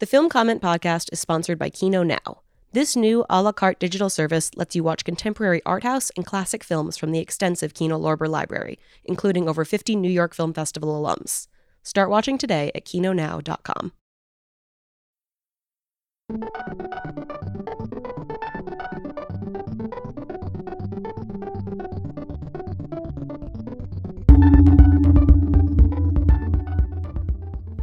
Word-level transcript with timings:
The 0.00 0.06
Film 0.06 0.28
Comment 0.28 0.62
podcast 0.62 1.12
is 1.12 1.18
sponsored 1.18 1.58
by 1.58 1.70
Kino 1.70 2.04
Now. 2.04 2.42
This 2.70 2.94
new 2.94 3.26
a 3.28 3.42
la 3.42 3.50
carte 3.50 3.80
digital 3.80 4.08
service 4.08 4.52
lets 4.54 4.76
you 4.76 4.84
watch 4.84 5.04
contemporary 5.04 5.60
art 5.66 5.82
house 5.82 6.12
and 6.16 6.24
classic 6.24 6.62
films 6.62 6.96
from 6.96 7.10
the 7.10 7.18
extensive 7.18 7.74
Kino 7.74 7.98
Lorber 7.98 8.28
library, 8.28 8.78
including 9.04 9.48
over 9.48 9.64
50 9.64 9.96
New 9.96 10.08
York 10.08 10.36
Film 10.36 10.52
Festival 10.52 11.02
alums. 11.02 11.48
Start 11.82 12.10
watching 12.10 12.38
today 12.38 12.70
at 12.76 12.84
kinonow.com. 12.84 13.90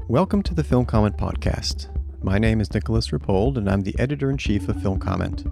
Welcome 0.07 0.43
to 0.43 0.53
the 0.53 0.63
Film 0.63 0.85
Comment 0.85 1.17
Podcast. 1.17 1.89
My 2.25 2.39
name 2.39 2.59
is 2.59 2.73
Nicholas 2.73 3.09
Rapold, 3.09 3.55
and 3.55 3.69
I'm 3.69 3.83
the 3.83 3.93
editor 3.99 4.31
in 4.31 4.37
chief 4.39 4.67
of 4.67 4.81
Film 4.81 4.97
Comment. 4.97 5.45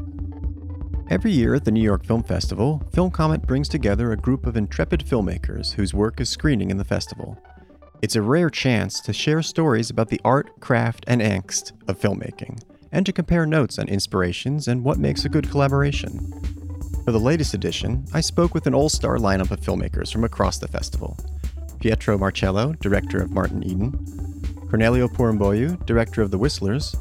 Every 1.07 1.29
year 1.31 1.53
at 1.53 1.65
the 1.65 1.71
New 1.71 1.83
York 1.83 2.03
Film 2.03 2.23
Festival, 2.23 2.81
Film 2.91 3.11
Comment 3.11 3.45
brings 3.45 3.69
together 3.69 4.11
a 4.11 4.17
group 4.17 4.47
of 4.47 4.57
intrepid 4.57 5.01
filmmakers 5.01 5.73
whose 5.73 5.93
work 5.93 6.19
is 6.19 6.29
screening 6.29 6.71
in 6.71 6.77
the 6.77 6.83
festival. 6.83 7.37
It's 8.01 8.15
a 8.15 8.23
rare 8.23 8.49
chance 8.49 9.01
to 9.01 9.13
share 9.13 9.43
stories 9.43 9.91
about 9.91 10.09
the 10.09 10.19
art, 10.25 10.59
craft, 10.61 11.03
and 11.05 11.21
angst 11.21 11.73
of 11.87 11.99
filmmaking, 11.99 12.59
and 12.91 13.05
to 13.05 13.13
compare 13.13 13.45
notes 13.45 13.77
on 13.77 13.87
inspirations 13.87 14.67
and 14.67 14.83
what 14.83 14.97
makes 14.97 15.25
a 15.25 15.29
good 15.29 15.51
collaboration. 15.51 16.33
For 17.05 17.11
the 17.11 17.19
latest 17.19 17.53
edition, 17.53 18.03
I 18.15 18.21
spoke 18.21 18.55
with 18.55 18.65
an 18.65 18.73
all 18.73 18.89
star 18.89 19.17
lineup 19.17 19.51
of 19.51 19.61
filmmakers 19.61 20.11
from 20.11 20.23
across 20.23 20.57
the 20.57 20.67
festival 20.67 21.19
Pietro 21.79 22.17
Marcello, 22.17 22.73
director 22.73 23.21
of 23.21 23.29
Martin 23.29 23.61
Eden, 23.61 24.32
Corneliu 24.73 25.07
Porumboiu, 25.07 25.85
director 25.85 26.23
of 26.23 26.31
The 26.31 26.37
Whistlers, 26.39 26.95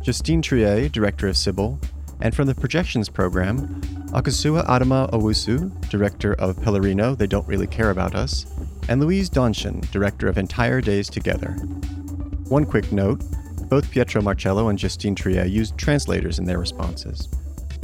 Justine 0.00 0.40
Triet, 0.40 0.92
director 0.92 1.28
of 1.28 1.36
Sibyl, 1.36 1.78
and 2.22 2.34
from 2.34 2.46
the 2.46 2.54
Projections 2.54 3.10
program, 3.10 3.82
Akosua 4.12 4.66
Adoma 4.66 5.10
Owusu, 5.10 5.90
director 5.90 6.32
of 6.36 6.56
Pelourinho, 6.56 7.14
They 7.14 7.26
Don't 7.26 7.46
Really 7.46 7.66
Care 7.66 7.90
About 7.90 8.14
Us, 8.14 8.46
and 8.88 9.02
Luise 9.02 9.28
Donschen, 9.28 9.82
director 9.90 10.26
of 10.26 10.38
Entire 10.38 10.80
Days 10.80 11.10
Together. 11.10 11.50
One 12.48 12.64
quick 12.64 12.90
note 12.92 13.22
both 13.68 13.90
Pietro 13.90 14.22
Marcello 14.22 14.68
and 14.68 14.78
Justine 14.78 15.14
Triet 15.14 15.50
used 15.50 15.76
translators 15.76 16.38
in 16.38 16.46
their 16.46 16.58
responses. 16.58 17.28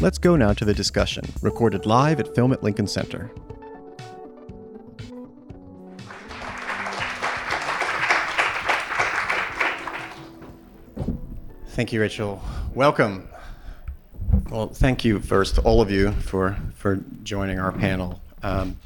Let's 0.00 0.17
go 0.17 0.36
now 0.36 0.55
to 0.55 0.64
the 0.64 0.72
discussion, 0.72 1.27
recorded 1.42 1.84
live 1.84 2.19
at 2.19 2.34
Film 2.34 2.55
at 2.55 2.62
Lincoln 2.62 2.86
Center. 2.86 3.30
Thank 11.78 11.92
you, 11.92 12.00
Rachel. 12.00 12.42
Welcome. 12.74 13.28
Well, 14.50 14.66
thank 14.66 15.04
you 15.04 15.20
first, 15.20 15.60
all 15.60 15.80
of 15.80 15.92
you, 15.92 16.10
for, 16.10 16.56
for 16.74 16.96
joining 17.22 17.60
our 17.60 17.70
panel. 17.70 18.20
Um, 18.42 18.76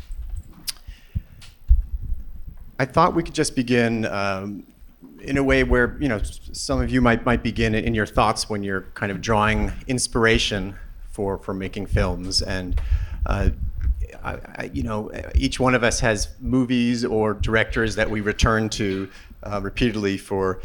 I 2.79 2.85
thought 2.85 3.15
we 3.15 3.23
could 3.23 3.33
just 3.35 3.57
begin 3.57 4.05
um, 4.05 4.67
in 5.23 5.39
a 5.39 5.43
way 5.43 5.65
where 5.65 5.97
you 6.01 6.09
know 6.09 6.21
some 6.23 6.83
of 6.83 6.91
you 6.91 7.01
might 7.01 7.25
might 7.25 7.43
begin 7.43 7.75
in 7.75 7.95
your 7.95 8.05
thoughts 8.05 8.51
when 8.51 8.63
you're 8.63 8.83
kind 8.93 9.11
of 9.11 9.23
drawing 9.23 9.73
inspiration 9.87 10.75
for 11.13 11.39
for 11.39 11.55
making 11.55 11.87
films 11.87 12.43
and. 12.43 12.79
Uh, 13.25 13.49
I, 14.23 14.39
I, 14.59 14.71
you 14.73 14.83
know, 14.85 15.11
each 15.35 15.59
one 15.59 15.75
of 15.75 15.83
us 15.83 15.99
has 16.01 16.29
movies 16.39 17.05
or 17.05 17.35
directors 17.35 17.97
that 17.97 18.09
we 18.09 18.21
return 18.21 18.69
to 18.69 19.09
uh, 19.43 19.61
repeatedly 19.61 20.17
for 20.17 20.61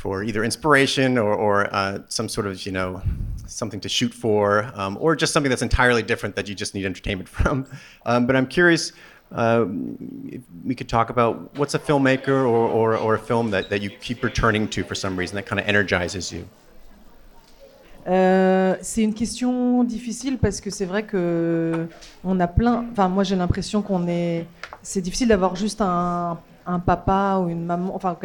for 0.00 0.24
either 0.24 0.42
inspiration 0.42 1.18
or, 1.18 1.34
or 1.34 1.54
uh, 1.74 1.98
some 2.08 2.26
sort 2.26 2.46
of 2.46 2.64
you 2.64 2.72
know 2.72 3.02
something 3.46 3.80
to 3.80 3.88
shoot 3.88 4.14
for 4.14 4.70
um, 4.74 4.96
or 4.98 5.14
just 5.14 5.32
something 5.34 5.50
that's 5.50 5.66
entirely 5.70 6.02
different 6.02 6.34
that 6.36 6.48
you 6.48 6.54
just 6.54 6.74
need 6.74 6.86
entertainment 6.86 7.28
from 7.38 7.66
um, 8.06 8.26
but 8.26 8.34
i'm 8.34 8.46
curious 8.46 8.92
uh, 9.32 9.64
if 10.36 10.42
we 10.64 10.74
could 10.74 10.88
talk 10.88 11.10
about 11.10 11.56
what's 11.56 11.74
a 11.74 11.78
filmmaker 11.78 12.38
or, 12.52 12.66
or, 12.78 12.96
or, 12.96 13.14
a 13.14 13.18
film 13.18 13.52
that, 13.52 13.70
that 13.70 13.80
you 13.80 13.88
keep 13.88 14.24
returning 14.24 14.66
to 14.66 14.82
for 14.82 14.96
some 14.96 15.16
reason 15.16 15.36
that 15.36 15.46
kind 15.46 15.60
of 15.60 15.66
energizes 15.66 16.32
you 16.32 16.48
Euh, 18.08 18.76
c'est 18.80 19.02
une 19.02 19.12
question 19.12 19.84
difficile 19.84 20.38
parce 20.38 20.62
que 20.62 20.70
c'est 20.70 20.86
vrai 20.86 21.02
que 21.02 21.86
on 22.24 22.40
a 22.40 22.46
plein. 22.48 22.86
Enfin, 22.90 23.08
moi 23.08 23.24
j'ai 23.24 23.36
l'impression 23.36 23.82
qu'on 23.82 24.08
est. 24.08 24.46
C'est 24.82 25.02
difficile 25.02 25.28
d'avoir 25.28 25.54
juste 25.54 25.82
un, 25.82 26.38
un, 26.66 26.78
papa 26.78 27.40
ou 27.42 27.50
une 27.50 27.66
maman. 27.66 27.94
Enfin, 27.94 28.16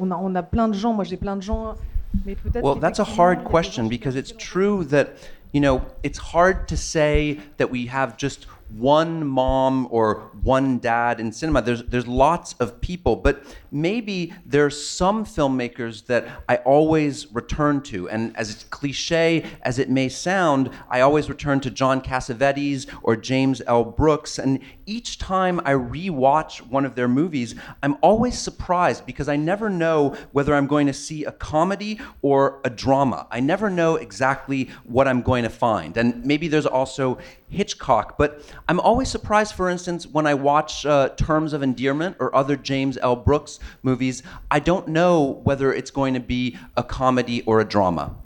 on 0.00 0.10
a, 0.12 0.16
on 0.16 0.34
a 0.36 0.42
plein 0.42 0.68
de 0.68 0.74
gens. 0.74 0.92
Moi, 0.92 1.04
j'ai 1.04 1.16
plein 1.16 1.36
de 1.36 1.42
gens. 1.42 1.76
Mais 2.24 2.34
peut-être. 2.34 2.62
Well, 2.64 2.76
that's 2.76 2.98
a 2.98 3.04
hard 3.04 3.44
question 3.44 3.88
because 3.88 4.16
it's 4.16 4.32
true 4.36 4.84
that 4.84 5.10
you 5.52 5.60
know 5.60 5.82
it's 6.02 6.18
hard 6.18 6.66
to 6.68 6.76
say 6.76 7.38
that 7.58 7.70
we 7.70 7.86
have 7.86 8.16
just 8.16 8.46
one 8.76 9.26
mom 9.26 9.88
or 9.90 10.30
one 10.42 10.78
dad 10.78 11.20
in 11.20 11.32
cinema. 11.32 11.62
There's 11.62 11.82
there's 11.84 12.06
lots 12.06 12.54
of 12.58 12.80
people, 12.80 13.16
but 13.16 13.42
maybe 13.70 14.34
there's 14.44 14.84
some 14.84 15.24
filmmakers 15.24 16.06
that 16.06 16.26
I 16.48 16.56
always 16.56 17.32
return 17.32 17.80
to. 17.82 18.08
And 18.08 18.36
as 18.36 18.64
cliche 18.70 19.44
as 19.62 19.78
it 19.78 19.88
may 19.90 20.08
sound, 20.08 20.70
I 20.88 21.00
always 21.00 21.28
return 21.28 21.60
to 21.60 21.70
John 21.70 22.00
Cassavetes 22.00 22.86
or 23.02 23.16
James 23.16 23.62
L. 23.66 23.84
Brooks. 23.84 24.38
And 24.38 24.60
each 24.86 25.18
time 25.18 25.60
I 25.64 25.72
rewatch 25.72 26.58
one 26.66 26.84
of 26.84 26.94
their 26.94 27.08
movies, 27.08 27.54
I'm 27.82 27.96
always 28.02 28.38
surprised 28.38 29.06
because 29.06 29.28
I 29.28 29.36
never 29.36 29.70
know 29.70 30.16
whether 30.32 30.54
I'm 30.54 30.66
going 30.66 30.86
to 30.86 30.92
see 30.92 31.24
a 31.24 31.32
comedy 31.32 32.00
or 32.22 32.60
a 32.64 32.70
drama. 32.70 33.26
I 33.30 33.40
never 33.40 33.70
know 33.70 33.96
exactly 33.96 34.70
what 34.84 35.06
I'm 35.06 35.22
going 35.22 35.44
to 35.44 35.50
find. 35.50 35.96
And 35.96 36.24
maybe 36.24 36.48
there's 36.48 36.66
also 36.66 37.18
Hitchcock, 37.48 38.16
but 38.16 38.42
I'm 38.68 38.80
always 38.80 39.08
surprised, 39.08 39.54
for 39.54 39.68
instance, 39.68 40.06
when 40.06 40.26
I 40.26 40.34
watch 40.34 40.86
uh, 40.86 41.10
Terms 41.10 41.52
of 41.52 41.62
Endearment 41.62 42.16
or 42.20 42.34
other 42.34 42.56
James 42.56 42.96
L. 42.98 43.16
Brooks 43.16 43.59
movies, 43.82 44.22
I 44.50 44.60
don't 44.60 44.88
know 44.88 45.40
whether 45.44 45.72
it's 45.72 45.90
going 45.90 46.14
to 46.14 46.20
be 46.20 46.56
a 46.76 46.82
comedy 46.82 47.42
or 47.42 47.60
a 47.60 47.64
drama. 47.64 48.16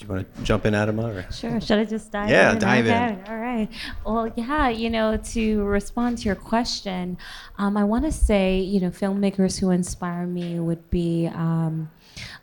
Yeah. 0.00 0.06
Do 0.06 0.12
you 0.12 0.16
want 0.16 0.34
to 0.36 0.42
jump 0.42 0.66
in, 0.66 0.74
Adoma? 0.74 1.28
Or? 1.28 1.32
Sure. 1.32 1.60
Should 1.60 1.78
I 1.78 1.84
just 1.84 2.10
dive 2.10 2.30
yeah, 2.30 2.52
in? 2.52 2.58
dive 2.58 2.86
okay. 2.86 3.08
in. 3.08 3.24
All 3.28 3.38
right. 3.38 3.68
Well, 4.04 4.32
yeah, 4.36 4.68
you 4.68 4.90
know, 4.90 5.16
to 5.16 5.62
respond 5.64 6.18
to 6.18 6.24
your 6.24 6.34
question, 6.34 7.18
um, 7.58 7.76
I 7.76 7.84
want 7.84 8.04
to 8.04 8.12
say, 8.12 8.60
you 8.60 8.80
know, 8.80 8.90
filmmakers 8.90 9.60
who 9.60 9.70
inspire 9.70 10.26
me 10.26 10.58
would 10.58 10.90
be 10.90 11.28
um, 11.32 11.90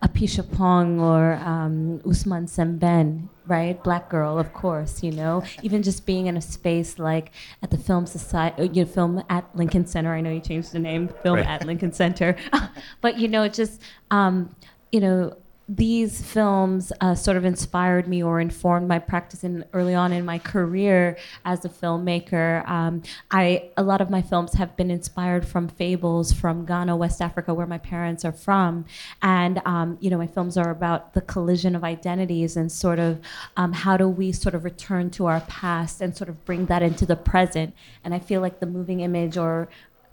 Apichatpong 0.04 1.00
or 1.00 1.36
um, 1.36 2.00
Ousmane 2.06 2.48
Sembène 2.48 3.30
right? 3.48 3.82
Black 3.84 4.10
girl, 4.10 4.38
of 4.38 4.54
course, 4.54 5.02
you 5.02 5.12
know. 5.12 5.44
Even 5.64 5.82
just 5.82 6.06
being 6.06 6.28
in 6.28 6.38
a 6.38 6.42
space 6.42 7.00
like 7.00 7.32
at 7.64 7.72
the 7.72 7.78
Film 7.78 8.06
Society, 8.06 8.62
uh, 8.62 8.66
you 8.66 8.84
know, 8.84 8.92
Film 8.92 9.24
at 9.30 9.48
Lincoln 9.56 9.86
Center. 9.86 10.14
I 10.14 10.22
know 10.22 10.32
you 10.32 10.42
changed 10.42 10.74
the 10.74 10.80
name, 10.80 11.08
Film 11.24 11.38
right. 11.38 11.46
at 11.46 11.66
Lincoln 11.66 11.94
Center, 11.94 12.36
but 13.02 13.18
you 13.18 13.28
know, 13.28 13.48
just 13.48 13.82
um, 14.12 14.54
you 14.92 15.00
know 15.00 15.38
these 15.70 16.22
films 16.22 16.94
uh, 17.02 17.14
sort 17.14 17.36
of 17.36 17.44
inspired 17.44 18.08
me 18.08 18.24
or 18.24 18.40
informed 18.40 18.88
my 18.88 19.00
practice 19.00 19.44
in 19.44 19.66
early 19.74 19.94
on 19.94 20.14
in 20.14 20.24
my 20.24 20.40
career 20.40 21.18
as 21.44 21.66
a 21.66 21.70
filmmaker. 21.70 22.68
Um, 22.70 23.04
I 23.32 23.70
a 23.76 23.84
lot 23.84 24.00
of 24.00 24.10
my 24.10 24.22
films 24.22 24.54
have 24.54 24.78
been 24.78 24.90
inspired 24.90 25.46
from 25.46 25.68
fables 25.68 26.32
from 26.32 26.66
Ghana, 26.66 26.96
West 26.96 27.22
Africa, 27.22 27.54
where 27.54 27.68
my 27.68 27.80
parents 27.80 28.24
are 28.24 28.32
from, 28.32 28.86
and 29.22 29.62
um, 29.66 29.98
you 30.00 30.10
know 30.10 30.18
my 30.18 30.28
films 30.28 30.58
are 30.58 30.72
about 30.72 31.14
the 31.14 31.22
collision 31.22 31.76
of 31.76 31.84
identities 31.84 32.56
and 32.56 32.72
sort 32.72 33.00
of 33.00 33.20
um, 33.58 33.74
how 33.74 33.98
do 33.98 34.08
we 34.08 34.32
sort 34.32 34.56
of 34.56 34.64
return 34.64 35.10
to 35.12 35.26
our 35.26 35.42
past 35.42 36.00
and 36.00 36.16
sort 36.16 36.30
of 36.30 36.46
bring 36.46 36.68
that 36.68 36.82
into 36.82 37.06
the 37.06 37.18
present. 37.18 37.76
And 38.06 38.14
I 38.14 38.20
feel 38.20 38.40
like 38.40 38.62
the 38.62 38.66
moving 38.66 39.02
image 39.02 39.38
or 39.38 39.68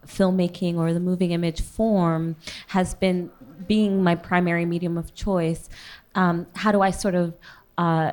filmmaking 0.07 0.77
or 0.77 0.93
the 0.93 1.01
moving 1.01 1.31
image 1.33 1.61
form 1.61 2.37
has 2.69 2.95
been 2.95 3.31
being 3.67 4.03
my 4.03 4.15
primary 4.15 4.65
medium 4.65 4.97
of 4.97 5.15
choice. 5.15 5.69
Um, 6.15 6.47
how 6.55 6.73
do 6.73 6.81
I 6.81 6.91
sort 6.91 7.15
of 7.15 7.35
uh, 7.79 8.13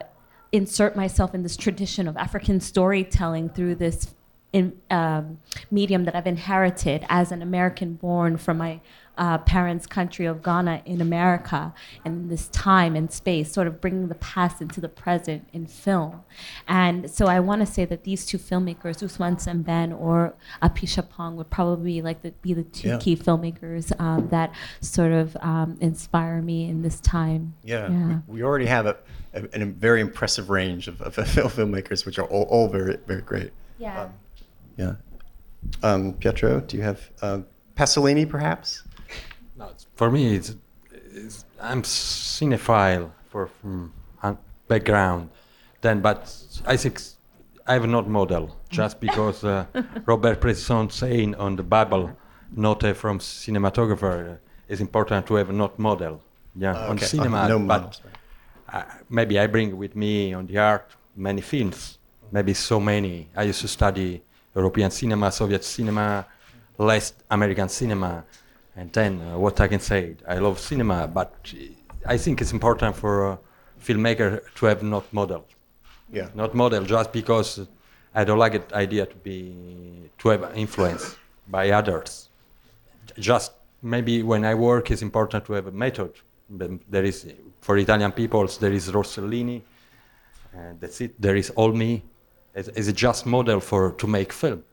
insert 0.51 0.95
myself 0.95 1.33
in 1.33 1.43
this 1.43 1.55
tradition 1.55 2.07
of 2.07 2.17
African 2.17 2.59
storytelling 2.59 3.49
through 3.49 3.75
this 3.75 4.13
in, 4.53 4.73
um, 4.89 5.39
medium 5.69 6.03
that 6.05 6.15
I've 6.15 6.27
inherited 6.27 7.05
as 7.09 7.31
an 7.31 7.41
American 7.41 7.93
born 7.93 8.37
from 8.37 8.57
my 8.57 8.81
uh, 9.17 9.37
parents' 9.39 9.85
country 9.85 10.25
of 10.25 10.41
Ghana 10.41 10.81
in 10.85 11.01
America, 11.01 11.73
and 12.05 12.29
this 12.29 12.47
time 12.49 12.95
and 12.95 13.11
space, 13.11 13.51
sort 13.51 13.67
of 13.67 13.79
bringing 13.81 14.07
the 14.07 14.15
past 14.15 14.61
into 14.61 14.79
the 14.81 14.89
present 14.89 15.47
in 15.53 15.67
film. 15.67 16.23
And 16.67 17.09
so 17.09 17.27
I 17.27 17.39
want 17.39 17.59
to 17.61 17.65
say 17.65 17.85
that 17.85 18.03
these 18.03 18.25
two 18.25 18.37
filmmakers, 18.37 19.03
Ousmane 19.03 19.37
Sembène 19.41 19.97
or 19.99 20.33
Apichatpong, 20.61 21.35
would 21.35 21.49
probably 21.49 22.01
like 22.01 22.21
the, 22.21 22.31
be 22.41 22.53
the 22.53 22.63
two 22.63 22.89
Yeah. 22.89 22.97
key 22.99 23.15
filmmakers 23.15 23.91
um, 23.99 24.27
that 24.29 24.51
sort 24.79 25.11
of 25.11 25.35
um, 25.41 25.77
inspire 25.81 26.41
me 26.41 26.67
in 26.69 26.81
this 26.81 26.99
time. 26.99 27.53
Yeah, 27.63 27.89
Yeah. 27.91 28.19
We, 28.27 28.35
we 28.35 28.43
already 28.43 28.65
have 28.67 28.85
a, 28.85 28.97
a, 29.33 29.43
a 29.61 29.65
very 29.65 30.01
impressive 30.01 30.49
range 30.49 30.87
of, 30.87 31.01
of 31.01 31.13
film 31.27 31.49
filmmakers, 31.49 32.05
which 32.05 32.17
are 32.19 32.25
all, 32.25 32.43
all 32.43 32.67
very, 32.69 32.97
very 33.07 33.21
great. 33.21 33.51
Yeah. 33.77 34.03
Um, 34.03 34.13
yeah. 34.77 34.93
Um, 35.83 36.13
Pietro, 36.13 36.61
do 36.61 36.77
you 36.77 36.83
have 36.83 37.09
uh, 37.21 37.39
Pasolini, 37.75 38.27
perhaps? 38.27 38.83
It's, 40.01 40.07
for 40.07 40.11
me, 40.11 40.35
it's 40.35 41.45
I'm 41.59 41.83
cinephile 41.83 43.11
for 43.29 43.47
from 43.47 43.93
background, 44.67 45.29
then, 45.81 46.01
but 46.01 46.33
I 46.65 46.77
think 46.77 47.01
I 47.67 47.73
have 47.73 47.87
not 47.87 48.07
model 48.07 48.55
just 48.69 48.99
because 49.07 49.43
uh, 49.43 49.65
Robert 50.05 50.39
Bresson 50.39 50.89
saying 50.89 51.35
on 51.35 51.55
the 51.55 51.63
Bible, 51.63 52.09
not 52.55 52.83
uh, 52.83 52.93
from 52.93 53.19
cinematographer, 53.19 54.33
uh, 54.33 54.37
is 54.67 54.79
important 54.81 55.27
to 55.27 55.35
have 55.35 55.51
not 55.51 55.77
model. 55.77 56.21
Yeah, 56.55 56.87
on 56.89 56.97
cinema, 56.97 57.47
no 57.47 57.59
but 57.59 58.01
uh, 58.73 58.83
maybe 59.09 59.37
I 59.39 59.47
bring 59.47 59.77
with 59.77 59.95
me 59.95 60.33
on 60.33 60.47
the 60.47 60.57
art 60.57 60.95
many 61.15 61.41
films, 61.41 61.99
maybe 62.31 62.53
so 62.53 62.79
many. 62.79 63.27
I 63.35 63.43
used 63.43 63.61
to 63.61 63.67
study 63.67 64.23
European 64.55 64.89
cinema, 64.91 65.31
Soviet 65.31 65.63
cinema, 65.63 66.25
less 66.77 67.13
American 67.29 67.69
cinema, 67.69 68.23
and 68.75 68.91
then 68.93 69.21
uh, 69.21 69.37
what 69.37 69.59
I 69.59 69.67
can 69.67 69.79
say, 69.79 70.15
I 70.27 70.37
love 70.39 70.59
cinema, 70.59 71.07
but 71.07 71.53
I 72.05 72.17
think 72.17 72.41
it's 72.41 72.51
important 72.53 72.95
for 72.95 73.27
a 73.31 73.39
filmmaker 73.83 74.41
to 74.55 74.65
have 74.67 74.81
not 74.83 75.11
model, 75.13 75.45
Yeah. 76.11 76.29
not 76.35 76.53
model 76.55 76.83
just 76.85 77.11
because 77.11 77.67
I 78.13 78.23
don't 78.23 78.39
like 78.39 78.67
the 78.69 78.75
idea 78.75 79.05
to 79.05 79.15
be 79.15 80.09
to 80.19 80.29
have 80.29 80.51
influence 80.55 81.15
by 81.47 81.71
others. 81.71 82.29
Just 83.17 83.51
maybe 83.81 84.23
when 84.23 84.45
I 84.45 84.53
work, 84.55 84.91
it's 84.91 85.01
important 85.01 85.45
to 85.45 85.53
have 85.53 85.67
a 85.67 85.71
method. 85.71 86.11
There 86.49 87.03
is 87.03 87.27
for 87.61 87.77
Italian 87.77 88.11
peoples, 88.11 88.57
there 88.57 88.73
is 88.73 88.89
Rossellini, 88.91 89.61
and 90.53 90.79
that's 90.81 90.99
it. 91.01 91.19
There 91.21 91.35
is 91.35 91.51
Olmi. 91.51 92.01
It's, 92.53 92.67
it's 92.69 92.91
just 92.93 93.25
model 93.25 93.59
for 93.61 93.93
to 93.93 94.07
make 94.07 94.33
film. 94.33 94.63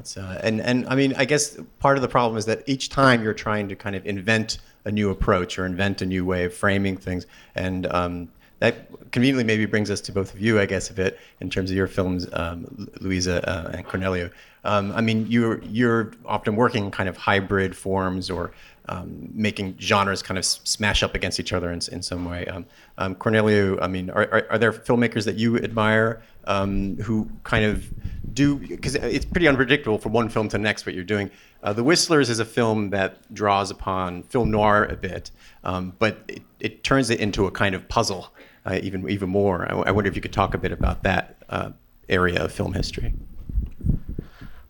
It's, 0.00 0.16
uh, 0.16 0.40
and 0.42 0.60
and 0.60 0.88
I 0.88 0.94
mean, 0.94 1.14
I 1.16 1.24
guess 1.24 1.58
part 1.78 1.96
of 1.96 2.02
the 2.02 2.08
problem 2.08 2.38
is 2.38 2.46
that 2.46 2.62
each 2.66 2.88
time 2.88 3.22
you're 3.22 3.34
trying 3.34 3.68
to 3.68 3.76
kind 3.76 3.94
of 3.94 4.04
invent 4.06 4.58
a 4.84 4.90
new 4.90 5.10
approach 5.10 5.58
or 5.58 5.66
invent 5.66 6.00
a 6.00 6.06
new 6.06 6.24
way 6.24 6.44
of 6.44 6.54
framing 6.54 6.96
things, 6.96 7.26
and 7.54 7.86
um, 7.92 8.28
that 8.60 8.88
conveniently 9.12 9.44
maybe 9.44 9.66
brings 9.66 9.90
us 9.90 10.00
to 10.02 10.12
both 10.12 10.32
of 10.34 10.40
you, 10.40 10.58
I 10.58 10.66
guess, 10.66 10.90
a 10.90 10.94
bit 10.94 11.18
in 11.40 11.50
terms 11.50 11.70
of 11.70 11.76
your 11.76 11.86
films, 11.86 12.26
um, 12.32 12.88
Luisa 13.00 13.46
uh, 13.48 13.70
and 13.74 13.86
Corneliu. 13.86 14.30
Um, 14.64 14.92
I 14.92 15.00
mean, 15.00 15.26
you're 15.28 15.62
you're 15.62 16.12
often 16.24 16.56
working 16.56 16.90
kind 16.90 17.08
of 17.08 17.16
hybrid 17.16 17.76
forms 17.76 18.30
or 18.30 18.52
um, 18.90 19.30
making 19.32 19.76
genres 19.78 20.20
kind 20.20 20.36
of 20.36 20.44
smash 20.44 21.02
up 21.02 21.14
against 21.14 21.38
each 21.38 21.52
other 21.52 21.70
in, 21.70 21.80
in 21.92 22.02
some 22.02 22.24
way. 22.24 22.44
Um, 22.46 22.66
um, 22.98 23.14
Corneliu, 23.14 23.78
I 23.80 23.86
mean, 23.86 24.10
are, 24.10 24.28
are, 24.32 24.46
are 24.50 24.58
there 24.58 24.72
filmmakers 24.72 25.24
that 25.24 25.36
you 25.36 25.56
admire 25.58 26.22
um, 26.44 26.96
who 26.96 27.30
kind 27.44 27.64
of 27.64 27.88
do 28.34 28.56
because 28.56 28.96
it's 28.96 29.24
pretty 29.24 29.46
unpredictable 29.46 29.98
from 29.98 30.12
one 30.12 30.28
film 30.28 30.48
to 30.48 30.56
the 30.56 30.62
next 30.62 30.86
what 30.86 30.94
you're 30.94 31.04
doing. 31.04 31.30
Uh, 31.62 31.72
the 31.72 31.84
Whistlers 31.84 32.28
is 32.28 32.40
a 32.40 32.44
film 32.44 32.90
that 32.90 33.32
draws 33.32 33.70
upon 33.70 34.24
film 34.24 34.50
noir 34.50 34.84
a 34.84 34.96
bit, 34.96 35.30
um, 35.62 35.92
but 36.00 36.18
it, 36.26 36.42
it 36.58 36.84
turns 36.84 37.10
it 37.10 37.20
into 37.20 37.46
a 37.46 37.50
kind 37.50 37.74
of 37.74 37.88
puzzle 37.88 38.32
uh, 38.66 38.78
even 38.82 39.08
even 39.08 39.28
more. 39.28 39.70
I, 39.70 39.76
I 39.88 39.90
wonder 39.92 40.08
if 40.08 40.16
you 40.16 40.22
could 40.22 40.32
talk 40.32 40.52
a 40.54 40.58
bit 40.58 40.72
about 40.72 41.04
that 41.04 41.36
uh, 41.48 41.70
area 42.08 42.42
of 42.44 42.52
film 42.52 42.72
history. 42.72 43.14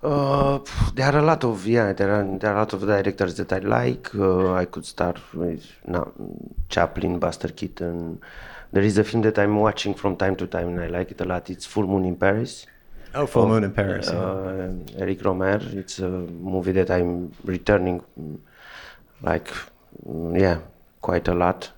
Uh, 0.03 0.61
there 0.95 1.13
are 1.13 1.19
a 1.19 1.23
lot 1.23 1.45
of 1.45 1.67
yeah, 1.67 1.93
there 1.93 2.15
are 2.15 2.39
there 2.39 2.53
are 2.53 2.57
a 2.57 2.59
lot 2.61 2.73
of 2.73 2.81
directors 2.87 3.35
that 3.35 3.53
I 3.53 3.59
like. 3.59 4.15
Uh, 4.15 4.55
I 4.55 4.65
could 4.65 4.87
start 4.87 5.19
with 5.35 5.67
no, 5.87 6.13
Chaplin, 6.71 7.19
Buster 7.19 7.49
Keaton. 7.49 8.21
There 8.73 8.83
is 8.83 8.97
a 8.97 9.05
film 9.05 9.23
that 9.23 9.39
I'm 9.39 9.57
watching 9.57 9.95
from 9.95 10.17
time 10.17 10.37
to 10.37 10.47
time 10.47 10.69
and 10.69 10.81
I 10.81 10.87
like 10.87 11.11
it 11.11 11.21
a 11.21 11.25
lot. 11.25 11.51
It's 11.51 11.67
Full 11.67 11.87
Moon 11.87 12.05
in 12.05 12.17
Paris. 12.17 12.67
Oh, 13.15 13.27
Full 13.27 13.49
Moon 13.49 13.65
in 13.65 13.73
Paris. 13.73 14.09
yeah. 14.11 14.19
Uh, 14.19 14.73
Eric 14.97 15.19
Rohmer. 15.21 15.61
It's 15.75 15.99
a 15.99 16.09
movie 16.09 16.73
that 16.73 16.91
I'm 16.91 17.33
returning, 17.45 18.03
like, 19.21 19.53
mm, 20.07 20.41
yeah, 20.41 20.61
quite 21.01 21.27
a 21.29 21.35
lot. 21.35 21.71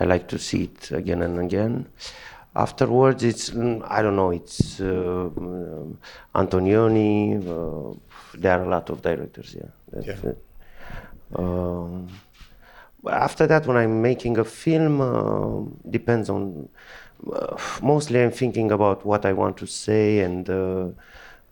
I 0.00 0.04
like 0.04 0.28
to 0.28 0.38
see 0.38 0.64
it 0.64 0.90
again 0.92 1.22
and 1.22 1.38
again. 1.38 1.86
Afterwards, 2.54 3.22
it's 3.22 3.50
mm, 3.50 3.84
I 3.88 4.02
don't 4.02 4.16
know. 4.16 4.30
It's 4.32 4.80
uh, 4.80 5.30
um, 5.36 5.98
Antonioni. 6.34 7.38
Uh, 7.38 7.96
there 8.34 8.58
are 8.58 8.64
a 8.64 8.68
lot 8.68 8.90
of 8.90 9.02
directors. 9.02 9.54
Yeah. 9.54 10.02
Yeah. 10.02 10.32
um, 11.36 12.08
after 13.08 13.46
that, 13.46 13.66
when 13.66 13.76
I'm 13.76 14.02
making 14.02 14.38
a 14.38 14.44
film, 14.44 15.00
uh, 15.00 15.62
depends 15.88 16.28
on. 16.28 16.68
Uh, 17.32 17.56
mostly, 17.82 18.20
I'm 18.22 18.32
thinking 18.32 18.72
about 18.72 19.06
what 19.06 19.24
I 19.26 19.32
want 19.32 19.56
to 19.58 19.66
say 19.66 20.20
and 20.20 20.48
uh, 20.50 20.88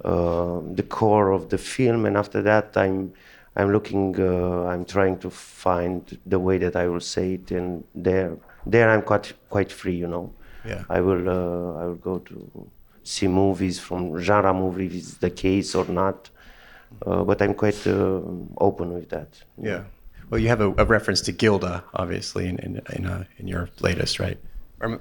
uh, 0.04 0.60
the 0.72 0.82
core 0.88 1.30
of 1.30 1.48
the 1.50 1.58
film, 1.58 2.06
and 2.06 2.16
after 2.16 2.42
that, 2.42 2.76
I'm 2.76 3.12
I'm 3.54 3.72
looking. 3.72 4.18
Uh, 4.18 4.64
I'm 4.64 4.84
trying 4.84 5.18
to 5.18 5.30
find 5.30 6.18
the 6.26 6.40
way 6.40 6.58
that 6.58 6.74
I 6.74 6.88
will 6.88 7.00
say 7.00 7.34
it, 7.34 7.52
and 7.52 7.84
there, 7.94 8.36
there, 8.66 8.90
I'm 8.90 9.02
quite 9.02 9.32
quite 9.48 9.70
free, 9.70 9.94
you 9.94 10.08
know. 10.08 10.32
Yeah. 10.68 10.82
I 10.96 11.00
will 11.00 11.24
uh, 11.28 11.82
I 11.82 11.84
will 11.88 12.00
go 12.10 12.18
to 12.18 12.34
see 13.02 13.28
movies 13.28 13.78
from 13.86 14.18
genre 14.26 14.52
movies, 14.54 14.92
if 14.92 14.98
it's 15.00 15.14
the 15.26 15.30
case 15.30 15.74
or 15.74 15.86
not. 16.02 16.30
Uh, 17.06 17.22
but 17.28 17.40
I'm 17.42 17.54
quite 17.54 17.80
uh, 17.86 18.20
open 18.68 18.88
with 18.94 19.08
that. 19.10 19.30
Yeah. 19.70 19.82
Well, 20.30 20.40
you 20.42 20.48
have 20.48 20.60
a, 20.60 20.70
a 20.78 20.84
reference 20.96 21.20
to 21.22 21.32
Gilda, 21.32 21.74
obviously, 21.94 22.44
in 22.50 22.56
in 22.66 22.72
in, 22.96 23.02
uh, 23.06 23.24
in 23.38 23.46
your 23.48 23.64
latest, 23.80 24.14
right? 24.20 24.38
Or- 24.80 25.00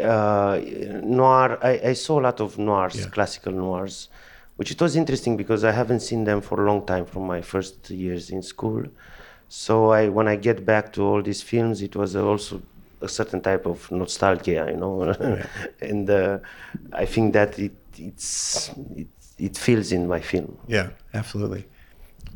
uh, 0.00 0.60
noir. 1.02 1.58
I, 1.62 1.72
I 1.90 1.92
saw 1.94 2.20
a 2.20 2.22
lot 2.28 2.40
of 2.40 2.58
noirs, 2.58 2.96
Yeah. 2.96 3.10
classical 3.16 3.52
noirs, 3.52 4.08
which 4.56 4.70
it 4.70 4.80
was 4.80 4.96
interesting 4.96 5.36
because 5.36 5.62
I 5.64 5.72
haven't 5.72 6.00
seen 6.00 6.24
them 6.24 6.40
for 6.40 6.62
a 6.62 6.66
long 6.70 6.84
time 6.86 7.04
from 7.04 7.26
my 7.26 7.40
first 7.42 7.90
years 7.90 8.30
in 8.30 8.42
school. 8.42 8.82
So 9.48 9.90
I, 9.90 10.08
when 10.08 10.28
I 10.28 10.36
get 10.36 10.64
back 10.64 10.92
to 10.94 11.02
all 11.02 11.22
these 11.22 11.42
films, 11.42 11.82
it 11.82 11.94
was 11.94 12.16
also 12.16 12.62
a 13.02 13.08
certain 13.08 13.40
type 13.40 13.66
of 13.66 13.90
nostalgia, 13.90 14.66
you 14.70 14.76
know, 14.76 15.14
and 15.80 16.08
uh, 16.10 16.38
I 16.92 17.04
think 17.06 17.32
that 17.34 17.58
it 17.58 17.72
it's 17.98 18.70
it, 18.96 19.08
it 19.38 19.56
feels 19.56 19.92
in 19.92 20.08
my 20.08 20.20
film. 20.20 20.56
Yeah, 20.68 20.90
absolutely. 21.14 21.66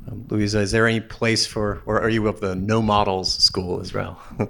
Um, 0.09 0.27
Louisa, 0.29 0.61
is 0.61 0.71
there 0.71 0.87
any 0.87 1.01
place 1.01 1.47
for, 1.47 1.83
or 1.87 2.01
are 2.01 2.09
you 2.09 2.29
of 2.29 2.41
the 2.41 2.55
no 2.55 2.81
models 2.81 3.33
school 3.33 3.81
as 3.81 3.93
well? 3.93 4.21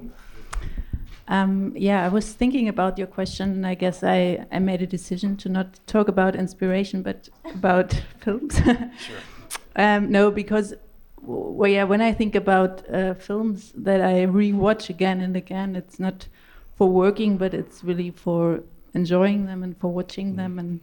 Um, 1.29 1.73
yeah, 1.75 2.05
I 2.05 2.09
was 2.09 2.33
thinking 2.33 2.69
about 2.69 2.99
your 2.99 3.09
question, 3.09 3.51
and 3.51 3.67
I 3.67 3.75
guess 3.75 4.05
I, 4.05 4.47
I 4.53 4.61
made 4.61 4.81
a 4.81 4.87
decision 4.87 5.37
to 5.39 5.49
not 5.49 5.81
talk 5.89 6.07
about 6.07 6.37
inspiration, 6.37 7.03
but 7.03 7.29
about 7.53 8.01
films. 8.21 8.57
sure. 8.57 9.17
Um, 9.75 10.11
no, 10.11 10.31
because 10.31 10.71
w- 10.71 10.86
well, 11.27 11.71
yeah, 11.71 11.85
when 11.85 12.01
I 12.01 12.13
think 12.13 12.35
about 12.35 12.89
uh, 12.89 13.15
films 13.15 13.73
that 13.77 14.01
I 14.01 14.27
rewatch 14.27 14.89
again 14.89 15.21
and 15.21 15.37
again, 15.37 15.77
it's 15.77 15.99
not 15.99 16.29
for 16.77 16.89
working, 16.89 17.37
but 17.37 17.53
it's 17.53 17.83
really 17.83 18.11
for 18.11 18.63
enjoying 18.95 19.47
them 19.47 19.63
and 19.63 19.77
for 19.79 19.89
watching 19.93 20.37
them 20.37 20.59
and 20.59 20.81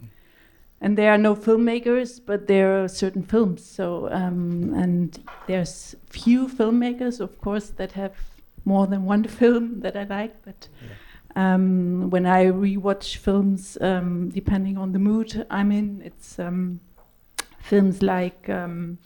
and 0.82 0.98
there 0.98 1.13
are 1.13 1.18
no 1.18 1.34
filmmakers, 1.34 2.20
but 2.24 2.48
there 2.48 2.84
are 2.84 2.89
certain 2.89 3.24
films. 3.24 3.63
So 3.63 4.10
um, 4.12 4.74
and 4.75 5.18
there's 5.48 5.96
few 6.10 6.50
filmmakers, 6.50 7.22
of 7.22 7.39
course, 7.39 7.70
that 7.77 7.94
have 7.94 8.13
more 8.65 8.86
than 8.86 9.06
one 9.06 9.24
film 9.39 9.79
that 9.79 9.96
I 9.96 10.03
like. 10.03 10.44
But 10.44 10.68
um, 11.38 12.10
when 12.10 12.25
I 12.25 12.48
rewatch 12.48 13.15
films, 13.15 13.77
um, 13.79 14.29
depending 14.29 14.77
on 14.77 14.91
the 14.91 15.00
mood 15.00 15.46
I'm 15.50 15.72
in, 15.72 16.01
it's 16.03 16.38
um, 16.38 16.82
films 17.60 18.01
like 18.01 18.50
um, 18.50 18.98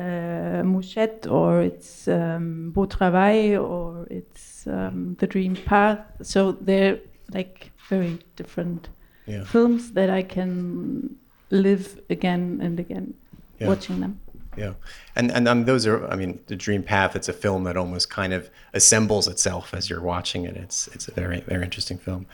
Mouchette 0.00 1.26
or 1.26 1.62
it's 1.62 2.08
um, 2.08 2.70
Beau 2.70 2.86
Travail 2.86 3.62
or 3.64 4.06
it's 4.10 4.66
um, 4.66 5.16
The 5.18 5.26
Dreamed 5.26 5.64
Path. 5.64 6.00
So 6.22 6.52
they're 6.52 6.98
like 7.32 7.70
very 7.88 8.18
different 8.36 8.88
yeah. 9.26 9.44
films 9.44 9.92
that 9.92 10.10
I 10.10 10.22
can 10.22 11.16
live 11.50 12.00
again 12.10 12.60
and 12.62 12.80
again 12.80 13.14
Yeah. 13.58 13.68
watching 13.68 14.00
them. 14.00 14.20
Yeah, 14.56 14.74
and 15.16 15.32
and 15.32 15.48
um, 15.48 15.64
those 15.64 15.84
are, 15.84 16.06
I 16.06 16.14
mean, 16.16 16.38
the 16.46 16.54
Dreamed 16.54 16.86
Path. 16.86 17.16
It's 17.16 17.28
a 17.28 17.32
film 17.32 17.64
that 17.64 17.76
almost 17.76 18.08
kind 18.08 18.32
of 18.32 18.50
assembles 18.72 19.26
itself 19.26 19.74
as 19.74 19.90
you're 19.90 20.00
watching 20.00 20.44
it. 20.44 20.56
It's 20.56 20.86
it's 20.88 21.08
a 21.08 21.12
very 21.12 21.40
very 21.40 21.64
interesting 21.64 21.98
film. 21.98 22.26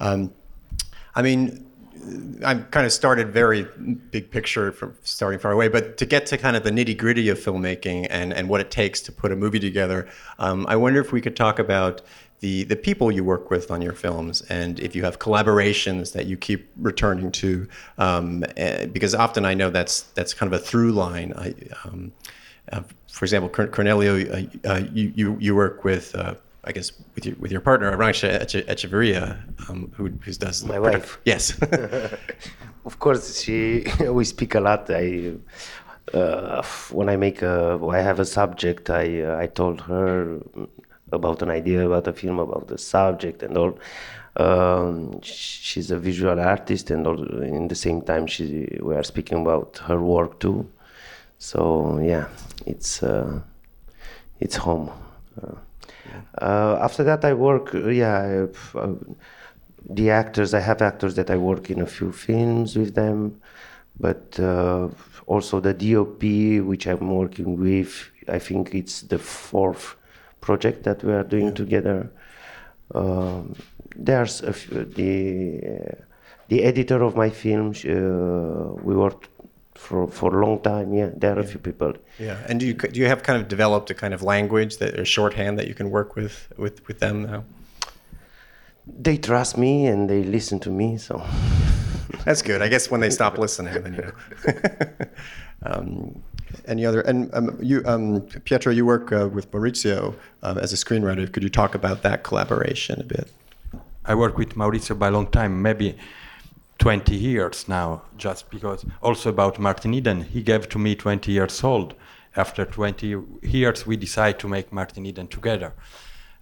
Um, 0.00 0.32
I 1.14 1.22
mean, 1.22 1.67
I've 2.44 2.70
kind 2.70 2.86
of 2.86 2.92
started 2.92 3.32
very 3.32 3.66
big 4.10 4.30
picture 4.30 4.72
from 4.72 4.94
starting 5.02 5.38
far 5.38 5.52
away, 5.52 5.68
but 5.68 5.96
to 5.98 6.06
get 6.06 6.26
to 6.26 6.38
kind 6.38 6.56
of 6.56 6.64
the 6.64 6.70
nitty 6.70 6.96
gritty 6.96 7.28
of 7.28 7.38
filmmaking 7.38 8.06
and 8.10 8.32
and 8.32 8.48
what 8.48 8.60
it 8.60 8.70
takes 8.70 9.00
to 9.02 9.12
put 9.12 9.32
a 9.32 9.36
movie 9.36 9.60
together, 9.60 10.08
um, 10.38 10.66
I 10.68 10.76
wonder 10.76 11.00
if 11.00 11.12
we 11.12 11.20
could 11.20 11.36
talk 11.36 11.58
about. 11.58 12.02
The, 12.40 12.62
the 12.62 12.76
people 12.76 13.10
you 13.10 13.24
work 13.24 13.50
with 13.50 13.68
on 13.72 13.82
your 13.82 13.94
films 13.94 14.42
and 14.42 14.78
if 14.78 14.94
you 14.94 15.02
have 15.02 15.18
collaborations 15.18 16.12
that 16.12 16.26
you 16.26 16.36
keep 16.36 16.70
returning 16.76 17.32
to 17.32 17.66
um, 17.98 18.44
eh, 18.56 18.86
because 18.86 19.12
often 19.12 19.44
I 19.44 19.54
know 19.54 19.70
that's 19.70 20.02
that's 20.14 20.34
kind 20.34 20.54
of 20.54 20.60
a 20.60 20.62
through 20.62 20.92
line 20.92 21.32
I, 21.36 21.52
um, 21.84 22.12
uh, 22.72 22.82
for 23.10 23.24
example, 23.24 23.48
Corneliu, 23.48 24.58
uh, 24.64 24.68
uh, 24.68 24.80
you, 24.92 25.12
you 25.14 25.36
you 25.40 25.54
work 25.54 25.84
with, 25.84 26.14
uh, 26.14 26.34
I 26.68 26.72
guess, 26.72 26.92
with 27.14 27.24
your 27.24 27.36
with 27.36 27.50
your 27.50 27.62
partner 27.62 27.90
Eche- 27.92 28.66
Echeverria, 28.68 29.38
um, 29.68 29.90
who 29.96 30.04
who 30.24 30.32
does 30.32 30.64
My 30.64 30.78
wife. 30.78 31.18
Yes. 31.24 31.58
of 32.84 32.98
course, 32.98 33.40
she 33.40 33.86
we 34.00 34.24
speak 34.24 34.54
a 34.54 34.60
lot. 34.60 34.90
I 34.90 35.32
uh, 36.12 36.62
when 36.90 37.08
I 37.08 37.16
make 37.16 37.40
a, 37.40 37.80
I 37.90 38.00
have 38.00 38.20
a 38.20 38.24
subject, 38.24 38.90
I 38.90 39.22
uh, 39.22 39.38
I 39.38 39.46
told 39.46 39.80
her 39.82 40.40
about 41.10 41.42
an 41.42 41.50
idea 41.50 41.86
about 41.86 42.06
a 42.06 42.12
film 42.12 42.38
about 42.38 42.68
the 42.68 42.78
subject 42.78 43.42
and 43.42 43.56
all. 43.56 43.78
Um, 44.36 45.20
she's 45.22 45.90
a 45.90 45.98
visual 45.98 46.38
artist, 46.38 46.90
and 46.90 47.06
all, 47.06 47.42
in 47.42 47.68
the 47.68 47.74
same 47.74 48.02
time, 48.02 48.26
she 48.26 48.78
we 48.82 48.94
are 48.94 49.04
speaking 49.04 49.40
about 49.40 49.78
her 49.86 49.98
work 49.98 50.38
too. 50.38 50.68
So 51.38 51.98
yeah, 52.02 52.28
it's 52.66 53.02
uh, 53.02 53.40
it's 54.38 54.56
home. 54.56 54.90
Uh, 56.40 56.78
after 56.80 57.04
that, 57.04 57.24
I 57.24 57.34
work. 57.34 57.72
Yeah, 57.74 58.48
I, 58.74 58.78
uh, 58.78 58.94
the 59.88 60.10
actors. 60.10 60.54
I 60.54 60.60
have 60.60 60.82
actors 60.82 61.14
that 61.14 61.30
I 61.30 61.36
work 61.36 61.70
in 61.70 61.80
a 61.80 61.86
few 61.86 62.12
films 62.12 62.76
with 62.76 62.94
them, 62.94 63.40
but 63.98 64.38
uh, 64.38 64.88
also 65.26 65.60
the 65.60 65.74
DOP, 65.74 66.22
which 66.66 66.86
I'm 66.86 67.10
working 67.10 67.58
with. 67.58 68.10
I 68.28 68.38
think 68.38 68.74
it's 68.74 69.02
the 69.02 69.18
fourth 69.18 69.96
project 70.40 70.84
that 70.84 71.02
we 71.02 71.12
are 71.12 71.24
doing 71.24 71.48
yeah. 71.48 71.54
together. 71.54 72.10
Um, 72.94 73.54
there's 73.96 74.40
the 74.40 75.96
the 76.48 76.64
editor 76.64 77.02
of 77.02 77.16
my 77.16 77.30
film. 77.30 77.74
Uh, 77.84 78.72
we 78.82 78.94
worked 78.94 79.28
for 79.78 80.08
for 80.08 80.36
a 80.36 80.46
long 80.46 80.60
time. 80.60 80.92
Yeah, 80.92 81.10
there 81.14 81.32
are 81.32 81.40
yeah. 81.40 81.44
a 81.44 81.52
few 81.52 81.60
people. 81.60 81.94
Yeah, 82.18 82.36
and 82.48 82.60
do 82.60 82.66
you 82.66 82.74
do 82.74 83.00
you 83.00 83.06
have 83.06 83.22
kind 83.22 83.40
of 83.40 83.48
developed 83.48 83.90
a 83.90 83.94
kind 83.94 84.12
of 84.12 84.22
language 84.22 84.78
that 84.78 84.98
or 84.98 85.04
shorthand 85.04 85.58
that 85.58 85.68
you 85.68 85.74
can 85.74 85.90
work 85.90 86.16
with 86.16 86.52
with 86.56 86.86
with 86.88 86.98
them 86.98 87.22
now? 87.22 87.44
They 88.86 89.16
trust 89.18 89.56
me 89.56 89.86
and 89.86 90.08
they 90.10 90.22
listen 90.24 90.58
to 90.60 90.70
me, 90.70 90.98
so 90.98 91.22
that's 92.24 92.42
good. 92.42 92.60
I 92.60 92.68
guess 92.68 92.90
when 92.90 93.00
they 93.00 93.10
stop 93.10 93.38
listening, 93.38 93.82
then 93.82 93.94
you 93.94 94.02
know. 94.02 94.14
um, 95.70 96.22
any 96.66 96.84
other 96.86 97.00
and 97.02 97.30
um, 97.34 97.58
you 97.62 97.82
um, 97.86 98.22
Pietro, 98.44 98.72
you 98.72 98.84
work 98.84 99.12
uh, 99.12 99.28
with 99.28 99.50
Maurizio 99.52 100.14
um, 100.42 100.58
as 100.58 100.72
a 100.72 100.76
screenwriter. 100.76 101.30
Could 101.32 101.42
you 101.42 101.50
talk 101.50 101.74
about 101.74 102.02
that 102.02 102.24
collaboration 102.24 103.00
a 103.00 103.04
bit? 103.04 103.30
I 104.04 104.14
work 104.14 104.38
with 104.38 104.54
Maurizio 104.54 104.98
by 104.98 105.08
a 105.08 105.10
long 105.10 105.26
time, 105.30 105.60
maybe 105.60 105.96
20 106.78 107.14
years 107.14 107.68
now, 107.68 108.02
just 108.16 108.50
because 108.50 108.84
also 109.02 109.30
about 109.30 109.58
Martin 109.58 109.94
Eden, 109.94 110.22
he 110.22 110.42
gave 110.42 110.68
to 110.68 110.78
me 110.78 110.94
20 110.94 111.32
years 111.32 111.64
old. 111.64 111.94
After 112.36 112.64
20 112.64 113.16
years, 113.42 113.86
we 113.86 113.96
decided 113.96 114.38
to 114.40 114.48
make 114.48 114.72
Martin 114.72 115.04
Eden 115.06 115.26
together. 115.26 115.72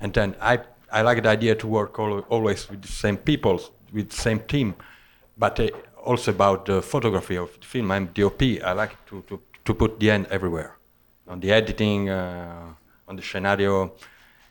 And 0.00 0.12
then 0.12 0.37
I, 0.40 0.61
I 0.93 1.02
like 1.02 1.23
the 1.23 1.31
idea 1.31 1.55
to 1.55 1.66
work 1.66 1.99
all, 1.99 2.21
always 2.28 2.69
with 2.69 2.83
the 2.83 2.88
same 2.88 3.16
people, 3.16 3.61
with 3.93 4.11
the 4.11 4.16
same 4.16 4.40
team, 4.40 4.75
but 5.38 5.59
uh, 5.59 5.69
also 6.05 6.33
about 6.33 6.66
the 6.66 6.83
photography 6.83 7.37
of 7.37 7.59
the 7.59 7.66
film. 7.66 7.90
I'm 7.90 8.07
DOP. 8.07 8.43
I 8.62 8.73
like 8.73 9.05
to, 9.07 9.23
to, 9.28 9.40
to 9.64 9.75
put 9.75 9.99
the 9.99 10.11
end 10.11 10.26
everywhere, 10.31 10.76
on 11.26 11.40
the 11.40 11.50
editing, 11.50 12.11
uh, 12.11 12.75
on 13.09 13.16
the 13.16 13.23
scenario. 13.23 13.93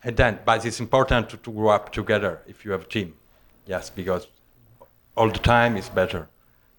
And 0.03 0.17
then, 0.17 0.39
but 0.43 0.65
it's 0.65 0.79
important 0.79 1.29
to, 1.29 1.37
to 1.37 1.51
grow 1.51 1.69
up 1.69 1.91
together 1.91 2.41
if 2.47 2.65
you 2.65 2.71
have 2.71 2.81
a 2.81 2.87
team. 2.87 3.13
Yes, 3.67 3.89
because 3.89 4.27
all 5.15 5.29
the 5.29 5.39
time 5.39 5.77
is 5.77 5.89
better 5.89 6.27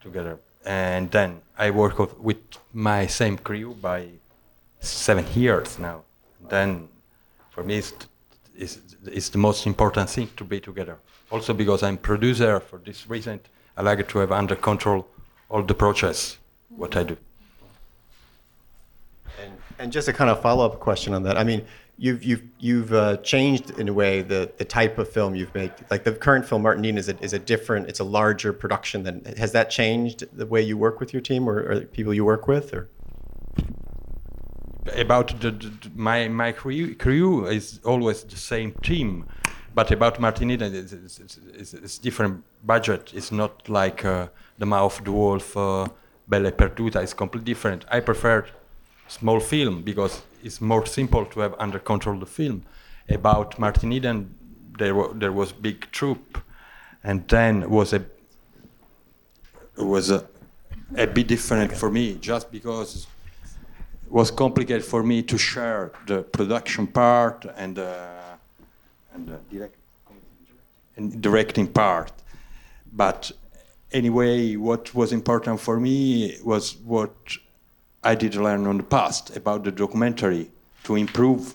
together. 0.00 0.38
And 0.64 1.10
then 1.10 1.40
I 1.58 1.70
work 1.70 1.98
with 2.22 2.38
my 2.72 3.06
same 3.06 3.38
crew 3.38 3.74
by 3.74 4.08
seven 4.80 5.24
years 5.34 5.78
now. 5.78 6.02
Then 6.48 6.88
for 7.50 7.62
me, 7.64 7.78
it's, 7.78 7.92
it's, 8.56 8.80
it's 9.04 9.28
the 9.30 9.38
most 9.38 9.66
important 9.66 10.10
thing 10.10 10.28
to 10.36 10.44
be 10.44 10.60
together. 10.60 10.98
Also 11.30 11.54
because 11.54 11.82
I'm 11.82 11.96
producer 11.96 12.60
for 12.60 12.78
this 12.78 13.08
reason, 13.08 13.40
I 13.76 13.82
like 13.82 14.06
to 14.08 14.18
have 14.18 14.32
under 14.32 14.56
control 14.56 15.06
all 15.48 15.62
the 15.62 15.74
process, 15.74 16.38
what 16.68 16.96
I 16.96 17.04
do. 17.04 17.16
And, 19.42 19.52
and 19.78 19.92
just 19.92 20.08
a 20.08 20.12
kind 20.12 20.30
of 20.30 20.40
follow-up 20.40 20.80
question 20.80 21.14
on 21.14 21.22
that. 21.24 21.36
I 21.36 21.44
mean, 21.44 21.64
you've 21.98 22.22
you've 22.22 22.42
you've 22.58 22.92
uh, 22.92 23.16
changed 23.18 23.78
in 23.78 23.88
a 23.88 23.92
way 23.92 24.22
the 24.22 24.50
the 24.58 24.64
type 24.64 24.98
of 24.98 25.08
film 25.08 25.34
you've 25.34 25.54
made. 25.54 25.72
Like 25.90 26.04
the 26.04 26.12
current 26.12 26.46
film, 26.46 26.62
Martin 26.62 26.84
Eden 26.84 26.98
is 26.98 27.08
a, 27.08 27.18
is 27.22 27.32
a 27.32 27.38
different. 27.38 27.88
It's 27.88 28.00
a 28.00 28.04
larger 28.04 28.52
production. 28.52 29.02
Than 29.02 29.24
has 29.36 29.52
that 29.52 29.70
changed 29.70 30.24
the 30.36 30.46
way 30.46 30.62
you 30.62 30.76
work 30.76 31.00
with 31.00 31.12
your 31.12 31.22
team 31.22 31.48
or, 31.48 31.58
or 31.70 31.80
people 31.80 32.12
you 32.12 32.24
work 32.24 32.46
with, 32.48 32.74
or 32.74 32.88
about 34.94 35.40
the, 35.40 35.50
the, 35.50 35.90
my 35.94 36.28
my 36.28 36.52
crew, 36.52 36.94
crew 36.94 37.46
is 37.46 37.80
always 37.84 38.22
the 38.24 38.36
same 38.36 38.72
team, 38.82 39.26
but 39.74 39.90
about 39.90 40.20
Martin 40.20 40.50
Eden, 40.50 40.74
it's, 40.74 40.92
it's, 40.92 41.38
it's, 41.54 41.74
it's 41.74 41.98
different 41.98 42.44
budget. 42.64 43.12
It's 43.14 43.32
not 43.32 43.68
like 43.68 44.04
uh, 44.04 44.28
the 44.58 44.66
Mouth 44.66 44.98
of 44.98 45.04
the 45.04 45.12
Wolf, 45.12 45.56
uh, 45.56 45.88
Bella 46.28 46.52
Perduta. 46.52 47.02
It's 47.02 47.14
completely 47.14 47.52
different. 47.52 47.84
I 47.90 48.00
prefer 48.00 48.46
small 49.08 49.40
film 49.40 49.82
because 49.82 50.22
it's 50.46 50.60
more 50.60 50.86
simple 50.86 51.26
to 51.26 51.40
have 51.40 51.54
under 51.58 51.78
control 51.78 52.16
the 52.18 52.30
film. 52.38 52.62
About 53.08 53.58
Martin 53.58 53.92
Eden, 53.92 54.34
there, 54.78 54.94
there 55.14 55.32
was 55.32 55.52
big 55.52 55.90
troop, 55.90 56.38
and 57.02 57.26
then 57.28 57.68
was 57.68 57.92
a 57.92 58.02
was 59.76 60.10
a, 60.10 60.24
a 60.96 61.06
bit 61.06 61.28
different 61.28 61.70
for 61.76 61.90
me 61.90 62.14
just 62.14 62.50
because 62.50 63.06
it 64.06 64.10
was 64.10 64.30
complicated 64.30 64.84
for 64.84 65.02
me 65.02 65.22
to 65.22 65.36
share 65.36 65.92
the 66.06 66.22
production 66.22 66.86
part 66.86 67.44
and 67.56 67.78
uh, 67.78 68.36
and 69.12 69.28
the 69.28 69.38
direct, 69.50 69.76
and 70.96 71.20
directing 71.20 71.66
part. 71.66 72.12
But 72.92 73.32
anyway, 73.92 74.56
what 74.56 74.94
was 74.94 75.12
important 75.12 75.60
for 75.60 75.78
me 75.78 76.38
was 76.42 76.76
what 76.76 77.14
I 78.02 78.14
did 78.14 78.34
learn 78.34 78.66
on 78.66 78.76
the 78.76 78.84
past 78.84 79.36
about 79.36 79.64
the 79.64 79.72
documentary 79.72 80.50
to 80.84 80.96
improve, 80.96 81.54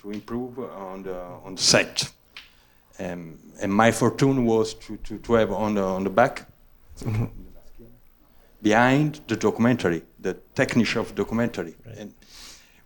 to 0.00 0.10
improve 0.10 0.58
on 0.58 1.02
the 1.02 1.16
on 1.44 1.54
the 1.54 1.62
set. 1.62 2.10
Um, 2.98 3.38
and 3.60 3.72
my 3.72 3.92
fortune 3.92 4.44
was 4.44 4.74
to, 4.74 4.96
to, 4.98 5.18
to 5.18 5.32
have 5.34 5.52
on 5.52 5.74
the 5.74 5.82
on 5.82 6.04
the 6.04 6.10
back, 6.10 6.46
mm-hmm. 7.00 7.26
behind 8.62 9.20
the 9.26 9.36
documentary, 9.36 10.02
the 10.20 10.34
technique 10.54 10.96
of 10.96 11.14
documentary, 11.14 11.74
right. 11.86 11.98
and 11.98 12.14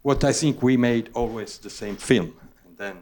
what 0.02 0.24
I 0.24 0.32
think 0.32 0.62
we 0.62 0.76
made 0.76 1.10
always 1.14 1.58
the 1.58 1.70
same 1.70 1.96
film. 1.96 2.32
And 2.66 2.76
then, 2.78 2.96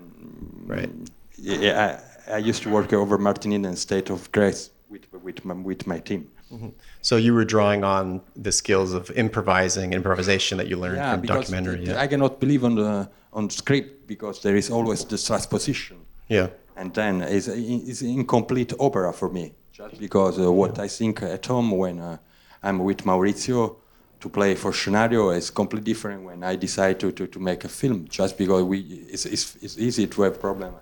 right. 0.66 0.90
Yeah, 1.36 1.98
I, 2.28 2.34
I 2.34 2.38
used 2.38 2.62
to 2.62 2.70
work 2.70 2.92
over 2.92 3.18
Martin 3.18 3.64
and 3.64 3.78
State 3.78 4.10
of 4.10 4.30
Grace 4.32 4.70
with 4.88 5.06
with 5.22 5.44
my, 5.44 5.54
with 5.54 5.86
my 5.86 5.98
team. 5.98 6.30
Mm-hmm. 6.52 6.68
So 7.02 7.16
you 7.16 7.34
were 7.34 7.44
drawing 7.44 7.84
on 7.84 8.20
the 8.36 8.52
skills 8.52 8.92
of 8.92 9.10
improvising, 9.10 9.92
improvisation 9.92 10.58
that 10.58 10.68
you 10.68 10.76
learned 10.76 10.96
yeah, 10.96 11.12
from 11.12 11.26
documentary. 11.26 11.84
yeah, 11.84 12.00
I 12.00 12.06
cannot 12.06 12.40
believe 12.40 12.64
on 12.64 12.74
the 12.76 13.08
on 13.32 13.50
script 13.50 14.06
because 14.06 14.42
there 14.42 14.56
is 14.56 14.70
always 14.70 15.04
the 15.04 15.18
transposition. 15.18 15.98
Yeah. 16.28 16.48
And 16.76 16.94
then 16.94 17.22
it's, 17.22 17.48
it's 17.48 18.02
incomplete 18.02 18.72
opera 18.78 19.12
for 19.12 19.28
me, 19.28 19.52
just 19.72 19.98
because 19.98 20.38
uh, 20.38 20.50
what 20.50 20.78
I 20.78 20.88
think 20.88 21.22
at 21.22 21.46
home 21.46 21.70
when 21.72 21.98
uh, 21.98 22.18
I'm 22.62 22.78
with 22.78 23.04
Maurizio 23.04 23.76
to 24.20 24.28
play 24.28 24.54
for 24.54 24.72
scenario 24.72 25.30
is 25.30 25.50
completely 25.50 25.92
different 25.92 26.24
when 26.24 26.42
I 26.42 26.56
decide 26.56 26.98
to, 27.00 27.12
to, 27.12 27.26
to 27.26 27.38
make 27.38 27.64
a 27.64 27.68
film, 27.68 28.06
just 28.08 28.38
because 28.38 28.62
we 28.62 28.78
it's, 29.10 29.26
it's, 29.26 29.56
it's 29.60 29.76
easy 29.78 30.06
to 30.06 30.22
have 30.22 30.40
problem 30.40 30.74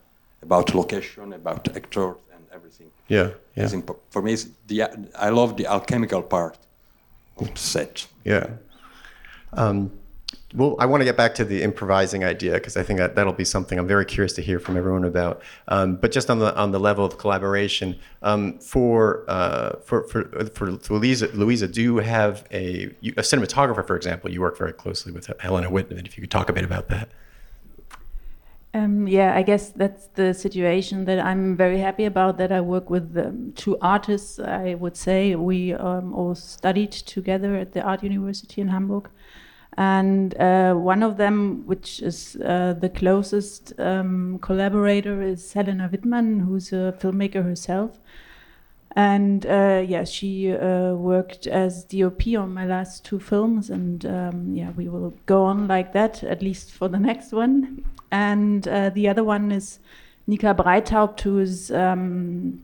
about 0.42 0.74
location, 0.74 1.32
about 1.32 1.74
actors, 1.76 2.16
and 2.34 2.44
everything. 2.52 2.90
Yeah, 3.08 3.30
yeah. 3.56 3.66
Impo- 3.66 3.98
for 4.10 4.22
me, 4.22 4.36
the 4.66 4.82
I 5.18 5.30
love 5.30 5.56
the 5.56 5.66
alchemical 5.66 6.22
part 6.22 6.58
of 7.36 7.52
the 7.52 7.58
set. 7.58 8.06
Yeah. 8.24 8.46
Um, 9.52 9.92
well, 10.54 10.76
I 10.78 10.86
want 10.86 11.00
to 11.00 11.04
get 11.04 11.16
back 11.16 11.34
to 11.36 11.44
the 11.44 11.62
improvising 11.62 12.24
idea 12.24 12.54
because 12.54 12.76
I 12.76 12.82
think 12.82 12.98
that 12.98 13.14
that'll 13.14 13.32
be 13.32 13.44
something 13.44 13.78
I'm 13.78 13.86
very 13.86 14.04
curious 14.04 14.34
to 14.34 14.42
hear 14.42 14.58
from 14.58 14.76
everyone 14.76 15.04
about. 15.04 15.42
Um, 15.68 15.96
but 15.96 16.12
just 16.12 16.28
on 16.28 16.38
the 16.40 16.54
on 16.56 16.72
the 16.72 16.80
level 16.80 17.04
of 17.04 17.16
collaboration, 17.16 17.98
um, 18.22 18.58
for, 18.58 19.24
uh, 19.28 19.76
for 19.84 20.06
for 20.08 20.24
for 20.46 20.72
Louisa, 20.90 21.28
Louisa, 21.28 21.68
do 21.68 21.80
you 21.80 21.96
have 21.98 22.44
a 22.52 22.84
a 23.02 23.22
cinematographer, 23.22 23.86
for 23.86 23.96
example? 23.96 24.30
You 24.30 24.40
work 24.40 24.58
very 24.58 24.72
closely 24.72 25.12
with 25.12 25.30
Helena 25.40 25.70
Wittmann. 25.70 26.06
If 26.06 26.16
you 26.18 26.22
could 26.22 26.30
talk 26.30 26.50
a 26.50 26.52
bit 26.52 26.64
about 26.64 26.88
that. 26.88 27.08
Um, 28.74 29.06
yeah, 29.06 29.34
I 29.36 29.42
guess 29.42 29.68
that's 29.68 30.06
the 30.14 30.32
situation 30.32 31.04
that 31.04 31.20
I'm 31.20 31.56
very 31.56 31.78
happy 31.78 32.06
about. 32.06 32.38
That 32.38 32.50
I 32.50 32.62
work 32.62 32.88
with 32.88 33.16
um, 33.18 33.52
two 33.54 33.76
artists. 33.82 34.38
I 34.38 34.74
would 34.74 34.96
say 34.96 35.34
we 35.34 35.74
um, 35.74 36.14
all 36.14 36.34
studied 36.34 36.92
together 36.92 37.54
at 37.56 37.72
the 37.72 37.82
Art 37.82 38.02
University 38.02 38.62
in 38.62 38.68
Hamburg, 38.68 39.10
and 39.76 40.34
uh, 40.40 40.72
one 40.72 41.02
of 41.02 41.18
them, 41.18 41.66
which 41.66 42.00
is 42.00 42.36
uh, 42.36 42.72
the 42.72 42.88
closest 42.88 43.78
um, 43.78 44.38
collaborator, 44.40 45.20
is 45.20 45.52
Helena 45.52 45.90
Wittmann, 45.92 46.46
who's 46.46 46.72
a 46.72 46.94
filmmaker 46.98 47.44
herself. 47.44 47.98
And 48.94 49.46
uh, 49.46 49.84
yeah, 49.86 50.04
she 50.04 50.52
uh, 50.52 50.94
worked 50.94 51.46
as 51.46 51.84
DOP 51.84 52.26
on 52.36 52.52
my 52.52 52.66
last 52.66 53.04
two 53.04 53.18
films, 53.18 53.70
and 53.70 54.04
um, 54.04 54.54
yeah, 54.54 54.70
we 54.72 54.88
will 54.88 55.14
go 55.26 55.44
on 55.44 55.66
like 55.66 55.92
that 55.94 56.22
at 56.22 56.42
least 56.42 56.72
for 56.72 56.88
the 56.88 56.98
next 56.98 57.32
one. 57.32 57.84
And 58.10 58.68
uh, 58.68 58.90
the 58.90 59.08
other 59.08 59.24
one 59.24 59.50
is 59.50 59.78
Nika 60.26 60.54
Breithaupt, 60.54 61.22
who 61.22 61.38
is 61.38 61.70
um, 61.70 62.62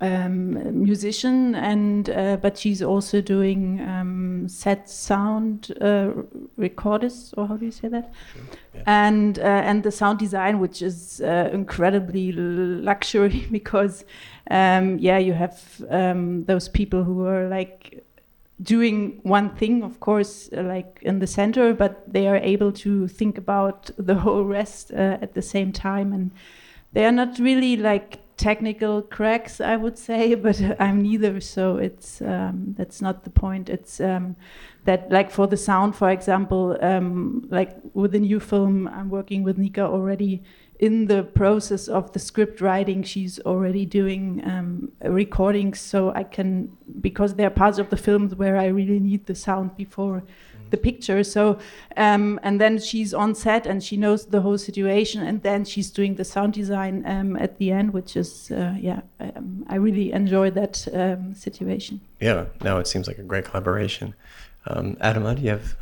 um, 0.00 0.82
musician, 0.82 1.54
and 1.54 2.10
uh, 2.10 2.36
but 2.36 2.58
she's 2.58 2.82
also 2.82 3.20
doing 3.20 3.80
um, 3.80 4.46
set 4.48 4.90
sound 4.90 5.72
uh, 5.80 6.10
recordist, 6.58 7.32
or 7.36 7.46
how 7.46 7.56
do 7.56 7.64
you 7.64 7.70
say 7.70 7.88
that? 7.88 8.12
Yeah. 8.74 8.82
And 8.86 9.38
uh, 9.38 9.42
and 9.42 9.82
the 9.82 9.90
sound 9.90 10.18
design, 10.18 10.58
which 10.58 10.82
is 10.82 11.22
uh, 11.22 11.48
incredibly 11.52 12.32
luxury 12.32 13.46
because, 13.50 14.04
um, 14.50 14.98
yeah, 14.98 15.18
you 15.18 15.32
have 15.32 15.62
um, 15.88 16.44
those 16.44 16.68
people 16.68 17.02
who 17.02 17.24
are 17.24 17.48
like 17.48 18.04
doing 18.62 19.20
one 19.22 19.50
thing, 19.50 19.82
of 19.82 20.00
course, 20.00 20.50
uh, 20.56 20.62
like 20.62 20.98
in 21.02 21.20
the 21.20 21.26
center, 21.26 21.72
but 21.72 22.12
they 22.12 22.26
are 22.26 22.36
able 22.36 22.72
to 22.72 23.08
think 23.08 23.38
about 23.38 23.90
the 23.96 24.14
whole 24.14 24.44
rest 24.44 24.92
uh, 24.92 25.16
at 25.22 25.32
the 25.32 25.42
same 25.42 25.72
time, 25.72 26.12
and 26.12 26.32
they 26.92 27.06
are 27.06 27.12
not 27.12 27.38
really 27.38 27.78
like 27.78 28.20
technical 28.36 29.02
cracks, 29.02 29.60
I 29.60 29.76
would 29.76 29.98
say, 29.98 30.34
but 30.46 30.60
I'm 30.80 31.02
neither, 31.02 31.40
so 31.40 31.76
it's 31.76 32.20
um, 32.20 32.74
that's 32.76 33.00
not 33.00 33.24
the 33.24 33.30
point. 33.30 33.68
It's 33.68 34.00
um, 34.00 34.36
that 34.84 35.10
like 35.10 35.30
for 35.30 35.46
the 35.46 35.56
sound, 35.56 35.96
for 35.96 36.10
example, 36.10 36.76
um, 36.80 37.46
like 37.50 37.76
with 37.94 38.12
the 38.12 38.20
new 38.20 38.40
film, 38.40 38.88
I'm 38.88 39.10
working 39.10 39.42
with 39.42 39.58
Nika 39.58 39.82
already 39.82 40.42
in 40.78 41.06
the 41.06 41.22
process 41.22 41.88
of 41.88 42.12
the 42.12 42.18
script 42.18 42.60
writing, 42.60 43.02
she's 43.02 43.38
already 43.40 43.86
doing 43.86 44.42
um, 44.44 44.92
recordings, 45.02 45.80
so 45.80 46.12
I 46.14 46.24
can 46.24 46.76
because 47.00 47.34
there 47.34 47.46
are 47.46 47.50
parts 47.50 47.78
of 47.78 47.90
the 47.90 47.96
films 47.96 48.34
where 48.34 48.56
I 48.56 48.66
really 48.66 49.00
need 49.00 49.26
the 49.26 49.34
sound 49.34 49.76
before. 49.76 50.22
The 50.70 50.76
picture. 50.76 51.22
So 51.24 51.58
um, 51.96 52.40
and 52.42 52.60
then 52.60 52.78
she's 52.78 53.14
on 53.14 53.34
set 53.34 53.66
and 53.66 53.82
she 53.82 53.96
knows 53.96 54.26
the 54.26 54.40
whole 54.40 54.58
situation, 54.58 55.22
and 55.22 55.42
then 55.42 55.64
she's 55.64 55.90
doing 55.90 56.16
the 56.16 56.24
sound 56.24 56.52
design 56.52 57.04
um, 57.06 57.36
at 57.36 57.58
the 57.58 57.70
end, 57.72 57.92
which 57.92 58.16
is 58.16 58.50
uh, 58.50 58.74
yeah, 58.78 59.00
um, 59.20 59.64
I 59.68 59.76
really 59.76 60.12
enjoy 60.12 60.50
that 60.50 60.86
um, 60.92 61.34
situation. 61.34 62.00
Yeah, 62.20 62.46
no, 62.62 62.78
it 62.78 62.86
seems 62.86 63.06
like 63.06 63.18
a 63.18 63.22
great 63.22 63.44
collaboration. 63.44 64.14
Um, 64.66 64.96
Adoma, 64.96 65.36
do 65.36 65.42
you 65.42 65.50
have 65.50 65.76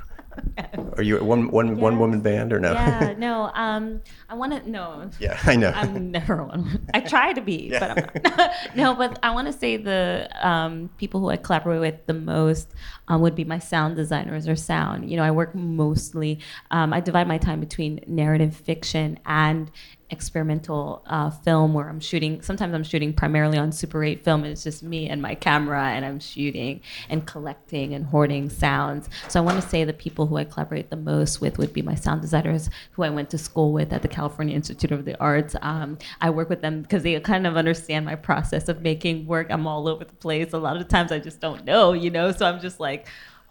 are 0.96 1.02
you 1.02 1.22
one 1.24 1.50
one 1.50 1.68
yes. 1.68 1.78
one 1.78 1.98
woman 1.98 2.20
band 2.20 2.52
or 2.52 2.60
no? 2.60 2.72
Yeah, 2.72 3.14
no. 3.18 3.50
Um, 3.54 4.00
I 4.28 4.34
want 4.34 4.52
to 4.52 4.68
no. 4.68 5.10
Yeah, 5.18 5.38
I 5.44 5.56
know. 5.56 5.70
I'm 5.74 6.10
never 6.10 6.42
one. 6.42 6.86
I 6.92 7.00
try 7.00 7.32
to 7.32 7.40
be, 7.40 7.68
yeah. 7.70 7.80
but 7.80 7.90
I'm 7.90 8.36
not. 8.36 8.52
no. 8.76 8.94
But 8.94 9.18
I 9.22 9.30
want 9.30 9.46
to 9.46 9.52
say 9.52 9.76
the 9.76 10.28
um, 10.42 10.90
people 10.98 11.20
who 11.20 11.28
I 11.28 11.36
collaborate 11.36 11.80
with 11.80 12.06
the 12.06 12.14
most 12.14 12.72
um, 13.08 13.20
would 13.20 13.34
be 13.34 13.44
my 13.44 13.58
sound 13.58 13.96
designers 13.96 14.48
or 14.48 14.56
sound. 14.56 15.10
You 15.10 15.16
know, 15.16 15.24
I 15.24 15.30
work 15.30 15.54
mostly. 15.54 16.40
Um, 16.70 16.92
I 16.92 17.00
divide 17.00 17.28
my 17.28 17.38
time 17.38 17.60
between 17.60 18.00
narrative 18.06 18.56
fiction 18.56 19.18
and 19.26 19.70
experimental 20.10 21.02
uh, 21.06 21.30
film 21.30 21.74
where 21.74 21.88
I'm 21.88 22.00
shooting. 22.00 22.40
Sometimes 22.42 22.74
I'm 22.74 22.84
shooting 22.84 23.12
primarily 23.12 23.58
on 23.58 23.72
Super 23.72 24.04
8 24.04 24.24
film, 24.24 24.44
and 24.44 24.52
it's 24.52 24.64
just 24.64 24.82
me 24.82 25.08
and 25.08 25.20
my 25.20 25.34
camera, 25.34 25.88
and 25.88 26.04
I'm 26.04 26.20
shooting 26.20 26.80
and 27.08 27.26
collecting 27.26 27.94
and 27.94 28.06
hoarding 28.06 28.48
sounds. 28.48 29.08
So 29.28 29.40
I 29.40 29.42
want 29.42 29.60
to 29.60 29.68
say 29.68 29.84
the 29.84 29.92
people 29.92 30.26
who 30.26 30.36
I 30.36 30.44
collaborate 30.44 30.90
the 30.90 30.96
most 30.96 31.40
with 31.40 31.58
would 31.58 31.72
be 31.72 31.82
my 31.82 31.94
sound 31.94 32.22
designers, 32.22 32.70
who 32.92 33.02
I 33.02 33.10
went 33.10 33.30
to 33.30 33.38
school 33.38 33.72
with 33.72 33.92
at 33.92 34.02
the 34.02 34.08
California 34.08 34.54
Institute 34.54 34.92
of 34.92 35.04
the 35.04 35.18
Arts. 35.20 35.56
Um, 35.60 35.98
I 36.20 36.30
work 36.30 36.48
with 36.48 36.62
them 36.62 36.82
because 36.82 37.02
they 37.02 37.18
kind 37.20 37.46
of 37.46 37.56
understand 37.56 38.06
my 38.06 38.14
process 38.14 38.68
of 38.68 38.82
making 38.82 39.26
work. 39.26 39.48
I'm 39.50 39.66
all 39.66 39.88
over 39.88 40.04
the 40.04 40.14
place. 40.14 40.52
A 40.52 40.58
lot 40.58 40.76
of 40.76 40.88
times 40.88 41.12
I 41.12 41.18
just 41.18 41.40
don't 41.40 41.64
know, 41.64 41.92
you 41.92 42.10
know. 42.10 42.30
So 42.32 42.46
I'm 42.46 42.60
just 42.60 42.80
like 42.80 42.93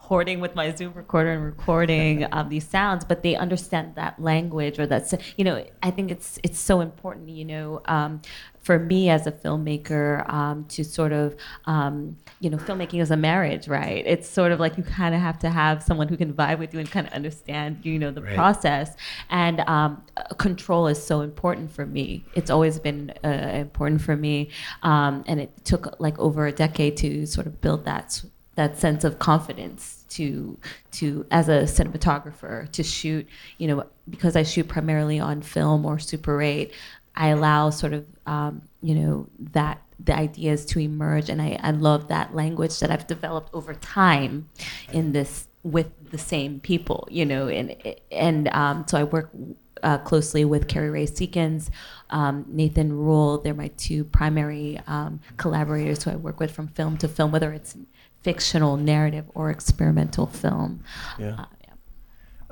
hoarding 0.03 0.41
with 0.41 0.53
my 0.53 0.69
Zoom 0.75 0.93
recorder 0.93 1.31
and 1.31 1.45
recording 1.45 2.27
um, 2.33 2.49
these 2.49 2.67
sounds, 2.67 3.05
but 3.05 3.23
they 3.23 3.35
understand 3.37 3.95
that 3.95 4.21
language 4.21 4.77
or 4.77 4.85
that's 4.85 5.13
you 5.37 5.45
know 5.45 5.65
I 5.81 5.91
think 5.91 6.11
it's 6.11 6.39
it's 6.43 6.59
so 6.59 6.81
important 6.81 7.29
you 7.29 7.45
know 7.45 7.81
um, 7.85 8.21
for 8.61 8.77
me 8.77 9.09
as 9.09 9.27
a 9.27 9.31
filmmaker 9.31 10.27
um, 10.31 10.65
to 10.65 10.83
sort 10.83 11.13
of 11.13 11.37
um, 11.65 12.17
you 12.41 12.49
know 12.49 12.57
filmmaking 12.57 13.01
is 13.01 13.11
a 13.11 13.17
marriage 13.17 13.69
right? 13.69 14.03
It's 14.05 14.27
sort 14.27 14.51
of 14.51 14.59
like 14.59 14.77
you 14.77 14.83
kind 14.83 15.15
of 15.15 15.21
have 15.21 15.39
to 15.39 15.49
have 15.49 15.81
someone 15.81 16.09
who 16.09 16.17
can 16.17 16.33
vibe 16.33 16.59
with 16.59 16.73
you 16.73 16.81
and 16.81 16.91
kind 16.91 17.07
of 17.07 17.13
understand 17.13 17.79
you 17.83 17.97
know 17.97 18.11
the 18.11 18.23
right. 18.23 18.35
process. 18.35 18.97
And 19.29 19.61
um, 19.61 20.03
control 20.37 20.87
is 20.87 21.01
so 21.01 21.21
important 21.21 21.71
for 21.71 21.85
me. 21.85 22.25
It's 22.35 22.49
always 22.49 22.77
been 22.77 23.13
uh, 23.23 23.51
important 23.55 24.01
for 24.01 24.17
me. 24.17 24.49
Um, 24.83 25.23
and 25.27 25.39
it 25.39 25.63
took 25.63 25.97
like 26.01 26.19
over 26.19 26.45
a 26.45 26.51
decade 26.51 26.97
to 26.97 27.25
sort 27.25 27.47
of 27.47 27.61
build 27.61 27.85
that 27.85 28.21
that 28.55 28.77
sense 28.77 29.03
of 29.03 29.19
confidence 29.19 30.05
to 30.09 30.57
to 30.91 31.25
as 31.31 31.49
a 31.49 31.63
cinematographer 31.63 32.69
to 32.71 32.83
shoot 32.83 33.27
you 33.57 33.67
know 33.67 33.83
because 34.09 34.35
i 34.35 34.43
shoot 34.43 34.67
primarily 34.67 35.19
on 35.19 35.41
film 35.41 35.85
or 35.85 35.97
super 35.97 36.41
8 36.41 36.71
i 37.15 37.29
allow 37.29 37.69
sort 37.69 37.93
of 37.93 38.05
um, 38.25 38.61
you 38.81 38.95
know 38.95 39.27
that 39.39 39.81
the 39.99 40.15
ideas 40.15 40.65
to 40.65 40.79
emerge 40.79 41.29
and 41.29 41.41
I, 41.41 41.57
I 41.61 41.71
love 41.71 42.09
that 42.09 42.35
language 42.35 42.79
that 42.79 42.91
i've 42.91 43.07
developed 43.07 43.49
over 43.53 43.73
time 43.73 44.49
in 44.91 45.13
this 45.13 45.47
with 45.63 46.11
the 46.11 46.17
same 46.17 46.59
people 46.59 47.07
you 47.09 47.25
know 47.25 47.47
and 47.47 47.75
and 48.11 48.47
um, 48.49 48.85
so 48.87 48.97
i 48.99 49.03
work 49.03 49.31
uh, 49.83 49.97
closely 49.99 50.45
with 50.45 50.67
Carrie 50.67 50.89
Ray 50.89 51.05
Seekins, 51.05 51.69
um, 52.09 52.45
Nathan 52.47 52.93
Rule. 52.93 53.39
They're 53.39 53.53
my 53.53 53.67
two 53.77 54.05
primary 54.05 54.79
um, 54.87 55.19
collaborators 55.37 56.03
who 56.03 56.11
I 56.11 56.15
work 56.15 56.39
with 56.39 56.51
from 56.51 56.69
film 56.69 56.97
to 56.97 57.07
film, 57.07 57.31
whether 57.31 57.51
it's 57.51 57.75
fictional 58.23 58.77
narrative 58.77 59.25
or 59.35 59.49
experimental 59.49 60.27
film. 60.27 60.83
Yeah. 61.19 61.35
Uh, 61.39 61.45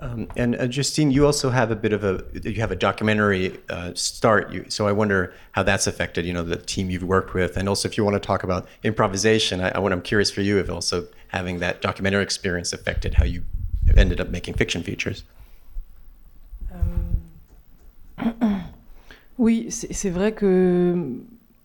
Um, 0.02 0.28
and 0.36 0.56
uh, 0.56 0.66
Justine, 0.66 1.12
you 1.12 1.28
also 1.28 1.52
have 1.52 1.70
a 1.70 1.76
bit 1.76 1.94
of 1.94 2.04
a 2.04 2.24
you 2.44 2.60
have 2.60 2.72
a 2.72 2.76
documentary 2.76 3.60
uh, 3.70 3.94
start. 3.94 4.52
You, 4.52 4.66
so 4.68 4.88
I 4.88 4.92
wonder 4.92 5.32
how 5.52 5.62
that's 5.62 5.86
affected, 5.86 6.26
you 6.26 6.34
know, 6.34 6.42
the 6.42 6.56
team 6.56 6.90
you've 6.90 7.04
worked 7.04 7.36
with, 7.36 7.56
and 7.56 7.70
also 7.70 7.88
if 7.88 7.98
you 7.98 8.04
want 8.04 8.16
to 8.16 8.20
talk 8.20 8.44
about 8.44 8.68
improvisation. 8.82 9.62
I, 9.62 9.70
I 9.70 9.80
what 9.80 9.92
I'm 9.92 10.02
curious 10.02 10.32
for 10.32 10.42
you 10.42 10.58
if 10.58 10.72
also 10.72 11.08
having 11.28 11.60
that 11.60 11.82
documentary 11.82 12.24
experience 12.24 12.74
affected 12.74 13.14
how 13.14 13.26
you 13.26 13.44
ended 13.96 14.20
up 14.20 14.30
making 14.30 14.56
fiction 14.56 14.82
features. 14.82 15.24
Um, 16.74 17.22
oui, 19.38 19.70
c'est 19.70 20.10
vrai 20.10 20.32
que 20.32 21.22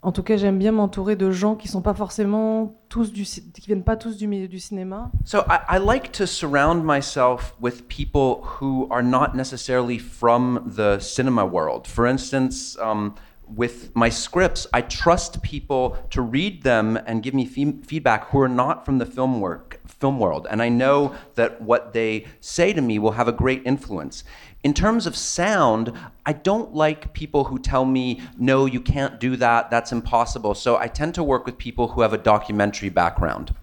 En 0.06 0.12
tout 0.12 0.22
cas, 0.22 0.36
j'aime 0.36 0.56
bien 0.56 0.70
m'entourer 0.70 1.16
de 1.16 1.32
gens 1.32 1.56
qui 1.56 1.66
sont 1.66 1.82
pas 1.82 1.92
forcément 1.92 2.76
tous 2.88 3.12
du, 3.12 3.24
qui 3.24 3.66
viennent 3.66 3.82
pas 3.82 3.96
tous 3.96 4.16
du 4.16 4.28
milieu 4.28 4.46
du 4.46 4.60
cinéma. 4.60 5.10
So 5.24 5.40
I, 5.48 5.58
I, 5.68 5.78
like 5.78 6.12
to 6.12 6.28
surround 6.28 6.84
myself 6.84 7.56
with 7.60 7.88
people 7.88 8.44
who 8.44 8.86
are 8.92 9.02
not 9.02 9.34
necessarily 9.34 9.98
from 9.98 10.62
the 10.76 11.00
cinema 11.00 11.44
world. 11.44 11.88
For 11.88 12.06
instance, 12.06 12.78
um, 12.80 13.16
with 13.52 13.90
my 13.96 14.08
scripts, 14.08 14.68
I 14.72 14.82
trust 14.82 15.42
people 15.42 15.96
to 16.10 16.22
read 16.22 16.62
them 16.62 16.96
and 17.06 17.20
give 17.20 17.34
me 17.34 17.44
feedback 17.44 18.30
who 18.30 18.40
are 18.40 18.48
not 18.48 18.84
from 18.84 18.98
the 18.98 19.06
film 19.06 19.40
work, 19.40 19.80
film 19.88 20.20
world, 20.20 20.46
and 20.48 20.62
I 20.62 20.68
know 20.68 21.14
that 21.34 21.60
what 21.60 21.92
they 21.92 22.26
say 22.40 22.72
to 22.72 22.80
me 22.80 23.00
will 23.00 23.12
have 23.12 23.26
a 23.26 23.32
great 23.32 23.62
influence. 23.64 24.22
In 24.66 24.74
terms 24.74 25.06
of 25.06 25.14
sound, 25.14 25.92
I 26.26 26.32
don't 26.32 26.74
like 26.74 27.12
people 27.12 27.44
who 27.44 27.56
tell 27.56 27.84
me, 27.84 28.20
no, 28.36 28.66
you 28.66 28.80
can't 28.80 29.20
do 29.20 29.36
that, 29.36 29.70
that's 29.70 29.92
impossible. 29.92 30.56
So 30.56 30.76
I 30.76 30.88
tend 30.88 31.14
to 31.14 31.22
work 31.22 31.46
with 31.46 31.56
people 31.56 31.86
who 31.86 32.00
have 32.00 32.12
a 32.12 32.18
documentary 32.18 32.88
background. 32.88 33.54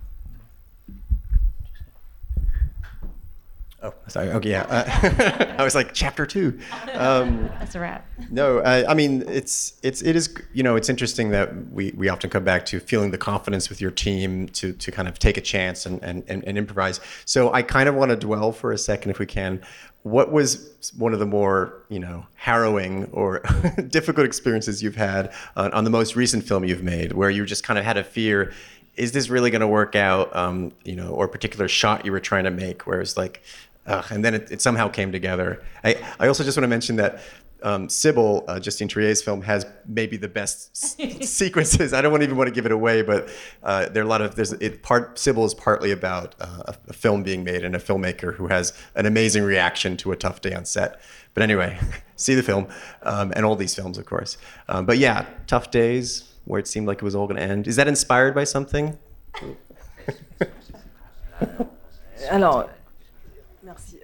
Oh, 3.81 3.93
sorry. 4.07 4.29
Okay, 4.29 4.51
yeah. 4.51 4.61
Uh, 4.69 5.55
I 5.59 5.63
was 5.65 5.75
like 5.75 5.93
chapter 5.93 6.25
two. 6.25 6.57
Um, 6.93 7.49
That's 7.59 7.75
a 7.75 7.81
wrap. 7.81 8.07
No, 8.31 8.59
I, 8.59 8.89
I, 8.89 8.93
mean 8.93 9.25
it's 9.27 9.73
it's 9.83 10.01
it 10.01 10.15
is 10.15 10.33
you 10.53 10.63
know 10.63 10.77
it's 10.77 10.87
interesting 10.87 11.31
that 11.31 11.69
we 11.69 11.91
we 11.97 12.07
often 12.07 12.29
come 12.29 12.45
back 12.45 12.65
to 12.67 12.79
feeling 12.79 13.11
the 13.11 13.17
confidence 13.17 13.67
with 13.67 13.81
your 13.81 13.91
team 13.91 14.47
to 14.49 14.71
to 14.71 14.89
kind 14.89 15.09
of 15.09 15.19
take 15.19 15.35
a 15.35 15.41
chance 15.41 15.85
and 15.85 16.01
and, 16.01 16.23
and, 16.29 16.45
and 16.45 16.57
improvise. 16.57 17.01
So 17.25 17.51
I 17.51 17.61
kind 17.61 17.89
of 17.89 17.95
want 17.95 18.11
to 18.11 18.15
dwell 18.15 18.53
for 18.53 18.71
a 18.71 18.77
second, 18.77 19.11
if 19.11 19.19
we 19.19 19.25
can, 19.25 19.61
what 20.03 20.31
was 20.31 20.91
one 20.97 21.13
of 21.13 21.19
the 21.19 21.25
more 21.25 21.81
you 21.89 21.99
know 21.99 22.25
harrowing 22.35 23.05
or 23.11 23.39
difficult 23.89 24.25
experiences 24.25 24.83
you've 24.83 24.95
had 24.95 25.33
on, 25.55 25.71
on, 25.73 25.83
the 25.85 25.89
most 25.89 26.15
recent 26.15 26.43
film 26.43 26.63
you've 26.65 26.83
made 26.83 27.13
where 27.13 27.29
you 27.29 27.45
just 27.45 27.63
kind 27.63 27.79
of 27.79 27.85
had 27.85 27.97
a 27.97 28.03
fear 28.03 28.53
is 28.95 29.13
this 29.13 29.29
really 29.29 29.49
going 29.49 29.61
to 29.61 29.67
work 29.67 29.95
out 29.95 30.33
um, 30.35 30.73
you 30.83 30.95
know 30.95 31.09
or 31.09 31.25
a 31.25 31.29
particular 31.29 31.67
shot 31.67 32.05
you 32.05 32.11
were 32.11 32.19
trying 32.19 32.43
to 32.43 32.51
make 32.51 32.85
where 32.85 33.01
it's 33.01 33.17
like 33.17 33.41
Ugh, 33.85 34.05
and 34.11 34.23
then 34.23 34.33
it, 34.33 34.49
it, 34.49 34.61
somehow 34.61 34.87
came 34.87 35.11
together. 35.11 35.61
I, 35.83 35.97
I 36.17 36.27
also 36.27 36.43
just 36.45 36.57
want 36.57 36.63
to 36.63 36.69
mention 36.69 36.95
that 36.97 37.21
um, 37.63 37.89
Sibyl, 37.89 38.43
uh, 38.47 38.59
Justine 38.59 38.87
Triet's 38.87 39.21
film, 39.21 39.41
has 39.41 39.65
maybe 39.87 40.17
the 40.17 40.27
best 40.27 40.71
s- 41.01 41.29
sequences. 41.29 41.93
I 41.93 42.01
don't 42.01 42.11
want 42.11 42.23
even 42.23 42.37
want 42.37 42.47
to 42.47 42.53
give 42.53 42.65
it 42.65 42.71
away, 42.71 43.01
but 43.01 43.29
uh, 43.63 43.89
there 43.89 44.03
are 44.03 44.05
a 44.05 44.09
lot 44.09 44.21
of 44.21 44.35
there's 44.35 44.53
it 44.53 44.83
part. 44.83 45.17
Sibyl 45.17 45.45
is 45.45 45.53
partly 45.53 45.91
about 45.91 46.35
uh, 46.39 46.63
a, 46.67 46.75
a, 46.89 46.93
film 46.93 47.23
being 47.23 47.43
made 47.43 47.63
and 47.63 47.75
a 47.75 47.79
filmmaker 47.79 48.35
who 48.35 48.47
has 48.47 48.73
an 48.95 49.05
amazing 49.05 49.43
reaction 49.43 49.97
to 49.97 50.11
a 50.11 50.15
tough 50.15 50.41
day 50.41 50.53
on 50.53 50.65
set. 50.65 51.01
But 51.33 51.43
anyway, 51.43 51.79
see 52.15 52.35
the 52.35 52.43
film 52.43 52.67
um, 53.03 53.33
and 53.35 53.45
all 53.45 53.55
these 53.55 53.73
films, 53.73 53.97
of 53.97 54.05
course. 54.05 54.37
Um, 54.67 54.85
but 54.85 54.97
yeah, 54.97 55.25
tough 55.47 55.71
days 55.71 56.29
where 56.45 56.59
it 56.59 56.67
seemed 56.67 56.87
like 56.87 56.97
it 56.97 57.03
was 57.03 57.15
all 57.15 57.25
going 57.27 57.37
to 57.37 57.43
end. 57.43 57.67
Is 57.67 57.77
that 57.77 57.87
inspired 57.87 58.35
by 58.35 58.43
something? 58.43 58.97
Alors, 62.29 62.69
Merci. 62.69 62.82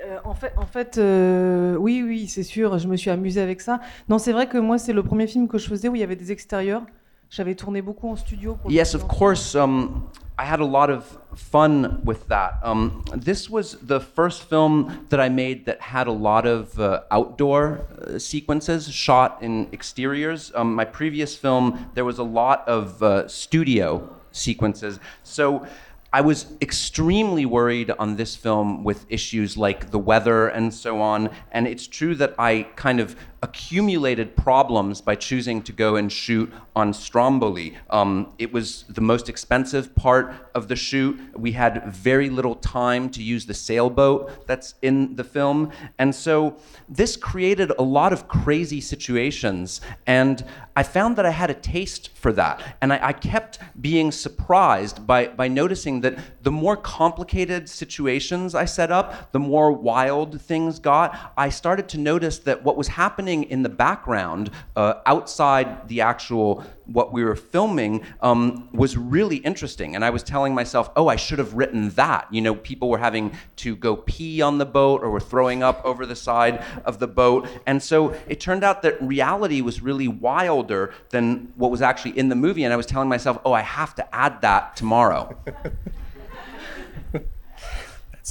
Euh, 0.10 0.18
en 0.24 0.34
fait, 0.34 0.54
en 0.58 0.66
fait 0.66 0.98
euh, 0.98 1.76
oui, 1.76 2.04
oui, 2.06 2.28
c'est 2.28 2.44
sûr, 2.44 2.78
je 2.80 2.88
me 2.88 2.96
suis 2.96 3.10
amusée 3.10 3.42
avec 3.42 3.62
ça. 3.62 3.80
Non, 4.08 4.18
c'est 4.18 4.32
vrai 4.32 4.48
que 4.48 4.58
moi, 4.58 4.78
c'est 4.78 4.94
le 4.94 5.04
premier 5.04 5.28
film 5.28 5.48
que 5.48 5.58
je 5.58 5.68
faisais 5.68 5.88
où 5.88 5.96
il 5.96 6.02
y 6.02 6.04
avait 6.04 6.16
des 6.16 6.32
extérieurs. 6.32 6.84
J'avais 7.30 7.54
tourné 7.54 7.82
beaucoup 7.82 8.10
en 8.10 8.16
studio. 8.16 8.56
Pour 8.56 8.72
Yes, 8.72 8.96
of 8.96 9.08
course. 9.08 9.54
Um, 9.54 10.10
I 10.40 10.46
had 10.46 10.62
a 10.62 10.66
lot 10.66 10.90
of 10.90 11.20
fun 11.36 12.02
with 12.04 12.28
that. 12.30 12.54
Um, 12.64 13.04
this 13.16 13.50
was 13.50 13.78
the 13.86 14.00
first 14.00 14.50
film 14.50 15.06
that 15.10 15.20
I 15.20 15.30
made 15.30 15.66
that 15.66 15.80
had 15.80 16.08
a 16.08 16.12
lot 16.12 16.48
of 16.48 16.80
uh, 16.80 17.02
outdoor 17.12 17.82
uh, 18.02 18.18
sequences 18.18 18.90
shot 18.90 19.38
in 19.42 19.68
exteriors. 19.74 20.52
Um, 20.56 20.74
my 20.74 20.86
previous 20.86 21.36
film, 21.36 21.92
there 21.94 22.06
was 22.06 22.18
a 22.18 22.24
lot 22.24 22.68
of 22.68 23.04
uh, 23.04 23.28
studio 23.28 24.10
sequences. 24.32 25.00
So 25.24 25.68
I 26.12 26.22
was 26.22 26.48
extremely 26.60 27.46
worried 27.46 27.92
on 27.92 28.16
this 28.16 28.36
film 28.36 28.84
with 28.84 29.06
issues 29.10 29.58
like 29.58 29.92
the 29.92 30.00
weather 30.00 30.48
and 30.48 30.74
so 30.74 31.02
on. 31.02 31.30
And 31.52 31.68
it's 31.68 31.86
true 31.86 32.16
that 32.16 32.34
I 32.40 32.64
kind 32.76 33.00
of 33.00 33.16
accumulated 33.42 34.36
problems 34.36 35.02
by 35.02 35.16
choosing 35.16 35.62
to 35.62 35.72
go 35.72 35.96
and 35.96 36.12
shoot 36.12 36.52
on 36.76 36.94
Stromboli. 36.94 37.78
Um, 37.90 38.34
it 38.38 38.52
was 38.52 38.84
the 38.90 39.02
most 39.02 39.30
expensive 39.30 39.96
part 39.96 40.34
of 40.54 40.68
the 40.68 40.76
shoot. 40.76 41.18
We 41.38 41.54
had 41.54 41.86
very 41.86 42.30
little 42.30 42.56
time 42.56 43.10
to 43.12 43.24
use 43.24 43.46
the 43.46 43.54
sailboat 43.54 44.46
that's 44.46 44.76
in 44.82 45.16
the 45.16 45.24
film. 45.24 45.72
And 45.98 46.14
so 46.14 46.58
this 46.90 47.16
created 47.16 47.72
a 47.78 47.84
lot 47.84 48.12
of 48.12 48.28
crazy 48.28 48.82
situations. 48.82 49.82
And 50.06 50.44
I 50.76 50.84
found 50.84 51.16
that 51.18 51.26
I 51.26 51.32
had 51.32 51.50
a 51.50 51.54
taste 51.54 52.10
for 52.16 52.34
that. 52.34 52.62
And 52.82 52.92
I, 52.92 53.00
I 53.10 53.14
kept 53.14 53.60
being 53.80 54.12
surprised 54.12 55.08
by, 55.08 55.28
by 55.28 55.48
noticing 55.48 56.02
that 56.02 56.18
the 56.44 56.52
more 56.52 56.76
complicated 56.76 57.70
situations 57.70 58.54
I 58.54 58.66
set 58.66 58.92
up, 58.92 59.32
the 59.32 59.40
more 59.40 59.72
wild 59.72 60.42
things 60.42 60.80
got. 60.80 61.34
I 61.38 61.50
started 61.50 61.88
to 61.90 61.98
notice 61.98 62.40
that 62.40 62.64
what 62.64 62.76
was 62.76 62.90
happening 62.90 63.29
in 63.30 63.64
the 63.64 63.70
background, 63.70 64.50
uh, 64.76 64.96
outside 65.06 65.88
the 65.88 66.02
actual 66.02 66.64
what 66.86 67.14
we 67.14 67.24
were 67.24 67.36
filming, 67.36 68.04
um, 68.22 68.68
was 68.74 68.98
really 68.98 69.38
interesting. 69.38 69.96
And 69.96 70.04
I 70.04 70.10
was 70.10 70.24
telling 70.24 70.56
myself, 70.56 70.90
oh, 70.96 71.08
I 71.08 71.16
should 71.16 71.38
have 71.38 71.54
written 71.54 71.92
that. 71.92 72.28
You 72.32 72.42
know, 72.42 72.56
people 72.56 72.90
were 72.90 72.98
having 72.98 73.32
to 73.58 73.76
go 73.76 73.98
pee 73.98 74.42
on 74.42 74.58
the 74.58 74.66
boat 74.66 75.04
or 75.04 75.12
were 75.12 75.20
throwing 75.20 75.62
up 75.62 75.86
over 75.86 76.06
the 76.06 76.16
side 76.16 76.64
of 76.86 76.98
the 76.98 77.08
boat. 77.08 77.48
And 77.68 77.82
so 77.82 78.16
it 78.28 78.40
turned 78.40 78.64
out 78.64 78.82
that 78.82 79.00
reality 79.02 79.62
was 79.62 79.82
really 79.82 80.08
wilder 80.08 80.94
than 81.10 81.54
what 81.56 81.70
was 81.70 81.82
actually 81.82 82.18
in 82.18 82.30
the 82.30 82.36
movie. 82.36 82.64
And 82.64 82.74
I 82.74 82.78
was 82.78 82.88
telling 82.88 83.10
myself, 83.10 83.38
oh, 83.46 83.54
I 83.54 83.62
have 83.62 83.94
to 83.96 84.16
add 84.16 84.42
that 84.42 84.76
tomorrow. 84.76 85.38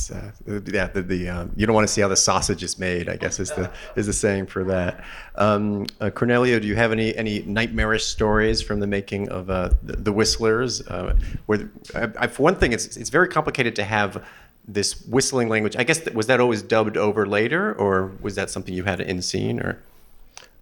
That's 0.06 0.46
uh, 0.48 0.60
yeah. 0.66 0.86
The, 0.86 1.02
the 1.02 1.28
um, 1.28 1.52
you 1.56 1.66
don't 1.66 1.74
want 1.74 1.86
to 1.86 1.92
see 1.92 2.00
how 2.00 2.08
the 2.08 2.16
sausage 2.16 2.62
is 2.62 2.78
made. 2.78 3.08
I 3.08 3.16
guess 3.16 3.40
is 3.40 3.50
the 3.50 3.70
is 3.96 4.06
the 4.06 4.12
saying 4.12 4.46
for 4.46 4.64
that. 4.64 5.04
Um, 5.34 5.86
uh, 6.00 6.10
Corneliu, 6.10 6.60
do 6.60 6.68
you 6.68 6.76
have 6.76 6.92
any 6.92 7.16
any 7.16 7.40
nightmarish 7.42 8.04
stories 8.04 8.62
from 8.62 8.80
the 8.80 8.86
making 8.86 9.28
of 9.28 9.50
uh, 9.50 9.70
the, 9.82 9.96
the 9.96 10.12
Whistlers? 10.12 10.86
Uh, 10.86 11.16
where 11.46 11.70
I, 11.94 12.08
I, 12.18 12.26
for 12.26 12.42
one 12.42 12.56
thing, 12.56 12.72
it's 12.72 12.96
it's 12.96 13.10
very 13.10 13.28
complicated 13.28 13.76
to 13.76 13.84
have 13.84 14.24
this 14.66 15.06
whistling 15.06 15.48
language. 15.48 15.76
I 15.76 15.84
guess 15.84 16.08
was 16.10 16.26
that 16.26 16.40
always 16.40 16.62
dubbed 16.62 16.96
over 16.96 17.26
later, 17.26 17.74
or 17.74 18.12
was 18.20 18.34
that 18.36 18.50
something 18.50 18.74
you 18.74 18.84
had 18.84 19.00
in 19.00 19.22
scene, 19.22 19.60
or? 19.60 19.82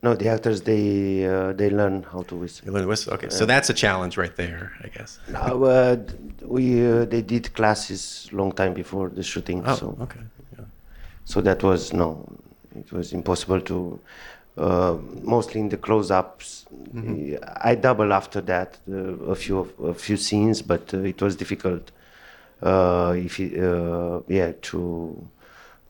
No, 0.06 0.14
the 0.14 0.28
actors 0.36 0.58
they 0.70 0.84
uh, 1.26 1.52
they 1.60 1.68
learn 1.80 1.96
how 2.12 2.22
to 2.28 2.34
whistle. 2.42 2.62
You 2.66 2.72
learn 2.74 2.84
to 2.86 2.88
whistle. 2.94 3.14
Okay, 3.14 3.30
so 3.38 3.42
that's 3.52 3.68
a 3.74 3.76
challenge 3.84 4.14
right 4.22 4.36
there, 4.42 4.62
I 4.86 4.88
guess. 4.96 5.10
No, 5.36 5.64
uh, 5.64 5.96
we 6.56 6.64
uh, 6.86 7.04
they 7.12 7.22
did 7.22 7.44
classes 7.58 8.28
long 8.38 8.52
time 8.60 8.72
before 8.82 9.06
the 9.18 9.24
shooting. 9.32 9.58
Oh, 9.66 9.74
so 9.80 9.86
okay. 10.04 10.24
Yeah. 10.56 10.66
so 11.32 11.40
that 11.48 11.60
was 11.68 11.80
no, 12.02 12.08
it 12.82 12.92
was 12.92 13.12
impossible 13.12 13.60
to. 13.72 13.76
Uh, 14.66 14.96
mostly 15.34 15.60
in 15.60 15.68
the 15.68 15.76
close-ups, 15.86 16.48
Mm-hmm. 16.94 17.36
I 17.70 17.74
double 17.74 18.10
after 18.20 18.40
that 18.52 18.78
uh, 18.90 19.32
a 19.34 19.34
few 19.34 19.56
a 19.92 19.94
few 20.06 20.16
scenes, 20.16 20.62
but 20.62 20.84
uh, 20.94 21.12
it 21.12 21.20
was 21.20 21.36
difficult. 21.36 21.84
Uh, 22.62 23.12
if 23.16 23.38
it, 23.38 23.52
uh, 23.62 24.20
yeah 24.28 24.52
to 24.68 24.78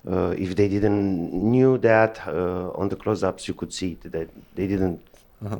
if 0.06 0.56
they 0.56 0.68
didn't 0.68 1.32
knew 1.32 1.78
that 1.78 2.20
uh, 2.26 2.70
on 2.70 2.88
the 2.88 2.96
close-ups, 2.96 3.48
you 3.48 3.54
could 3.54 3.72
see 3.72 3.98
that 4.02 4.28
they 4.54 4.66
didn't 4.66 5.00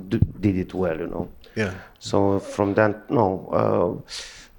do, 0.08 0.18
did 0.40 0.56
it 0.56 0.74
well, 0.74 0.98
you 0.98 1.06
know. 1.06 1.28
Yeah. 1.54 1.74
So 1.98 2.38
from 2.38 2.74
that, 2.74 3.10
no, 3.10 4.04
uh, 4.04 4.12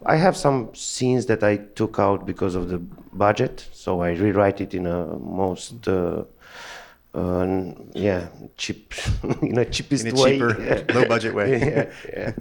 I 0.06 0.16
have 0.16 0.36
some 0.36 0.74
scenes 0.74 1.26
that 1.28 1.44
I 1.44 1.58
took 1.58 2.00
out 2.00 2.26
because 2.26 2.56
of 2.56 2.70
the 2.70 2.78
budget. 2.78 3.68
So 3.72 4.02
I 4.02 4.12
rewrite 4.12 4.62
it 4.62 4.74
in 4.74 4.86
a 4.88 5.06
most, 5.18 5.88
uh, 5.88 6.24
uh, 7.14 7.74
yeah, 7.94 8.28
cheap, 8.58 8.94
in 9.42 9.58
a 9.58 9.66
cheapest 9.66 10.06
In 10.06 10.18
a 10.18 10.22
way, 10.22 10.34
cheaper, 10.34 10.86
low-budget 10.94 11.34
way. 11.34 11.60
yeah, 11.60 11.86
yeah. 12.12 12.34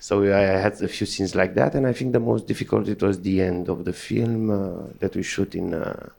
So 0.00 0.22
I 0.22 0.40
had 0.40 0.80
a 0.82 0.88
few 0.88 1.06
scenes 1.06 1.34
like 1.34 1.54
that, 1.54 1.74
and 1.74 1.86
I 1.86 1.92
think 1.92 2.12
the 2.12 2.20
most 2.20 2.46
difficult 2.46 2.88
it 2.88 3.02
was 3.02 3.20
the 3.22 3.40
end 3.40 3.68
of 3.68 3.84
the 3.84 3.92
film 3.92 4.50
uh, 4.50 4.88
that 4.98 5.16
we 5.16 5.22
shoot 5.22 5.54
in 5.54 5.72
uh, 5.72 6.10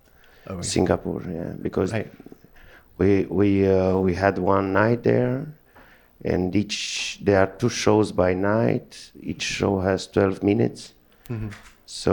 Oh, 0.47 0.55
yeah. 0.55 0.61
Singapore, 0.61 1.23
yeah, 1.29 1.53
because 1.61 1.91
Right. 1.93 2.11
we 2.97 3.25
we 3.25 3.67
uh, 3.67 3.97
we 3.97 4.13
had 4.15 4.37
one 4.37 4.73
night 4.73 5.03
there, 5.03 5.45
and 6.23 6.55
each 6.55 7.19
there 7.25 7.39
are 7.39 7.47
two 7.61 7.69
shows 7.69 8.11
by 8.11 8.33
night. 8.33 9.11
Each 9.21 9.41
show 9.43 9.79
has 9.79 10.07
twelve 10.07 10.43
minutes, 10.43 10.93
Mm-hmm. 11.29 11.49
so 11.85 12.11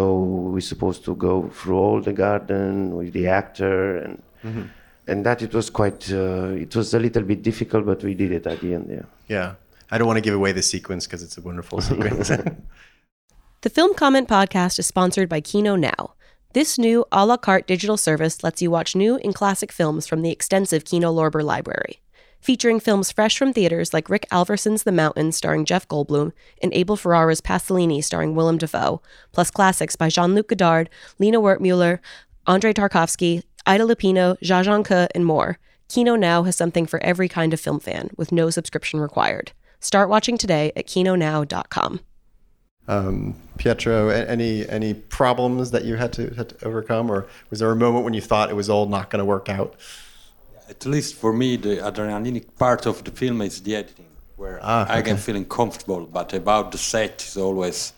we're 0.52 0.60
supposed 0.74 1.04
to 1.04 1.14
go 1.14 1.48
through 1.48 1.76
all 1.78 2.00
the 2.00 2.12
garden 2.12 2.96
with 2.96 3.12
the 3.12 3.26
actor, 3.28 3.98
and 3.98 4.22
Mm-hmm. 4.44 4.62
and 5.06 5.24
that 5.26 5.42
it 5.42 5.52
was 5.54 5.70
quite. 5.70 6.10
Uh, 6.12 6.64
it 6.64 6.74
was 6.74 6.94
a 6.94 6.98
little 6.98 7.22
bit 7.22 7.42
difficult, 7.42 7.84
but 7.86 8.02
we 8.02 8.14
did 8.14 8.32
it 8.32 8.46
at 8.46 8.60
the 8.60 8.74
end. 8.74 8.86
Yeah. 8.90 9.06
Yeah. 9.28 9.54
I 9.90 9.98
don't 9.98 10.06
want 10.06 10.16
to 10.16 10.22
give 10.22 10.34
away 10.34 10.52
the 10.52 10.62
sequence 10.62 11.06
because 11.06 11.22
it's 11.22 11.36
a 11.36 11.42
wonderful 11.42 11.80
sequence. 11.82 12.30
The 13.62 13.70
Film 13.70 13.94
Comment 13.94 14.28
podcast 14.28 14.78
is 14.80 14.86
sponsored 14.86 15.28
by 15.28 15.40
Kino 15.40 15.76
Now. 15.76 16.14
This 16.54 16.76
new 16.76 17.06
a 17.10 17.24
la 17.24 17.38
carte 17.38 17.66
digital 17.66 17.96
service 17.96 18.44
lets 18.44 18.60
you 18.60 18.70
watch 18.70 18.94
new 18.94 19.16
and 19.16 19.34
classic 19.34 19.72
films 19.72 20.06
from 20.06 20.20
the 20.20 20.30
extensive 20.30 20.84
Kino 20.84 21.10
Lorber 21.10 21.42
library. 21.42 22.02
Featuring 22.42 22.78
films 22.78 23.10
fresh 23.10 23.38
from 23.38 23.54
theaters 23.54 23.94
like 23.94 24.10
Rick 24.10 24.26
Alverson's 24.30 24.82
The 24.82 24.92
Mountain 24.92 25.32
starring 25.32 25.64
Jeff 25.64 25.88
Goldblum 25.88 26.32
and 26.62 26.70
Abel 26.74 26.96
Ferrara's 26.96 27.40
Pasolini 27.40 28.04
starring 28.04 28.34
Willem 28.34 28.58
Dafoe, 28.58 29.00
plus 29.32 29.50
classics 29.50 29.96
by 29.96 30.10
Jean-Luc 30.10 30.48
Godard, 30.48 30.90
Lina 31.18 31.40
Wertmuller, 31.40 32.00
Andrei 32.46 32.74
Tarkovsky, 32.74 33.42
Ida 33.64 33.84
Lupino, 33.84 34.36
Zha 34.44 34.62
Zhang 34.62 35.08
and 35.14 35.24
more. 35.24 35.58
Kino 35.88 36.16
Now 36.16 36.42
has 36.42 36.54
something 36.54 36.84
for 36.84 37.02
every 37.02 37.28
kind 37.28 37.54
of 37.54 37.60
film 37.60 37.80
fan, 37.80 38.10
with 38.18 38.30
no 38.30 38.50
subscription 38.50 39.00
required. 39.00 39.52
Start 39.80 40.10
watching 40.10 40.36
today 40.36 40.70
at 40.76 40.86
kinonow.com. 40.86 42.00
um, 42.88 43.34
Pietro, 43.58 44.08
any 44.08 44.68
any 44.68 44.94
problems 44.94 45.70
that 45.70 45.84
you 45.84 45.96
had 45.96 46.12
to 46.14 46.34
had 46.34 46.48
to 46.50 46.64
overcome, 46.66 47.10
or 47.10 47.26
was 47.50 47.60
there 47.60 47.70
a 47.70 47.76
moment 47.76 48.04
when 48.04 48.14
you 48.14 48.20
thought 48.20 48.50
it 48.50 48.56
was 48.56 48.68
all 48.68 48.86
not 48.86 49.10
going 49.10 49.20
to 49.20 49.24
work 49.24 49.48
out? 49.48 49.74
At 50.68 50.86
least 50.86 51.14
for 51.14 51.32
me, 51.32 51.56
the 51.56 51.76
adrenaline 51.76 52.44
part 52.58 52.86
of 52.86 53.04
the 53.04 53.10
film 53.10 53.42
is 53.42 53.60
the 53.62 53.76
editing, 53.76 54.08
where 54.36 54.58
Ah, 54.62 54.86
I 54.88 55.02
can 55.02 55.14
okay. 55.14 55.32
feel 55.32 55.44
comfortable. 55.44 56.06
But 56.06 56.32
about 56.32 56.72
the 56.72 56.78
set 56.78 57.22
is 57.22 57.36
always 57.36 57.92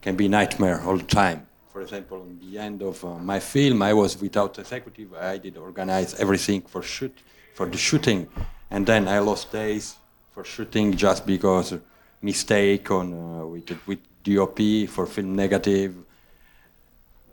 can 0.00 0.16
be 0.16 0.28
nightmare 0.28 0.80
all 0.86 0.96
the 0.96 1.04
time. 1.04 1.46
For 1.72 1.82
example, 1.82 2.22
in 2.22 2.38
the 2.40 2.58
end 2.58 2.82
of 2.82 3.04
uh, 3.04 3.18
my 3.18 3.40
film, 3.40 3.82
I 3.82 3.92
was 3.92 4.20
without 4.20 4.58
executive. 4.58 5.12
I 5.14 5.38
did 5.38 5.56
organize 5.56 6.14
everything 6.18 6.62
for 6.62 6.82
shoot 6.82 7.16
for 7.54 7.66
the 7.66 7.76
shooting, 7.76 8.28
and 8.70 8.86
then 8.86 9.06
I 9.08 9.18
lost 9.18 9.52
days 9.52 9.96
for 10.32 10.44
shooting 10.44 10.96
just 10.96 11.26
because 11.26 11.74
mistake 12.22 12.90
on 12.90 13.12
uh, 13.12 13.46
with 13.46 13.70
with 13.86 13.98
DOP 14.24 14.88
for 14.88 15.06
film 15.06 15.34
negative. 15.34 15.94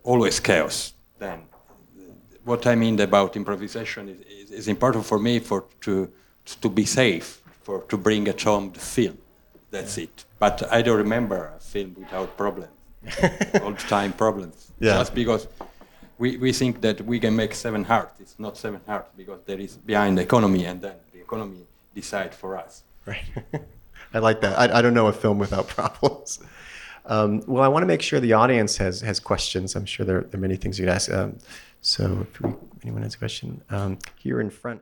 Always 0.03 0.39
chaos. 0.39 0.93
Then 1.17 1.41
what 2.43 2.67
I 2.67 2.75
mean 2.75 2.99
about 2.99 3.35
improvisation 3.35 4.09
is, 4.09 4.19
is, 4.21 4.51
is 4.51 4.67
important 4.67 5.05
for 5.05 5.19
me 5.19 5.39
for 5.39 5.65
to 5.81 6.11
to 6.61 6.69
be 6.69 6.85
safe, 6.85 7.41
for 7.63 7.81
to 7.89 7.97
bring 7.97 8.27
at 8.27 8.41
home 8.41 8.71
the 8.71 8.79
film. 8.79 9.17
That's 9.71 9.97
it. 9.97 10.25
But 10.39 10.71
I 10.71 10.81
don't 10.81 10.97
remember 10.97 11.51
a 11.57 11.59
film 11.59 11.95
without 11.99 12.37
problems. 12.37 12.71
All 13.61 13.71
the 13.71 13.85
time 13.87 14.13
problems. 14.13 14.71
Yeah. 14.79 14.93
Just 14.93 15.13
because 15.13 15.47
we, 16.17 16.37
we 16.37 16.53
think 16.53 16.81
that 16.81 17.01
we 17.01 17.19
can 17.19 17.35
make 17.35 17.53
seven 17.53 17.83
hearts. 17.83 18.19
It's 18.19 18.39
not 18.39 18.57
seven 18.57 18.81
hearts 18.85 19.11
because 19.17 19.39
there 19.45 19.59
is 19.59 19.75
behind 19.77 20.17
the 20.17 20.21
economy 20.21 20.65
and 20.65 20.81
then 20.81 20.95
the 21.11 21.19
economy 21.19 21.65
decide 21.93 22.33
for 22.33 22.57
us. 22.57 22.83
Right. 23.05 23.25
I 24.13 24.19
like 24.19 24.41
that. 24.41 24.57
I, 24.57 24.79
I 24.79 24.81
don't 24.81 24.93
know 24.93 25.07
a 25.07 25.13
film 25.13 25.39
without 25.39 25.67
problems. 25.77 26.39
Um, 27.05 27.43
well, 27.47 27.63
I 27.63 27.67
want 27.67 27.83
to 27.83 27.87
make 27.87 28.01
sure 28.01 28.19
the 28.19 28.33
audience 28.33 28.77
has 28.77 29.01
has 29.01 29.19
questions. 29.19 29.75
I'm 29.75 29.85
sure 29.85 30.05
there, 30.05 30.21
there 30.21 30.39
are 30.39 30.41
many 30.41 30.55
things 30.55 30.79
you 30.79 30.85
could 30.85 30.93
ask. 30.93 31.11
Um, 31.11 31.37
so, 31.81 32.25
if 32.33 32.41
we, 32.41 32.51
anyone 32.83 33.03
has 33.03 33.13
a 33.13 33.17
question, 33.17 33.61
um, 33.69 33.99
here 34.17 34.41
in 34.41 34.49
front. 34.49 34.81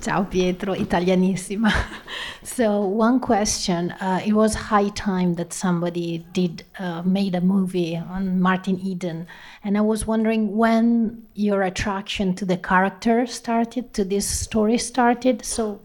Ciao 0.00 0.24
Pietro, 0.24 0.74
italianissima. 0.74 1.72
so 2.42 2.80
one 2.80 3.20
question: 3.20 3.92
uh, 3.92 4.20
It 4.24 4.32
was 4.32 4.54
high 4.54 4.88
time 4.90 5.34
that 5.34 5.52
somebody 5.52 6.24
did 6.32 6.64
uh, 6.78 7.02
made 7.02 7.34
a 7.34 7.40
movie 7.40 7.96
on 7.96 8.40
Martin 8.40 8.78
Eden, 8.80 9.26
and 9.62 9.78
I 9.78 9.80
was 9.80 10.06
wondering 10.06 10.56
when 10.56 11.22
your 11.34 11.62
attraction 11.62 12.34
to 12.36 12.44
the 12.44 12.56
character 12.56 13.26
started, 13.26 13.92
to 13.94 14.04
this 14.04 14.26
story 14.26 14.78
started. 14.78 15.44
So, 15.44 15.80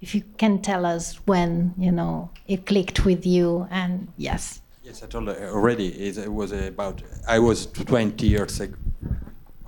if 0.00 0.14
you 0.14 0.22
can 0.38 0.62
tell 0.62 0.86
us 0.86 1.16
when 1.26 1.74
you 1.76 1.92
know 1.92 2.30
it 2.46 2.66
clicked 2.66 3.04
with 3.04 3.26
you 3.26 3.66
and 3.70 4.08
yes 4.16 4.60
Yes, 4.90 5.04
I 5.04 5.06
told 5.06 5.28
her 5.28 5.50
already. 5.50 5.88
It 5.88 6.18
it 6.18 6.32
was 6.32 6.50
about 6.50 7.00
I 7.28 7.38
was 7.38 7.66
20 7.66 8.26
years 8.26 8.60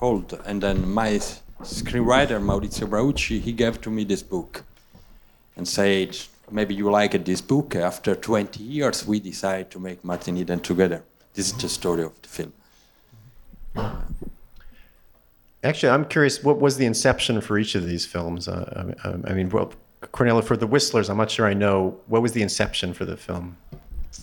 old, 0.01 0.41
and 0.45 0.61
then 0.61 0.89
my 0.89 1.11
screenwriter 1.63 2.41
Maurizio 2.41 2.89
Braucci 2.89 3.41
he 3.41 3.53
gave 3.53 3.81
to 3.83 3.91
me 3.91 4.03
this 4.03 4.23
book, 4.23 4.65
and 5.57 5.69
said 5.69 6.17
maybe 6.51 6.75
you 6.75 6.91
like 6.91 7.25
this 7.25 7.41
book. 7.41 7.77
After 7.77 8.17
20 8.17 8.65
years, 8.65 9.07
we 9.07 9.21
decide 9.21 9.71
to 9.71 9.79
make 9.79 10.03
Martin 10.03 10.37
Eden 10.39 10.59
together. 10.59 11.05
This 11.35 11.53
is 11.53 11.59
the 11.63 11.69
story 11.69 12.03
of 12.03 12.21
the 12.23 12.29
film. 12.29 12.53
Actually, 15.63 15.91
I'm 15.91 16.07
curious. 16.07 16.43
What 16.43 16.59
was 16.59 16.79
the 16.79 16.87
inception 16.87 17.41
for 17.43 17.59
each 17.59 17.77
of 17.77 17.87
these 17.87 18.07
films? 18.07 18.49
Uh, 18.49 18.95
I, 19.05 19.31
I 19.31 19.35
mean, 19.35 19.51
well, 19.51 19.73
Corneliu, 20.13 20.43
for 20.43 20.57
the 20.57 20.67
Whistlers, 20.67 21.09
I'm 21.09 21.17
not 21.19 21.31
sure 21.31 21.47
I 21.47 21.55
know. 21.55 21.97
What 22.07 22.23
was 22.23 22.33
the 22.33 22.43
inception 22.43 22.93
for 22.95 23.05
the 23.05 23.17
film? 23.17 23.57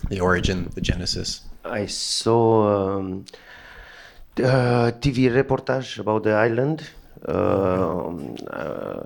The 0.08 0.20
origin, 0.20 0.70
the 0.74 0.80
genesis. 0.80 1.42
I 1.64 1.86
saw 1.86 2.98
um, 2.98 3.24
a 4.38 4.92
TV 5.00 5.30
reportage 5.30 5.98
about 5.98 6.22
the 6.24 6.32
island. 6.32 6.88
Um, 7.26 8.36
uh, 8.50 9.02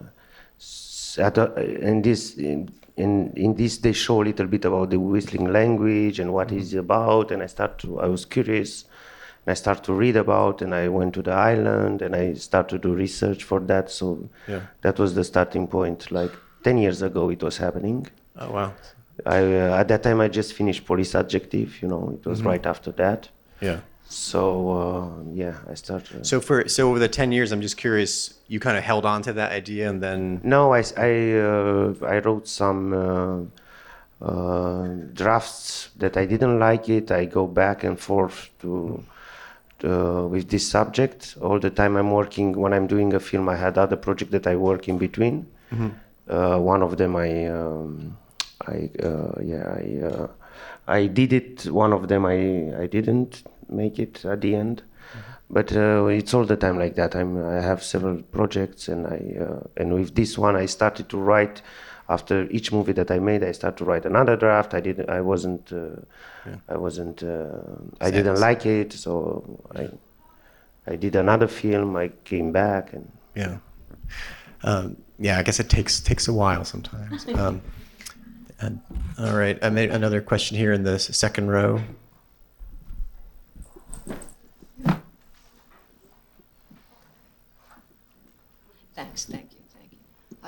at 1.18 1.38
a- 1.38 1.54
in 1.88 2.02
this 2.02 2.34
in, 2.36 2.70
in 2.96 3.32
in 3.36 3.54
this 3.54 3.78
they 3.78 3.92
show 3.92 4.22
a 4.22 4.24
little 4.24 4.46
bit 4.46 4.64
about 4.64 4.90
the 4.90 4.98
whistling 4.98 5.52
language 5.52 6.20
and 6.20 6.32
what 6.32 6.52
it's 6.52 6.74
about. 6.74 7.30
And 7.30 7.42
I 7.42 7.46
start 7.46 7.78
to 7.80 8.00
I 8.00 8.06
was 8.06 8.24
curious. 8.24 8.84
And 9.46 9.50
I 9.52 9.54
start 9.54 9.84
to 9.84 9.92
read 9.92 10.16
about, 10.16 10.62
and 10.62 10.74
I 10.74 10.88
went 10.88 11.12
to 11.14 11.22
the 11.22 11.32
island, 11.32 12.00
and 12.02 12.16
I 12.16 12.32
start 12.34 12.68
to 12.70 12.78
do 12.78 12.94
research 12.94 13.44
for 13.44 13.60
that. 13.60 13.90
So 13.90 14.28
Yeah. 14.48 14.60
that 14.82 14.98
was 14.98 15.14
the 15.14 15.22
starting 15.24 15.66
point. 15.66 16.10
Like 16.10 16.32
ten 16.64 16.78
years 16.78 17.02
ago, 17.02 17.30
it 17.30 17.42
was 17.42 17.56
happening. 17.58 18.06
Oh 18.38 18.50
wow. 18.50 18.72
I 19.26 19.38
uh, 19.38 19.80
at 19.80 19.88
that 19.88 20.02
time 20.02 20.20
I 20.20 20.28
just 20.28 20.54
finished 20.54 20.84
Police 20.84 21.14
Adjective. 21.14 21.80
You 21.82 21.88
know, 21.88 22.18
it 22.18 22.26
was 22.26 22.42
right 22.42 22.64
after 22.66 22.90
that. 22.92 23.28
Yeah. 23.60 23.80
So 24.08 24.42
uh, 24.80 25.32
yeah, 25.32 25.56
I 25.70 25.74
started. 25.74 26.26
So 26.26 26.40
for 26.40 26.68
so 26.68 26.90
over 26.90 26.98
the 26.98 27.08
ten 27.08 27.32
years, 27.32 27.52
I'm 27.52 27.60
just 27.60 27.76
curious. 27.76 28.34
You 28.48 28.60
kind 28.60 28.76
of 28.76 28.84
held 28.84 29.06
on 29.06 29.22
to 29.22 29.32
that 29.34 29.52
idea, 29.52 29.88
and 29.88 30.02
then 30.02 30.40
no, 30.42 30.74
I 30.74 30.82
I, 30.96 31.10
uh, 31.32 31.94
I 32.14 32.18
wrote 32.18 32.46
some 32.48 32.92
uh, 32.92 34.24
uh, 34.24 34.88
drafts 35.12 35.90
that 35.96 36.16
I 36.16 36.26
didn't 36.26 36.58
like 36.58 36.88
it. 36.88 37.10
I 37.10 37.24
go 37.24 37.46
back 37.46 37.84
and 37.84 37.98
forth 37.98 38.50
to. 38.60 39.04
Uh, 39.82 40.26
with 40.30 40.48
this 40.48 40.66
subject 40.66 41.36
all 41.42 41.58
the 41.58 41.68
time 41.68 41.96
i'm 41.96 42.10
working 42.10 42.52
when 42.52 42.72
i'm 42.72 42.86
doing 42.86 43.12
a 43.12 43.20
film 43.20 43.50
i 43.50 43.56
had 43.56 43.76
other 43.76 43.96
projects 43.96 44.30
that 44.30 44.46
i 44.46 44.56
work 44.56 44.88
in 44.88 44.96
between 44.96 45.46
uh, 45.72 45.90
one 46.26 46.82
of 46.82 46.96
them 46.96 47.16
i 47.16 47.46
um, 47.46 48.16
i 48.66 48.90
uh, 49.02 49.40
yeah 49.42 49.76
i 49.78 50.06
uh, 50.06 50.28
i 50.86 51.06
did 51.06 51.32
it. 51.32 51.66
One 51.66 51.92
of 51.92 52.08
them 52.08 52.26
i 52.26 52.72
i 52.82 52.86
didn't 52.86 53.44
make 53.68 53.98
it 53.98 54.24
at 54.24 54.40
the 54.40 54.54
end. 54.54 54.82
But 55.50 55.76
uh, 55.76 56.06
it's 56.06 56.32
all 56.34 56.44
the 56.44 56.56
time 56.56 56.78
like 56.78 56.94
that. 56.96 57.14
I'm 57.14 57.36
i 57.46 57.60
have 57.60 57.82
several 57.82 58.22
projects 58.22 58.88
and 58.88 59.06
i 59.06 59.36
uh, 59.40 59.60
and 59.76 59.94
with 59.94 60.14
this 60.14 60.38
one 60.38 60.56
i 60.56 60.66
started 60.66 61.08
to 61.10 61.18
write. 61.18 61.62
After 62.06 62.46
each 62.50 62.70
movie 62.70 62.92
that 62.92 63.10
i 63.10 63.18
made 63.18 63.42
i 63.42 63.52
started 63.52 63.78
to 63.78 63.84
write 63.86 64.04
another 64.04 64.36
draft. 64.36 64.74
I 64.74 64.80
didn't 64.80 65.08
i 65.08 65.22
wasn't 65.22 65.72
uh, 65.72 65.96
i 66.68 66.76
wasn't 66.76 67.22
uh, 67.22 67.62
i 67.98 68.10
didn't 68.10 68.40
like 68.40 68.66
it. 68.66 68.92
So 68.92 69.42
i 69.74 69.88
i 70.86 70.96
did 70.96 71.16
another 71.16 71.48
film. 71.48 71.96
I 71.96 72.08
came 72.24 72.52
back 72.52 72.92
and 72.92 73.10
yeah, 73.34 73.56
um, 74.64 74.98
yeah. 75.18 75.38
I 75.38 75.42
guess 75.42 75.60
it 75.60 75.68
takes 75.68 76.00
takes 76.00 76.28
a 76.28 76.32
while 76.32 76.64
sometimes. 76.64 77.26
Um, 77.34 77.62
and, 78.60 78.80
all 79.18 79.36
right. 79.36 79.58
I 79.62 79.68
made 79.68 79.90
another 79.90 80.20
question 80.20 80.56
here 80.56 80.72
in 80.72 80.84
the 80.84 80.98
second 80.98 81.48
row. 81.48 81.80
Thanks, 88.94 89.24
thank 89.24 89.52
you, 89.52 89.58
thank 89.76 89.92
you. 89.92 89.98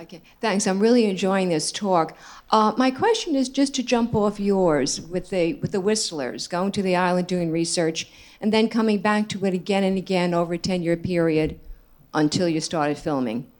Okay, 0.03 0.23
thanks. 0.41 0.67
I'm 0.67 0.79
really 0.79 1.07
enjoying 1.07 1.49
this 1.49 1.73
talk. 1.73 2.17
Uh, 2.51 2.73
my 2.77 2.91
question 2.93 3.35
is 3.35 3.49
just 3.49 3.75
to 3.75 3.83
jump 3.83 4.15
off 4.15 4.39
yours 4.39 5.01
with 5.01 5.31
the 5.31 5.55
with 5.55 5.73
the 5.73 5.81
whistlers, 5.81 6.47
going 6.47 6.71
to 6.73 6.83
the 6.83 6.95
island 6.95 7.27
doing 7.27 7.51
research, 7.51 8.09
and 8.41 8.53
then 8.53 8.69
coming 8.69 9.01
back 9.01 9.29
to 9.31 9.45
it 9.45 9.53
again 9.53 9.83
and 9.83 9.99
again 9.99 10.33
over 10.33 10.55
a 10.55 10.59
10-year 10.59 10.97
period 10.97 11.59
until 12.15 12.49
you 12.49 12.61
started 12.61 12.97
filming. 12.97 13.51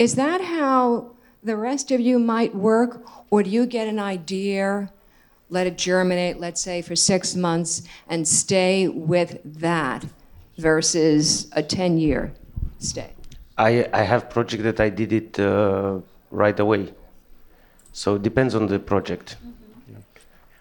Is 0.00 0.14
that 0.14 0.40
how 0.40 1.10
the 1.42 1.56
rest 1.56 1.90
of 1.90 2.00
you 2.00 2.18
might 2.18 2.54
work, 2.54 3.02
or 3.30 3.42
do 3.42 3.50
you 3.50 3.66
get 3.66 3.86
an 3.86 3.98
idea, 3.98 4.90
let 5.50 5.66
it 5.66 5.76
germinate, 5.76 6.40
let's 6.40 6.62
say, 6.62 6.80
for 6.80 6.96
six 6.96 7.36
months, 7.36 7.82
and 8.08 8.26
stay 8.26 8.88
with 8.88 9.38
that 9.44 10.06
versus 10.56 11.50
a 11.52 11.62
10-year 11.62 12.32
stay? 12.78 13.10
I, 13.58 13.90
I 13.92 14.02
have 14.04 14.30
project 14.30 14.62
that 14.62 14.80
I 14.80 14.88
did 14.88 15.12
it 15.12 15.38
uh, 15.38 15.98
right 16.30 16.58
away. 16.58 16.94
So 17.92 18.14
it 18.14 18.22
depends 18.22 18.54
on 18.54 18.68
the 18.68 18.78
project. 18.78 19.36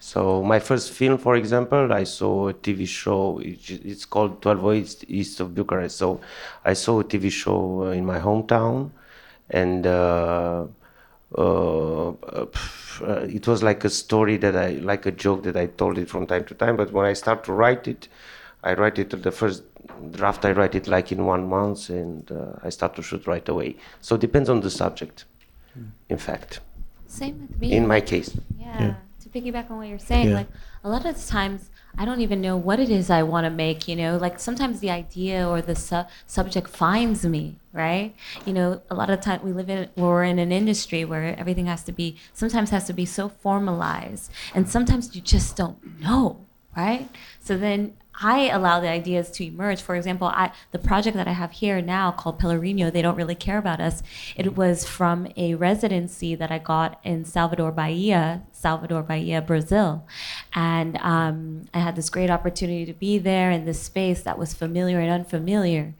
So 0.01 0.43
my 0.43 0.59
first 0.59 0.91
film, 0.91 1.17
for 1.17 1.37
example, 1.37 1.93
I 1.93 2.03
saw 2.03 2.49
a 2.49 2.53
TV 2.53 2.85
show. 2.85 3.39
It's, 3.39 3.69
it's 3.69 4.03
called 4.03 4.41
12 4.41 4.73
East, 4.73 5.05
East 5.07 5.39
of 5.39 5.55
Bucharest. 5.55 5.95
So 5.97 6.19
I 6.65 6.73
saw 6.73 6.99
a 6.99 7.05
TV 7.05 7.31
show 7.31 7.83
uh, 7.83 7.91
in 7.91 8.05
my 8.05 8.19
hometown, 8.19 8.91
and 9.49 9.85
uh, 9.87 10.65
uh, 11.37 12.09
uh, 12.09 12.11
pff, 12.45 13.01
uh, 13.07 13.21
it 13.25 13.47
was 13.47 13.61
like 13.63 13.83
a 13.85 13.89
story 13.89 14.37
that 14.37 14.55
I 14.55 14.69
like 14.91 15.05
a 15.05 15.11
joke 15.11 15.43
that 15.43 15.55
I 15.55 15.67
told 15.67 15.97
it 15.97 16.09
from 16.09 16.25
time 16.27 16.45
to 16.45 16.55
time. 16.55 16.75
But 16.75 16.91
when 16.91 17.05
I 17.05 17.13
start 17.13 17.43
to 17.45 17.53
write 17.53 17.87
it, 17.87 18.07
I 18.63 18.73
write 18.73 18.99
it 18.99 19.09
the 19.23 19.31
first 19.31 19.63
draft. 20.11 20.45
I 20.45 20.51
write 20.51 20.75
it 20.75 20.87
like 20.87 21.11
in 21.11 21.25
one 21.25 21.47
month, 21.47 21.89
and 21.89 22.29
uh, 22.31 22.53
I 22.63 22.69
start 22.69 22.95
to 22.95 23.01
shoot 23.01 23.25
right 23.27 23.47
away. 23.47 23.75
So 24.01 24.15
it 24.15 24.21
depends 24.21 24.49
on 24.49 24.61
the 24.61 24.69
subject. 24.69 25.25
In 26.09 26.17
fact, 26.17 26.59
Same 27.07 27.47
with 27.47 27.59
me. 27.59 27.71
in 27.71 27.87
my 27.87 28.01
case. 28.01 28.35
Yeah. 28.59 28.95
To 29.23 29.29
piggyback 29.29 29.69
on 29.71 29.77
what 29.77 29.87
you're 29.87 29.99
saying, 29.99 30.29
Yeah. 30.29 30.35
like 30.35 30.49
a 30.83 30.89
lot 30.89 31.05
of 31.05 31.15
the 31.15 31.27
times 31.31 31.69
I 31.97 32.05
don't 32.05 32.21
even 32.21 32.41
know 32.41 32.55
what 32.55 32.79
it 32.79 32.89
is 32.89 33.09
I 33.09 33.23
want 33.23 33.45
to 33.45 33.49
make, 33.49 33.87
you 33.87 33.95
know? 33.95 34.17
Like 34.17 34.39
sometimes 34.39 34.79
the 34.79 34.89
idea 34.89 35.47
or 35.47 35.61
the 35.61 35.75
su- 35.75 36.05
subject 36.27 36.69
finds 36.69 37.25
me, 37.25 37.57
right? 37.73 38.15
You 38.45 38.53
know, 38.53 38.81
a 38.89 38.95
lot 38.95 39.09
of 39.09 39.21
time 39.21 39.41
we 39.43 39.51
live 39.51 39.69
in 39.69 39.89
we're 39.95 40.23
in 40.23 40.39
an 40.39 40.51
industry 40.51 41.03
where 41.05 41.37
everything 41.37 41.65
has 41.65 41.83
to 41.85 41.91
be 41.91 42.17
sometimes 42.33 42.69
has 42.69 42.85
to 42.85 42.93
be 42.93 43.05
so 43.05 43.27
formalized 43.29 44.31
and 44.53 44.69
sometimes 44.69 45.15
you 45.15 45.21
just 45.21 45.55
don't 45.55 45.99
know, 45.99 46.45
right? 46.75 47.09
So 47.39 47.57
then 47.57 47.97
I 48.21 48.49
allow 48.49 48.79
the 48.79 48.89
ideas 48.89 49.31
to 49.31 49.45
emerge. 49.45 49.81
For 49.81 49.95
example, 49.95 50.27
I 50.27 50.51
the 50.71 50.79
project 50.79 51.15
that 51.15 51.27
I 51.27 51.31
have 51.31 51.51
here 51.51 51.81
now 51.81 52.11
called 52.11 52.39
Pelourinho, 52.39 52.91
they 52.91 53.01
don't 53.01 53.15
really 53.15 53.35
care 53.35 53.57
about 53.57 53.79
us. 53.79 54.03
It 54.35 54.55
was 54.55 54.85
from 54.85 55.27
a 55.37 55.55
residency 55.55 56.35
that 56.35 56.51
I 56.51 56.59
got 56.59 56.99
in 57.03 57.25
Salvador 57.25 57.71
Bahia, 57.71 58.43
Salvador 58.51 59.03
Bahia, 59.03 59.41
Brazil, 59.41 60.05
and 60.53 60.97
um, 60.97 61.65
I 61.73 61.79
had 61.79 61.95
this 61.95 62.09
great 62.09 62.29
opportunity 62.29 62.85
to 62.85 62.93
be 62.93 63.17
there 63.17 63.51
in 63.51 63.65
this 63.65 63.81
space 63.81 64.21
that 64.23 64.37
was 64.37 64.53
familiar 64.53 64.99
and 64.99 65.11
unfamiliar, 65.11 65.93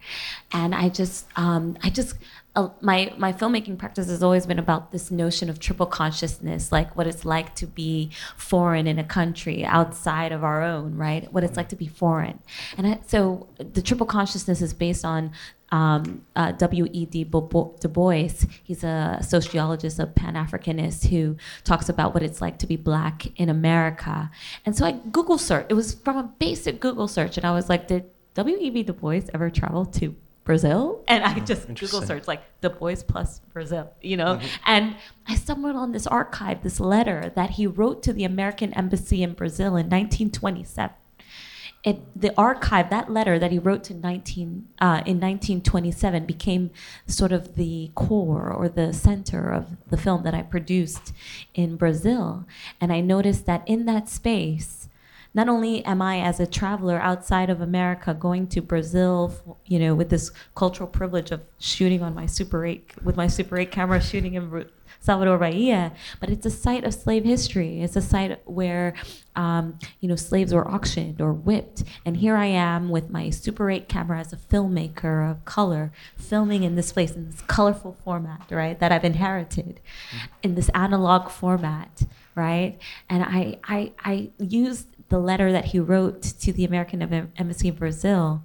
and 0.52 0.74
I 0.74 0.88
just, 0.88 1.26
um, 1.36 1.78
I 1.82 1.90
just 1.90 2.14
uh, 2.56 2.68
my 2.80 3.12
my 3.16 3.32
filmmaking 3.32 3.78
practice 3.78 4.08
has 4.08 4.22
always 4.22 4.44
been 4.44 4.58
about 4.58 4.90
this 4.90 5.10
notion 5.10 5.48
of 5.48 5.60
triple 5.60 5.86
consciousness, 5.86 6.72
like 6.72 6.96
what 6.96 7.06
it's 7.06 7.24
like 7.24 7.54
to 7.54 7.66
be 7.66 8.10
foreign 8.36 8.88
in 8.88 8.98
a 8.98 9.04
country 9.04 9.64
outside 9.64 10.32
of 10.32 10.42
our 10.42 10.62
own, 10.62 10.96
right? 10.96 11.32
What 11.32 11.44
it's 11.44 11.56
like 11.56 11.68
to 11.68 11.76
be 11.76 11.86
foreign, 11.86 12.40
and 12.76 12.86
I, 12.86 13.00
so 13.06 13.48
the 13.58 13.80
triple 13.80 14.06
consciousness 14.06 14.62
is 14.62 14.74
based 14.74 15.04
on 15.04 15.32
um, 15.70 16.26
uh, 16.34 16.50
W.E.B. 16.52 17.24
Du 17.24 17.88
Bois. 17.88 18.28
He's 18.64 18.82
a 18.82 19.18
sociologist, 19.22 20.00
a 20.00 20.06
Pan 20.06 20.34
Africanist 20.34 21.06
who 21.06 21.36
talks 21.62 21.88
about 21.88 22.14
what 22.14 22.24
it's 22.24 22.40
like 22.40 22.58
to 22.58 22.66
be 22.66 22.74
black 22.74 23.28
in 23.38 23.48
America. 23.48 24.28
And 24.66 24.76
so 24.76 24.84
I 24.84 24.92
Google 25.12 25.38
search. 25.38 25.66
It 25.68 25.74
was 25.74 25.94
from 25.94 26.16
a 26.16 26.24
basic 26.24 26.80
Google 26.80 27.06
search, 27.06 27.36
and 27.36 27.46
I 27.46 27.52
was 27.52 27.68
like, 27.68 27.86
did 27.86 28.06
W.E.B. 28.34 28.82
Du 28.82 28.92
Bois 28.92 29.22
ever 29.32 29.50
travel 29.50 29.84
to 29.86 30.16
Brazil? 30.50 31.04
And 31.06 31.22
I 31.22 31.38
just 31.38 31.68
Google 31.68 32.02
search 32.02 32.26
like 32.26 32.42
Du 32.60 32.70
Bois 32.70 32.96
plus 33.06 33.38
Brazil, 33.52 33.88
you 34.02 34.16
know? 34.16 34.40
And 34.66 34.96
I 35.28 35.36
stumbled 35.36 35.76
on 35.76 35.92
this 35.92 36.08
archive, 36.08 36.64
this 36.64 36.80
letter 36.80 37.32
that 37.36 37.50
he 37.50 37.68
wrote 37.68 38.02
to 38.02 38.12
the 38.12 38.24
American 38.24 38.74
embassy 38.74 39.22
in 39.22 39.34
Brazil 39.34 39.76
in 39.76 39.86
1927 39.88 40.90
it, 41.82 42.00
the 42.14 42.32
archive, 42.36 42.90
that 42.90 43.10
letter 43.10 43.38
that 43.38 43.52
he 43.52 43.58
wrote 43.58 43.84
to 43.84 43.94
19, 43.94 44.68
uh, 44.80 45.02
in 45.06 45.18
1927 45.18 46.26
became 46.26 46.70
sort 47.06 47.32
of 47.32 47.54
the 47.54 47.90
core 47.94 48.50
or 48.50 48.68
the 48.68 48.92
center 48.92 49.50
of 49.50 49.76
the 49.88 49.96
film 49.96 50.22
that 50.24 50.34
I 50.34 50.42
produced 50.42 51.14
in 51.54 51.76
Brazil. 51.76 52.46
And 52.80 52.92
I 52.92 53.00
noticed 53.00 53.46
that 53.46 53.62
in 53.66 53.86
that 53.86 54.08
space, 54.10 54.79
not 55.32 55.48
only 55.48 55.84
am 55.84 56.02
I 56.02 56.20
as 56.20 56.40
a 56.40 56.46
traveler 56.46 56.98
outside 57.00 57.50
of 57.50 57.60
America 57.60 58.14
going 58.14 58.46
to 58.48 58.60
Brazil, 58.60 59.58
you 59.66 59.78
know, 59.78 59.94
with 59.94 60.10
this 60.10 60.30
cultural 60.54 60.88
privilege 60.88 61.30
of 61.30 61.40
shooting 61.58 62.02
on 62.02 62.14
my 62.14 62.26
Super 62.26 62.64
8, 62.64 63.04
with 63.04 63.16
my 63.16 63.26
Super 63.26 63.58
8 63.58 63.70
camera 63.70 64.00
shooting 64.10 64.34
in 64.34 64.66
Salvador 64.98 65.38
Bahia, 65.38 65.92
but 66.20 66.28
it's 66.28 66.44
a 66.44 66.50
site 66.50 66.84
of 66.84 66.92
slave 66.92 67.24
history. 67.24 67.80
It's 67.80 67.96
a 67.96 68.02
site 68.02 68.40
where 68.46 68.94
um, 69.34 69.78
you 70.00 70.08
know 70.08 70.16
slaves 70.16 70.52
were 70.52 70.68
auctioned 70.68 71.20
or 71.20 71.32
whipped, 71.32 71.84
and 72.04 72.16
here 72.18 72.36
I 72.36 72.46
am 72.46 72.90
with 72.90 73.08
my 73.08 73.30
Super 73.30 73.70
8 73.70 73.88
camera 73.88 74.20
as 74.20 74.32
a 74.32 74.36
filmmaker 74.36 75.30
of 75.30 75.44
color, 75.44 75.92
filming 76.16 76.64
in 76.64 76.76
this 76.76 76.92
place 76.92 77.12
in 77.12 77.30
this 77.30 77.40
colorful 77.42 77.96
format, 78.04 78.46
right? 78.50 78.78
That 78.78 78.92
I've 78.92 79.04
inherited, 79.04 79.80
in 80.42 80.54
this 80.54 80.68
analog 80.70 81.30
format, 81.30 82.02
right? 82.34 82.78
And 83.08 83.22
I 83.22 83.58
I 83.64 83.92
I 84.04 84.30
used 84.38 84.86
the 85.10 85.18
letter 85.18 85.52
that 85.52 85.66
he 85.66 85.78
wrote 85.78 86.22
to 86.22 86.52
the 86.52 86.64
American 86.64 87.30
Embassy 87.36 87.68
in 87.68 87.74
Brazil 87.74 88.42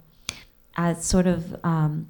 as 0.76 1.04
sort 1.04 1.26
of 1.26 1.56
um, 1.64 2.08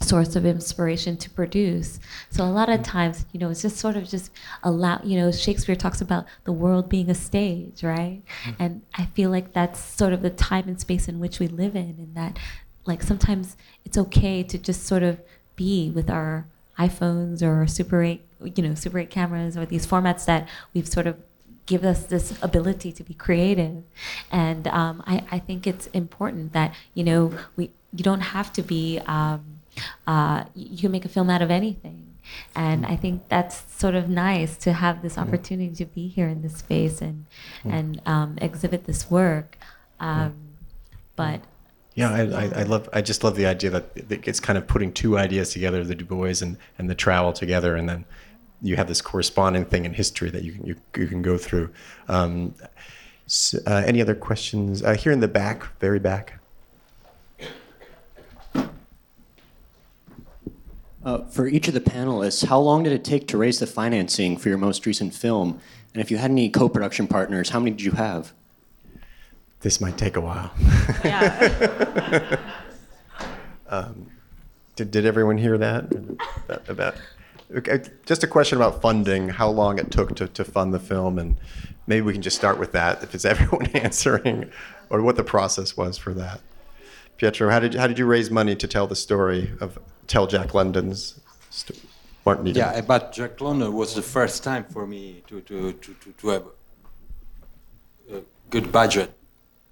source 0.00 0.34
of 0.34 0.44
inspiration 0.46 1.16
to 1.18 1.30
produce. 1.30 2.00
So 2.30 2.44
a 2.44 2.46
lot 2.46 2.68
of 2.68 2.82
times, 2.82 3.26
you 3.32 3.40
know, 3.40 3.50
it's 3.50 3.62
just 3.62 3.76
sort 3.76 3.96
of 3.96 4.08
just 4.08 4.30
allow, 4.62 5.00
you 5.04 5.18
know, 5.18 5.30
Shakespeare 5.30 5.76
talks 5.76 6.00
about 6.00 6.24
the 6.44 6.52
world 6.52 6.88
being 6.88 7.10
a 7.10 7.14
stage, 7.14 7.84
right? 7.84 8.22
Mm-hmm. 8.44 8.62
And 8.62 8.82
I 8.94 9.06
feel 9.06 9.30
like 9.30 9.52
that's 9.52 9.78
sort 9.78 10.12
of 10.12 10.22
the 10.22 10.30
time 10.30 10.68
and 10.68 10.80
space 10.80 11.06
in 11.06 11.20
which 11.20 11.38
we 11.38 11.46
live 11.46 11.76
in, 11.76 11.96
and 11.98 12.14
that 12.14 12.38
like 12.86 13.02
sometimes 13.02 13.56
it's 13.84 13.98
okay 13.98 14.42
to 14.42 14.58
just 14.58 14.84
sort 14.84 15.02
of 15.02 15.20
be 15.56 15.90
with 15.90 16.08
our 16.08 16.46
iPhones 16.78 17.42
or 17.42 17.66
Super 17.66 18.02
8, 18.02 18.22
you 18.56 18.62
know, 18.62 18.74
Super 18.74 19.00
8 19.00 19.10
cameras 19.10 19.56
or 19.56 19.66
these 19.66 19.86
formats 19.86 20.24
that 20.24 20.48
we've 20.72 20.88
sort 20.88 21.06
of 21.06 21.16
give 21.68 21.84
us 21.84 22.00
this 22.06 22.36
ability 22.42 22.90
to 22.92 23.04
be 23.04 23.14
creative. 23.14 23.84
And 24.32 24.66
um, 24.66 25.02
I, 25.06 25.24
I 25.30 25.38
think 25.38 25.66
it's 25.66 25.86
important 25.88 26.52
that, 26.54 26.74
you 26.94 27.04
know, 27.04 27.32
we 27.56 27.70
you 27.92 28.04
don't 28.04 28.26
have 28.36 28.52
to 28.54 28.62
be 28.62 29.00
um, 29.06 29.60
uh, 30.06 30.44
you 30.54 30.78
can 30.78 30.90
make 30.90 31.04
a 31.04 31.08
film 31.08 31.30
out 31.30 31.40
of 31.40 31.50
anything 31.50 32.08
and 32.54 32.86
I 32.86 32.96
think 32.96 33.28
that's 33.28 33.62
sort 33.74 33.94
of 33.94 34.08
nice 34.08 34.56
to 34.58 34.72
have 34.72 35.02
this 35.02 35.18
opportunity 35.18 35.74
to 35.76 35.84
be 35.86 36.08
here 36.08 36.28
in 36.28 36.42
this 36.42 36.56
space 36.56 37.00
and 37.00 37.26
and 37.64 38.00
um, 38.06 38.38
exhibit 38.40 38.84
this 38.84 39.10
work. 39.10 39.58
Um, 40.00 40.34
but 41.16 41.40
yeah, 41.94 42.12
I, 42.12 42.20
I, 42.20 42.44
I, 42.60 42.62
love. 42.62 42.88
I 42.92 43.02
just 43.02 43.24
love 43.24 43.34
the 43.36 43.46
idea 43.46 43.70
that 43.70 43.90
it's 43.94 44.40
kind 44.40 44.56
of 44.56 44.66
putting 44.66 44.92
two 44.92 45.18
ideas 45.18 45.52
together: 45.52 45.82
the 45.84 45.94
Du 45.94 46.04
Bois 46.04 46.34
and, 46.40 46.56
and 46.78 46.88
the 46.88 46.94
trowel 46.94 47.32
together, 47.32 47.74
and 47.76 47.88
then 47.88 48.04
you 48.62 48.76
have 48.76 48.88
this 48.88 49.00
corresponding 49.00 49.64
thing 49.64 49.84
in 49.84 49.94
history 49.94 50.30
that 50.30 50.42
you 50.42 50.52
can 50.52 50.66
you, 50.66 50.76
you 50.96 51.06
can 51.06 51.22
go 51.22 51.38
through. 51.38 51.70
Um, 52.08 52.54
so, 53.26 53.58
uh, 53.66 53.82
any 53.86 54.00
other 54.00 54.14
questions 54.14 54.82
uh, 54.82 54.94
here 54.94 55.12
in 55.12 55.20
the 55.20 55.28
back, 55.28 55.78
very 55.80 55.98
back? 55.98 56.38
Uh, 61.04 61.24
for 61.30 61.46
each 61.46 61.68
of 61.68 61.74
the 61.74 61.80
panelists, 61.80 62.44
how 62.44 62.58
long 62.58 62.82
did 62.82 62.92
it 62.92 63.04
take 63.04 63.28
to 63.28 63.38
raise 63.38 63.60
the 63.60 63.66
financing 63.66 64.36
for 64.36 64.48
your 64.48 64.58
most 64.58 64.84
recent 64.84 65.14
film? 65.14 65.60
And 65.94 66.02
if 66.02 66.10
you 66.10 66.18
had 66.18 66.30
any 66.30 66.50
co 66.50 66.68
production 66.68 67.06
partners, 67.06 67.50
how 67.50 67.60
many 67.60 67.70
did 67.70 67.82
you 67.82 67.92
have? 67.92 68.32
This 69.60 69.80
might 69.80 69.96
take 69.96 70.16
a 70.16 70.20
while. 70.20 70.50
Yeah. 71.04 72.36
um, 73.68 74.10
did, 74.76 74.90
did 74.90 75.06
everyone 75.06 75.38
hear 75.38 75.58
that? 75.58 75.92
About, 76.46 76.68
about 76.68 76.94
okay, 76.94 77.02
just 78.04 78.22
a 78.22 78.26
question 78.26 78.56
about 78.56 78.82
funding, 78.82 79.28
how 79.30 79.48
long 79.48 79.78
it 79.78 79.90
took 79.90 80.14
to, 80.16 80.28
to 80.28 80.44
fund 80.44 80.74
the 80.74 80.78
film, 80.78 81.18
and 81.18 81.36
maybe 81.86 82.02
we 82.02 82.12
can 82.12 82.22
just 82.22 82.36
start 82.36 82.58
with 82.58 82.72
that 82.72 83.02
if 83.02 83.14
it's 83.14 83.24
everyone 83.32 83.66
answering, 83.68 84.50
or 84.90 85.02
what 85.02 85.16
the 85.16 85.24
process 85.24 85.76
was 85.76 85.96
for 85.98 86.12
that. 86.14 86.40
Pietro, 87.16 87.50
how 87.50 87.58
did 87.58 87.74
you, 87.74 87.80
how 87.80 87.86
did 87.86 87.98
you 87.98 88.06
raise 88.06 88.30
money 88.30 88.54
to 88.54 88.68
tell 88.68 88.86
the 88.86 88.96
story 88.96 89.50
of 89.60 89.78
tell 90.06 90.26
Jack 90.26 90.54
London's 90.54 91.18
st- 91.50 91.80
Martin 92.24 92.46
Eden? 92.46 92.60
Yeah, 92.60 92.80
but 92.80 93.12
Jack 93.12 93.40
London 93.40 93.72
was 93.72 93.94
the 93.94 94.02
first 94.02 94.44
time 94.44 94.64
for 94.64 94.86
me 94.86 95.22
to 95.26 95.40
to 95.40 95.72
to, 95.72 95.94
to, 95.94 96.12
to 96.12 96.28
have 96.28 96.46
a 98.12 98.20
good 98.50 98.70
budget 98.70 99.12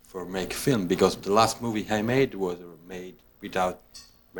for 0.02 0.24
make 0.24 0.52
film 0.52 0.86
because 0.88 1.14
the 1.16 1.32
last 1.32 1.62
movie 1.62 1.86
I 1.88 2.02
made 2.02 2.34
was 2.34 2.58
made 2.88 3.14
without 3.40 3.80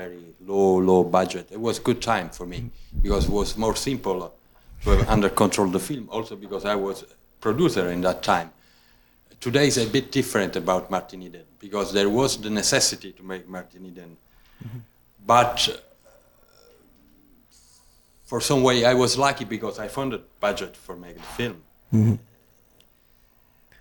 very 0.02 0.22
low 0.50 0.78
low 0.90 1.02
budget. 1.18 1.46
It 1.56 1.60
was 1.68 1.78
good 1.88 2.00
time 2.12 2.28
for 2.38 2.46
me 2.52 2.58
because 3.02 3.22
it 3.28 3.34
was 3.40 3.56
more 3.64 3.76
simple 3.88 4.18
to 4.82 4.90
have 4.90 5.08
under 5.14 5.30
control 5.42 5.68
the 5.76 5.80
film. 5.88 6.04
Also 6.16 6.36
because 6.36 6.64
I 6.64 6.76
was 6.86 7.04
producer 7.40 7.84
in 7.90 8.00
that 8.02 8.22
time 8.22 8.50
today 9.40 9.66
is 9.66 9.78
a 9.78 9.86
bit 9.86 10.10
different 10.10 10.56
about 10.56 10.90
Martin 10.90 11.22
Eden 11.22 11.44
because 11.58 11.92
there 11.92 12.08
was 12.08 12.36
the 12.40 12.50
necessity 12.50 13.12
to 13.12 13.22
make 13.22 13.48
Martin 13.48 13.86
Eden. 13.86 14.16
Mm-hmm. 14.64 14.78
But 15.26 15.68
uh, 15.72 15.76
for 18.24 18.40
some 18.40 18.62
way, 18.62 18.84
I 18.84 18.94
was 18.94 19.16
lucky 19.16 19.44
because 19.44 19.78
I 19.78 19.88
found 19.88 20.14
a 20.14 20.20
budget 20.40 20.76
for 20.76 20.96
making 20.96 21.22
the 21.22 21.34
film. 21.40 21.62
Mm-hmm. 21.94 22.14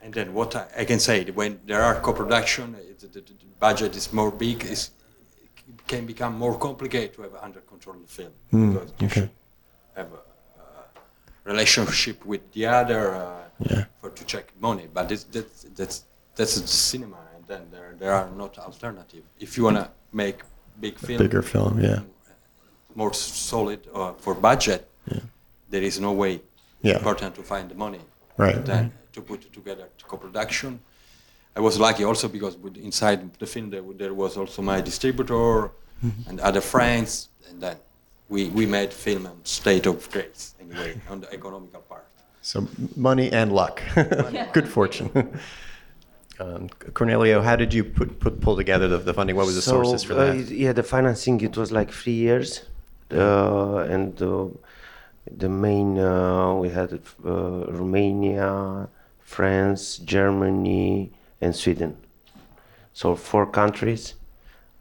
And 0.02 0.14
then 0.14 0.34
what 0.34 0.56
I, 0.56 0.68
I, 0.78 0.86
can 0.86 1.00
say, 1.00 1.26
when 1.32 1.60
there 1.66 1.82
are 1.82 1.96
co-production, 2.00 2.76
the, 3.00 3.08
the, 3.08 3.22
the, 3.22 3.34
budget 3.60 3.96
is 3.96 4.14
more 4.14 4.30
big, 4.30 4.64
it 4.66 4.90
can 5.88 6.06
become 6.06 6.38
more 6.38 6.58
complicated 6.58 7.14
to 7.16 7.22
have 7.24 7.36
under 7.42 7.62
control 7.62 7.96
the 7.96 8.08
film. 8.08 8.32
Mm, 8.54 8.74
because 8.74 9.12
okay. 9.12 9.22
you 9.22 9.30
have 9.96 10.12
a, 10.12 10.22
a, 10.62 11.50
relationship 11.52 12.26
with 12.26 12.52
the 12.54 12.66
other. 12.66 13.16
Uh, 13.16 13.46
yeah. 13.60 13.86
for 14.00 14.10
to 14.10 14.26
check 14.26 14.52
money. 14.60 14.88
But 14.94 15.12
it's, 15.12 15.24
that's 15.24 15.64
that's 15.76 16.04
that's 16.36 16.56
the 16.60 16.68
cinema, 16.68 17.18
and 17.36 17.46
then 17.48 17.64
there 17.72 17.96
there 17.98 18.14
are 18.14 18.30
not 18.32 18.58
alternative. 18.58 19.24
If 19.40 19.58
you 19.58 19.64
wanna 19.64 19.92
make 20.12 20.44
big 20.80 20.98
film, 20.98 21.20
bigger 21.20 21.42
film, 21.42 21.80
yeah, 21.80 22.02
more 22.96 23.14
solid 23.14 23.88
uh, 23.94 24.14
for 24.14 24.34
budget, 24.34 24.88
yeah. 25.12 25.20
there 25.70 25.84
is 25.84 26.00
no 26.00 26.12
way. 26.12 26.42
Yeah. 26.82 26.98
important 26.98 27.34
to 27.36 27.42
find 27.42 27.68
the 27.68 27.74
money. 27.74 28.02
Right. 28.38 28.64
then 28.64 28.92
to 29.14 29.22
put 29.22 29.52
together 29.52 29.88
co-production. 30.04 30.80
I 31.56 31.62
was 31.62 31.80
lucky 31.80 32.04
also 32.04 32.28
because 32.28 32.58
inside 32.76 33.34
the 33.40 33.46
film 33.46 33.70
there, 33.70 33.84
there 33.96 34.14
was 34.14 34.38
also 34.38 34.62
my 34.62 34.82
distributor 34.82 35.72
mm-hmm. 36.04 36.30
and 36.30 36.40
other 36.42 36.62
friends, 36.62 37.30
and 37.50 37.62
then 37.62 37.78
we, 38.28 38.50
we 38.50 38.66
made 38.66 38.94
film 38.94 39.26
on 39.26 39.40
state 39.46 39.86
of 39.86 40.10
grace 40.12 40.56
anyway 40.60 41.00
on 41.10 41.22
the 41.22 41.32
economical 41.34 41.82
part. 41.82 42.06
So 42.42 42.68
money 42.96 43.32
and 43.32 43.52
luck, 43.52 43.82
good 44.54 44.68
fortune. 44.68 45.10
Um, 46.38 46.68
Corneliu, 46.94 47.42
how 47.42 47.56
did 47.56 47.74
you 47.74 47.84
put, 47.84 48.20
put 48.20 48.42
pull 48.42 48.58
together 48.58 48.88
the, 48.88 48.98
the 48.98 49.14
funding? 49.14 49.38
What 49.38 49.46
was 49.46 49.56
the 49.56 49.62
so, 49.62 49.72
sources 49.72 50.04
for 50.04 50.16
that? 50.16 50.30
Uh, 50.30 50.34
yeah, 50.34 50.74
the 50.74 50.84
financing 50.84 51.40
it 51.42 51.56
was 51.56 51.72
like 51.72 51.92
three 51.92 52.14
years, 52.14 52.66
uh, 53.12 53.78
and 53.78 54.22
uh, 54.22 54.48
the 55.32 55.48
main 55.48 55.98
uh, 55.98 56.54
we 56.56 56.70
had 56.70 57.00
uh, 57.26 57.32
Romania, 57.72 58.90
France, 59.22 59.98
Germany, 59.98 61.12
and 61.42 61.56
Sweden. 61.56 61.98
So 62.94 63.16
four 63.16 63.46
countries. 63.46 64.16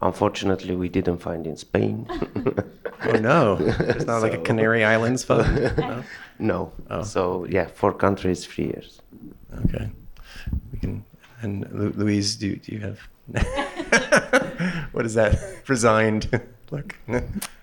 Unfortunately, 0.01 0.75
we 0.75 0.89
didn't 0.89 1.17
find 1.17 1.47
in 1.47 1.57
Spain. 1.57 2.07
oh 3.05 3.11
no! 3.13 3.57
It's 3.59 4.05
not 4.05 4.19
so, 4.19 4.27
like 4.27 4.33
a 4.33 4.37
Canary 4.41 4.83
Islands 4.83 5.23
fund. 5.23 5.77
No. 5.77 6.03
no. 6.39 6.71
Oh. 6.89 7.03
So 7.03 7.45
yeah, 7.49 7.67
four 7.67 7.93
countries, 7.93 8.45
three 8.45 8.65
years. 8.65 9.01
Okay. 9.65 9.89
We 10.71 10.79
can. 10.79 11.05
And 11.41 11.65
Luise, 11.65 12.39
do, 12.39 12.55
do 12.55 12.71
you 12.71 12.79
have? 12.79 12.99
what 14.93 15.05
is 15.05 15.13
that? 15.15 15.37
Resigned. 15.67 16.41
Look. 16.71 16.95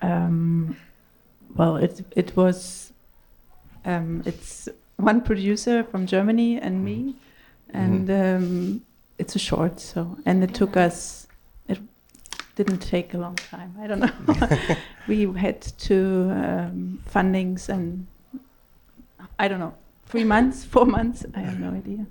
Um, 0.01 0.75
well, 1.55 1.77
it 1.77 2.05
it 2.15 2.35
was. 2.35 2.93
Um, 3.85 4.23
it's 4.25 4.69
one 4.97 5.21
producer 5.21 5.83
from 5.83 6.05
Germany 6.05 6.59
and 6.59 6.83
me, 6.83 6.97
mm-hmm. 6.97 7.17
And 7.73 8.09
um, 8.09 8.81
it's 9.17 9.35
a 9.35 9.39
short. 9.39 9.79
So 9.79 10.17
and 10.25 10.43
it 10.43 10.53
took 10.53 10.77
us 10.77 11.27
It 11.67 11.79
didn't 12.55 12.79
take 12.79 13.13
a 13.13 13.17
long 13.17 13.35
time. 13.35 13.75
I 13.81 13.87
don't 13.87 13.99
know. 13.99 14.57
we 15.07 15.25
had 15.39 15.61
two 15.61 16.29
um, 16.31 16.99
fundings 17.09 17.69
and 17.69 18.07
I 19.39 19.47
don't 19.47 19.59
know, 19.59 19.73
three 20.05 20.23
months, 20.23 20.63
four 20.63 20.85
months. 20.85 21.25
I 21.35 21.39
have 21.39 21.59
no 21.59 21.71
idea. 21.71 22.05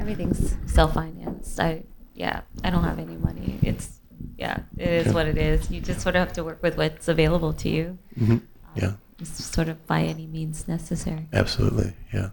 Everything's 0.00 0.56
self-financed. 0.66 1.60
I 1.60 1.82
yeah, 2.14 2.42
I 2.62 2.70
don't 2.70 2.84
have 2.84 2.98
any 2.98 3.16
money. 3.16 3.58
It's 3.62 4.00
yeah, 4.38 4.60
it 4.78 5.06
is 5.06 5.12
what 5.12 5.26
it 5.26 5.36
is. 5.36 5.70
You 5.70 5.80
just 5.80 6.00
sort 6.00 6.16
of 6.16 6.20
have 6.20 6.32
to 6.34 6.44
work 6.44 6.62
with 6.62 6.76
what's 6.76 7.08
available 7.08 7.52
to 7.54 7.68
you. 7.68 7.98
Mm-hmm. 8.18 8.38
Yeah. 8.76 8.86
Um, 8.86 9.24
sort 9.24 9.68
of 9.68 9.86
by 9.86 10.02
any 10.02 10.26
means 10.26 10.66
necessary. 10.66 11.26
Absolutely. 11.32 11.92
Yeah. 12.12 12.30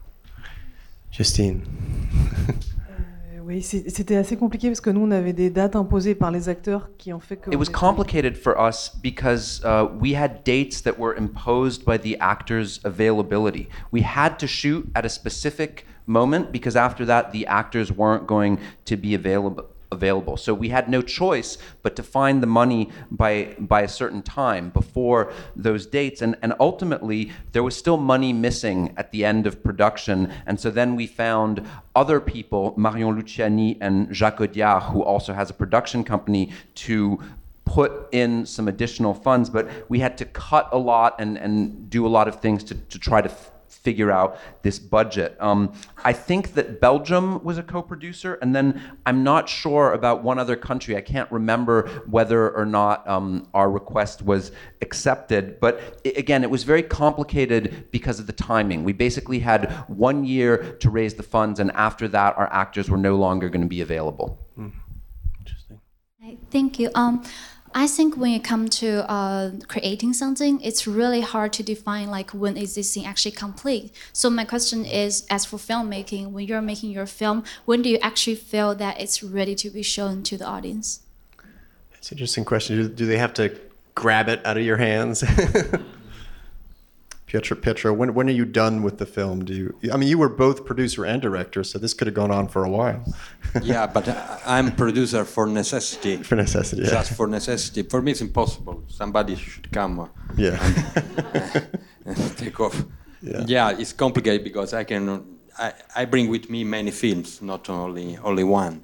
Justine. 1.12 1.62
Oui, 3.44 3.64
c'était 3.64 4.16
assez 4.16 4.38
compliqué 4.38 4.70
parce 4.70 4.80
que 4.80 4.90
nous, 4.92 5.02
on 5.02 5.12
avait 5.12 5.34
des 5.34 5.50
dates 5.50 5.76
imposées 5.76 6.16
par 6.16 6.32
les 6.32 6.48
acteurs 6.48 6.90
qui 6.98 7.12
ont 7.12 7.20
fait 7.20 7.36
que. 7.36 7.50
It 7.52 7.58
was 7.58 7.70
complicated 7.70 8.38
for 8.38 8.56
us 8.58 8.96
because 9.04 9.62
uh, 9.66 9.88
we 10.00 10.16
had 10.16 10.44
dates 10.46 10.82
that 10.84 10.98
were 10.98 11.14
imposed 11.18 11.84
by 11.84 11.98
the 11.98 12.16
actors' 12.22 12.80
availability. 12.86 13.68
We 13.92 14.04
had 14.04 14.38
to 14.38 14.48
shoot 14.48 14.86
at 14.96 15.06
a 15.06 15.10
specific 15.10 15.86
moment 16.08 16.54
because 16.54 16.78
after 16.78 17.06
that, 17.08 17.34
the 17.34 17.46
actors 17.46 17.92
weren't 17.92 18.26
going 18.26 18.58
to 18.86 18.96
be 18.96 19.14
available 19.14 19.66
available. 19.92 20.38
So 20.38 20.54
we 20.54 20.70
had 20.70 20.90
no 20.90 21.02
choice 21.02 21.58
but 21.84 21.96
to 21.98 22.04
find 22.04 22.42
the 22.42 22.48
money 22.48 22.90
by 23.10 23.56
by 23.60 23.82
a 23.82 23.88
certain 23.88 24.22
time 24.22 24.70
before 24.70 25.34
those 25.56 25.86
dates. 25.86 26.22
And 26.22 26.36
and 26.42 26.54
ultimately 26.60 27.32
there 27.52 27.64
was 27.64 27.76
still 27.76 27.98
money 27.98 28.34
missing 28.34 28.94
at 28.98 29.12
the 29.12 29.26
end 29.26 29.48
of 29.48 29.64
production. 29.64 30.32
And 30.46 30.60
so 30.60 30.72
then 30.72 30.96
we 30.96 31.08
found 31.08 31.66
other 31.96 32.20
people, 32.20 32.74
Marion 32.78 33.22
Luciani 33.22 33.78
and 33.82 34.14
Jacques 34.16 34.40
Audiard, 34.40 34.84
who 34.92 35.04
also 35.04 35.34
has 35.34 35.50
a 35.50 35.54
production 35.54 36.04
company, 36.04 36.52
to 36.76 37.20
put 37.66 38.10
in 38.12 38.46
some 38.46 38.68
additional 38.68 39.14
funds, 39.14 39.50
but 39.50 39.70
we 39.88 40.00
had 40.00 40.18
to 40.18 40.26
cut 40.26 40.68
a 40.72 40.78
lot 40.78 41.16
and, 41.20 41.38
and 41.38 41.90
do 41.90 42.06
a 42.06 42.10
lot 42.10 42.28
of 42.28 42.42
things 42.42 42.64
to, 42.66 42.76
to 42.76 43.00
try 43.00 43.22
to 43.22 43.30
figure 43.82 44.12
out 44.12 44.38
this 44.62 44.80
budget. 44.80 45.36
Um, 45.40 45.74
I 46.04 46.14
think 46.14 46.54
that 46.54 46.80
Belgium 46.80 47.44
was 47.44 47.58
a 47.58 47.64
co 47.64 47.82
producer, 47.82 48.36
and 48.36 48.56
then 48.56 48.82
I'm 49.06 49.24
not 49.24 49.50
sure 49.50 49.94
about 49.94 50.24
one 50.24 50.40
other 50.40 50.56
country. 50.56 50.96
I 50.96 51.02
can't 51.02 51.32
remember 51.32 51.88
whether 52.08 52.50
or 52.52 52.66
not 52.66 53.08
um, 53.08 53.48
our 53.54 53.72
request 53.72 54.22
was 54.22 54.52
accepted, 54.82 55.60
but 55.60 56.00
i 56.06 56.10
again, 56.22 56.44
it 56.44 56.50
was 56.50 56.64
very 56.64 56.84
complicated 56.84 57.88
because 57.92 58.20
of 58.20 58.28
the 58.28 58.34
timing. 58.34 58.84
We 58.84 58.94
basically 58.94 59.40
had 59.40 59.72
one 59.88 60.24
year 60.24 60.76
to 60.80 60.90
raise 60.90 61.16
the 61.16 61.24
funds, 61.24 61.60
and 61.60 61.72
after 61.72 62.08
that, 62.10 62.38
our 62.38 62.52
actors 62.54 62.90
were 62.90 62.98
no 62.98 63.16
longer 63.16 63.50
going 63.50 63.62
to 63.62 63.68
be 63.68 63.82
available. 63.82 64.38
Interesting. 65.40 65.80
Thank 66.52 66.80
you. 66.80 66.92
Um, 66.94 67.24
I 67.74 67.88
think 67.88 68.18
when 68.18 68.32
it 68.34 68.44
comes 68.44 68.78
to 68.80 69.10
uh, 69.10 69.52
creating 69.68 70.14
something, 70.14 70.60
it's 70.62 70.86
really 70.86 71.22
hard 71.22 71.54
to 71.54 71.64
define 71.64 72.10
like 72.10 72.32
when 72.32 72.58
is 72.58 72.76
this 72.76 72.94
thing 72.94 73.06
actually 73.06 73.32
complete. 73.32 73.94
So 74.12 74.30
my 74.30 74.44
question 74.44 74.86
is, 74.86 75.26
as 75.30 75.46
for 75.46 75.58
filmmaking, 75.58 76.32
when 76.32 76.46
you're 76.46 76.62
making 76.62 76.92
your 76.92 77.06
film, 77.06 77.44
when 77.66 77.82
do 77.82 77.90
you 77.90 77.98
actually 78.00 78.36
feel 78.36 78.76
that 78.76 79.00
it's 79.00 79.24
ready 79.24 79.56
to 79.56 79.70
be 79.70 79.84
shown 79.84 80.24
to 80.24 80.38
the 80.38 80.46
audience? 80.46 81.02
It's 81.94 82.12
an 82.12 82.18
interesting 82.18 82.44
question. 82.44 82.78
Do, 82.78 82.90
do 82.90 83.06
they 83.06 83.18
have 83.18 83.34
to 83.36 83.58
grab 83.96 84.28
it 84.28 84.46
out 84.46 84.58
of 84.58 84.64
your 84.64 84.78
hands? 84.78 85.24
Pietro, 87.32 87.56
Pietro, 87.56 87.94
when, 87.94 88.14
when 88.14 88.28
are 88.28 88.34
you 88.34 88.44
done 88.44 88.84
with 88.84 88.98
the 88.98 89.06
film? 89.06 89.46
Do 89.46 89.54
you? 89.54 89.90
I 89.94 89.96
mean, 89.96 90.10
you 90.10 90.18
were 90.18 90.28
both 90.28 90.66
producer 90.66 91.06
and 91.06 91.22
director, 91.22 91.64
so 91.64 91.80
this 91.80 91.94
could 91.94 92.08
have 92.08 92.14
gone 92.14 92.30
on 92.30 92.50
for 92.50 92.66
a 92.66 92.70
while. 92.70 93.02
yeah, 93.64 93.88
but 93.88 94.06
I- 94.10 94.42
I'm 94.46 94.76
producer 94.76 95.24
for 95.24 95.48
necessity. 95.48 96.18
For 96.24 96.36
necessity, 96.36 96.82
yeah. 96.82 96.90
Just 96.90 97.14
for 97.14 97.28
necessity. 97.28 97.84
For 97.84 98.02
me, 98.02 98.12
it's 98.12 98.20
impossible. 98.20 98.84
Somebody 98.90 99.38
should 99.38 99.72
come. 99.72 100.02
uh, 100.02 100.08
Yeah. 100.36 100.60
and, 102.04 102.18
and 102.18 102.38
take 102.38 102.60
off. 102.60 102.84
Yeah. 103.22 103.70
it's 103.80 103.94
complicated 103.94 104.44
because 104.44 104.74
I 104.74 104.84
can. 104.84 105.38
I, 105.58 105.72
I 105.96 106.04
bring 106.04 106.28
with 106.30 106.50
me 106.50 106.66
many 106.66 106.92
films, 106.92 107.42
not 107.42 107.70
only 107.70 108.18
only 108.18 108.44
one, 108.44 108.84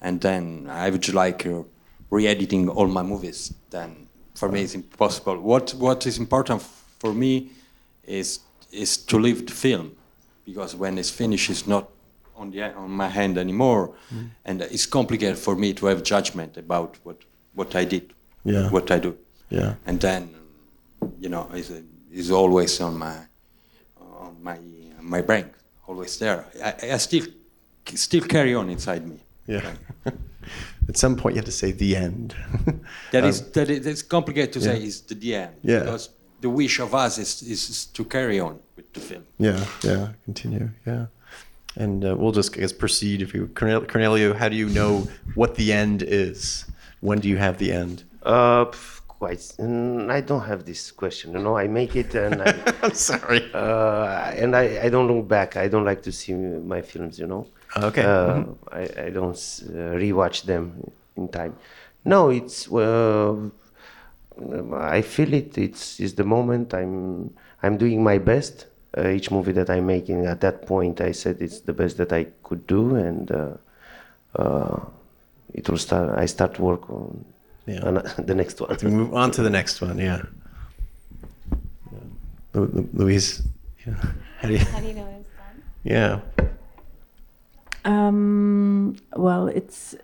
and 0.00 0.20
then 0.20 0.68
I 0.70 0.88
would 0.90 1.12
like 1.12 1.44
uh, 1.46 1.62
re-editing 2.10 2.68
all 2.68 2.86
my 2.86 3.02
movies. 3.02 3.52
Then 3.70 4.06
for 4.36 4.48
me, 4.48 4.62
it's 4.62 4.76
impossible. 4.76 5.38
What 5.40 5.74
what 5.74 6.06
is 6.06 6.18
important 6.18 6.62
for 7.00 7.12
me 7.12 7.57
is 8.08 8.40
is 8.72 8.96
to 9.06 9.18
leave 9.18 9.46
the 9.46 9.52
film 9.54 9.90
because 10.44 10.76
when 10.76 10.98
it's 10.98 11.10
finished, 11.10 11.50
it's 11.50 11.66
not 11.66 11.88
on 12.36 12.50
the 12.50 12.62
on 12.74 12.90
my 12.90 13.08
hand 13.08 13.36
anymore, 13.38 13.90
Mm. 14.12 14.30
and 14.44 14.62
it's 14.62 14.86
complicated 14.86 15.38
for 15.38 15.56
me 15.56 15.72
to 15.74 15.86
have 15.86 16.02
judgment 16.02 16.56
about 16.56 16.96
what 17.04 17.16
what 17.54 17.74
I 17.74 17.84
did, 17.86 18.12
Yeah. 18.44 18.70
what 18.70 18.90
I 18.90 18.98
do, 19.00 19.16
Yeah. 19.50 19.74
and 19.86 20.00
then 20.00 20.28
you 21.20 21.28
know 21.28 21.48
it's, 21.54 21.70
it's 22.12 22.30
always 22.30 22.80
on 22.80 22.98
my 22.98 23.16
on 24.20 24.36
my 24.42 24.58
my 25.02 25.22
brain, 25.22 25.44
always 25.86 26.18
there. 26.18 26.44
I, 26.64 26.94
I 26.94 26.98
still 26.98 27.26
still 27.94 28.24
carry 28.26 28.54
on 28.54 28.70
inside 28.70 29.06
me. 29.06 29.16
Yeah. 29.46 29.74
At 30.88 30.96
some 30.96 31.16
point, 31.16 31.34
you 31.34 31.40
have 31.40 31.44
to 31.44 31.52
say 31.52 31.72
the 31.72 31.96
end. 31.96 32.34
That 33.12 33.22
Um, 33.24 33.28
is 33.30 33.40
that 33.52 33.68
is 33.70 33.86
it's 33.86 34.02
complicated 34.02 34.52
to 34.54 34.60
say 34.60 34.82
is 34.82 35.02
the, 35.02 35.14
the 35.14 35.34
end 35.34 35.54
Yeah. 35.62 35.80
because 35.80 36.10
the 36.40 36.48
wish 36.50 36.78
of 36.80 36.94
us 36.94 37.18
is, 37.18 37.42
is 37.42 37.86
to 37.86 38.04
carry 38.04 38.38
on 38.40 38.58
with 38.76 38.92
the 38.92 39.00
film. 39.00 39.24
Yeah, 39.38 39.64
yeah, 39.82 40.08
continue, 40.24 40.70
yeah. 40.86 41.06
And 41.76 42.04
uh, 42.04 42.16
we'll 42.16 42.32
just, 42.32 42.56
I 42.56 42.60
guess, 42.60 42.72
proceed. 42.72 43.22
If 43.22 43.34
you, 43.34 43.46
Cornel- 43.54 43.86
Corneliu, 43.86 44.34
how 44.34 44.48
do 44.48 44.56
you 44.56 44.68
know 44.70 45.06
what 45.34 45.54
the 45.54 45.72
end 45.72 46.02
is? 46.02 46.64
When 47.00 47.20
do 47.20 47.28
you 47.28 47.36
have 47.36 47.58
the 47.58 47.72
end? 47.72 48.02
Uh, 48.22 48.64
quite. 49.06 49.38
mm, 49.58 50.10
I 50.10 50.20
don't 50.20 50.42
have 50.42 50.64
this 50.64 50.90
question. 50.90 51.32
You 51.34 51.38
know, 51.40 51.56
I 51.56 51.68
make 51.68 51.94
it 51.94 52.14
and 52.14 52.42
I, 52.42 52.54
I'm 52.82 52.94
sorry. 52.94 53.48
Uh, 53.54 54.32
and 54.36 54.56
I, 54.56 54.84
I 54.86 54.88
don't 54.88 55.06
look 55.06 55.28
back. 55.28 55.56
I 55.56 55.68
don't 55.68 55.84
like 55.84 56.02
to 56.02 56.12
see 56.12 56.34
my 56.34 56.82
films. 56.82 57.18
You 57.18 57.26
know. 57.28 57.46
Okay. 57.76 58.02
Uh, 58.02 58.34
Mhm. 58.34 58.56
I, 58.72 59.06
I 59.06 59.10
don't 59.10 59.36
s- 59.36 59.62
uh, 59.68 59.94
rewatch 59.94 60.42
them 60.44 60.90
in 61.16 61.28
time. 61.28 61.54
No, 62.04 62.30
it's. 62.30 62.70
Uh, 62.72 63.50
I 64.74 65.02
feel 65.02 65.32
it. 65.34 65.56
It's, 65.58 66.00
it's 66.00 66.14
the 66.14 66.24
moment. 66.24 66.74
I'm 66.74 67.34
I'm 67.62 67.76
doing 67.76 68.02
my 68.02 68.18
best. 68.18 68.66
Uh, 68.96 69.08
each 69.08 69.30
movie 69.30 69.52
that 69.52 69.68
I'm 69.68 69.86
making 69.86 70.26
at 70.26 70.40
that 70.40 70.66
point, 70.66 71.00
I 71.00 71.12
said 71.12 71.36
it's 71.40 71.60
the 71.60 71.72
best 71.72 71.96
that 71.98 72.12
I 72.12 72.26
could 72.42 72.66
do, 72.66 72.94
and 72.96 73.30
uh, 73.30 73.50
uh, 74.36 74.80
it 75.54 75.68
will 75.68 75.78
start. 75.78 76.18
I 76.18 76.26
start 76.26 76.58
work 76.58 76.88
on, 76.90 77.24
Yeah. 77.66 77.80
on 77.84 77.94
the 78.26 78.34
next 78.34 78.60
one. 78.60 78.76
To 78.76 78.88
move 78.88 79.12
on 79.14 79.30
to 79.32 79.42
the 79.42 79.50
next 79.50 79.80
one, 79.82 79.98
yeah. 79.98 80.22
Lu- 82.54 82.70
Lu- 82.72 82.88
Luise, 82.94 83.42
yeah. 83.86 83.94
how 84.40 84.48
do 84.48 84.54
you? 84.54 84.60
How 84.60 84.80
do 84.80 84.86
you 84.86 84.94
know 84.94 85.06
it's 85.20 85.28
done? 85.36 85.62
Yeah. 85.84 86.20
Um, 87.84 88.96
well, 89.16 89.48
it's 89.48 89.94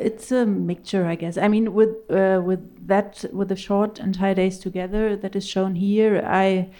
it's 0.00 0.32
a 0.32 0.46
mixture, 0.46 1.06
I 1.06 1.14
guess. 1.14 1.36
I 1.36 1.48
mean, 1.48 1.72
with 1.74 2.10
uh, 2.10 2.40
with 2.44 2.86
that, 2.86 3.24
with 3.32 3.48
the 3.48 3.56
short 3.56 3.98
entire 3.98 4.34
days 4.34 4.58
together 4.58 5.16
that 5.16 5.36
is 5.36 5.46
shown 5.46 5.74
here, 5.74 6.22
I 6.24 6.70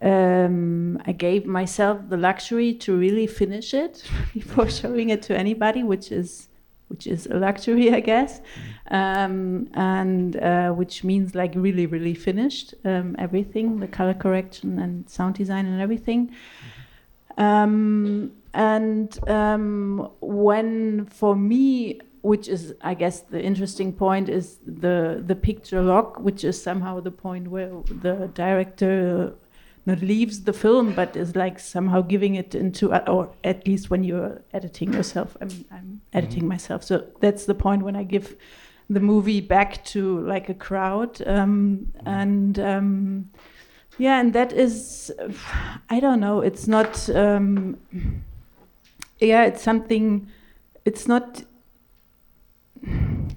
um, 0.00 1.00
I 1.06 1.12
gave 1.12 1.46
myself 1.46 2.08
the 2.08 2.16
luxury 2.16 2.74
to 2.74 2.96
really 2.96 3.26
finish 3.26 3.72
it 3.72 4.04
before 4.34 4.68
showing 4.68 5.10
it 5.10 5.22
to 5.22 5.38
anybody, 5.38 5.82
which 5.82 6.10
is 6.10 6.48
which 6.88 7.06
is 7.06 7.26
a 7.26 7.36
luxury, 7.36 7.92
I 7.94 8.00
guess, 8.00 8.42
um, 8.90 9.68
and 9.72 10.36
uh, 10.36 10.72
which 10.72 11.04
means 11.04 11.34
like 11.34 11.52
really, 11.54 11.86
really 11.86 12.14
finished 12.14 12.74
um, 12.84 13.16
everything, 13.18 13.80
the 13.80 13.88
color 13.88 14.12
correction 14.12 14.78
and 14.78 15.08
sound 15.08 15.36
design 15.36 15.64
and 15.64 15.80
everything. 15.80 16.34
Um, 17.38 18.32
and 18.52 19.08
um, 19.28 20.10
when 20.20 21.06
for 21.06 21.34
me, 21.34 22.00
which 22.22 22.48
is 22.48 22.74
I 22.80 22.94
guess 22.94 23.20
the 23.20 23.42
interesting 23.42 23.92
point 23.92 24.28
is 24.28 24.58
the 24.66 25.22
the 25.24 25.36
picture 25.36 25.82
lock, 25.82 26.18
which 26.20 26.44
is 26.44 26.60
somehow 26.60 27.00
the 27.00 27.10
point 27.10 27.48
where 27.48 27.70
the 27.86 28.30
director 28.34 29.34
not 29.84 30.00
leaves 30.00 30.44
the 30.44 30.52
film, 30.52 30.94
but 30.94 31.16
is 31.16 31.34
like 31.34 31.58
somehow 31.58 32.00
giving 32.02 32.36
it 32.36 32.54
into, 32.54 32.94
or 33.10 33.30
at 33.42 33.66
least 33.66 33.90
when 33.90 34.04
you're 34.04 34.40
editing 34.54 34.92
yourself. 34.92 35.36
I 35.40 35.46
mean, 35.46 35.64
I'm 35.72 36.00
editing 36.12 36.46
myself, 36.46 36.84
so 36.84 37.04
that's 37.20 37.46
the 37.46 37.54
point 37.54 37.82
when 37.82 37.96
I 37.96 38.04
give 38.04 38.36
the 38.88 39.00
movie 39.00 39.40
back 39.40 39.84
to 39.86 40.20
like 40.20 40.48
a 40.48 40.54
crowd, 40.54 41.20
um, 41.26 41.92
and 42.06 42.58
um, 42.60 43.30
yeah, 43.98 44.20
and 44.20 44.32
that 44.34 44.52
is, 44.52 45.12
I 45.90 45.98
don't 45.98 46.20
know, 46.20 46.40
it's 46.40 46.68
not, 46.68 47.08
um, 47.10 47.76
yeah, 49.18 49.44
it's 49.44 49.62
something, 49.62 50.28
it's 50.84 51.08
not. 51.08 51.42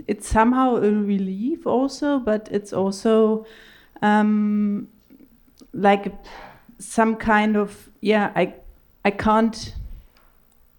It's 0.07 0.27
somehow 0.27 0.75
a 0.75 0.91
relief 0.91 1.65
also, 1.65 2.19
but 2.19 2.47
it's 2.51 2.73
also 2.73 3.45
um, 4.01 4.87
like 5.73 6.13
some 6.79 7.15
kind 7.15 7.55
of 7.55 7.89
yeah 8.01 8.31
i 8.35 8.53
i 9.03 9.11
can't 9.11 9.75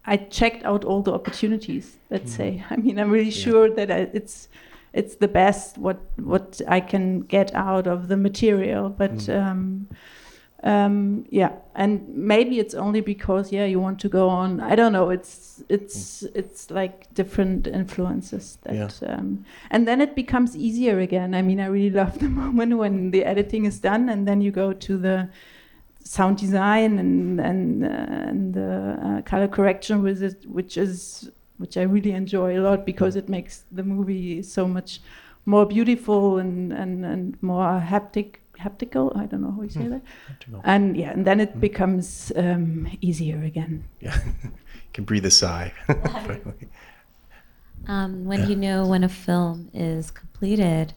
i 0.04 0.16
checked 0.16 0.64
out 0.64 0.84
all 0.84 1.02
the 1.02 1.12
opportunities 1.12 1.96
let's 2.10 2.32
say. 2.32 2.64
I 2.70 2.76
mean 2.76 2.98
i'm 2.98 3.10
really 3.10 3.30
sure 3.30 3.70
that 3.70 3.90
I, 3.90 4.08
it's 4.12 4.48
it's 4.92 5.16
the 5.16 5.28
best 5.28 5.78
what 5.78 6.00
what 6.16 6.60
i 6.68 6.80
can 6.80 7.20
get 7.20 7.54
out 7.54 7.86
of 7.86 8.08
the 8.08 8.16
material 8.16 8.88
but 8.88 9.28
um 9.28 9.88
um 10.62 11.26
yeah 11.28 11.52
and 11.74 12.08
maybe 12.08 12.58
it's 12.58 12.74
only 12.74 13.00
because 13.00 13.52
yeah 13.52 13.66
you 13.66 13.78
want 13.78 13.98
to 14.00 14.08
go 14.08 14.28
on 14.28 14.58
i 14.60 14.74
don't 14.74 14.92
know 14.92 15.10
it's 15.10 15.62
it's 15.68 16.22
it's 16.34 16.70
like 16.70 17.12
different 17.12 17.66
influences 17.66 18.58
that 18.62 19.02
um 19.02 19.44
and 19.70 19.86
then 19.86 20.00
it 20.00 20.14
becomes 20.14 20.56
easier 20.56 20.98
again. 21.00 21.34
I 21.34 21.42
mean 21.42 21.60
i 21.60 21.66
really 21.66 21.90
love 21.90 22.18
the 22.18 22.28
moment 22.42 22.78
when 22.78 23.10
the 23.10 23.24
editing 23.24 23.66
is 23.66 23.78
done 23.78 24.08
and 24.08 24.26
then 24.26 24.40
you 24.40 24.50
go 24.50 24.72
to 24.72 24.96
the 24.96 25.28
sound 26.02 26.38
design 26.38 26.98
and 26.98 27.40
and 27.40 27.84
uh, 27.84 27.88
and 27.88 28.54
the 28.54 28.98
uh, 29.02 29.22
color 29.22 29.48
correction 29.48 30.02
with 30.02 30.22
it 30.22 30.46
which 30.46 30.76
is 30.76 31.30
which 31.58 31.76
i 31.76 31.82
really 31.82 32.12
enjoy 32.12 32.58
a 32.58 32.62
lot 32.62 32.86
because 32.86 33.16
it 33.16 33.28
makes 33.28 33.64
the 33.72 33.82
movie 33.82 34.40
so 34.40 34.66
much 34.66 35.00
more 35.46 35.66
beautiful 35.66 36.38
and 36.38 36.72
and 36.72 37.04
and 37.04 37.42
more 37.42 37.80
haptic 37.80 38.36
haptical 38.58 39.16
i 39.16 39.26
don't 39.26 39.42
know 39.42 39.50
how 39.52 39.62
you 39.62 39.70
say 39.70 39.84
Hmm. 39.84 39.90
that 39.94 40.02
Haptical. 40.30 40.60
and 40.64 40.96
yeah 40.96 41.10
and 41.12 41.24
then 41.26 41.40
it 41.40 41.60
becomes 41.60 42.32
um, 42.36 42.88
easier 43.00 43.42
again 43.42 43.84
Yeah. 44.00 44.18
you 44.44 44.50
can 44.92 45.04
breathe 45.04 45.26
a 45.26 45.30
sigh. 45.30 45.72
Um, 47.88 48.24
when 48.24 48.48
you 48.50 48.56
know 48.56 48.84
when 48.86 49.04
a 49.04 49.08
film 49.08 49.70
is 49.72 50.10
completed, 50.10 50.92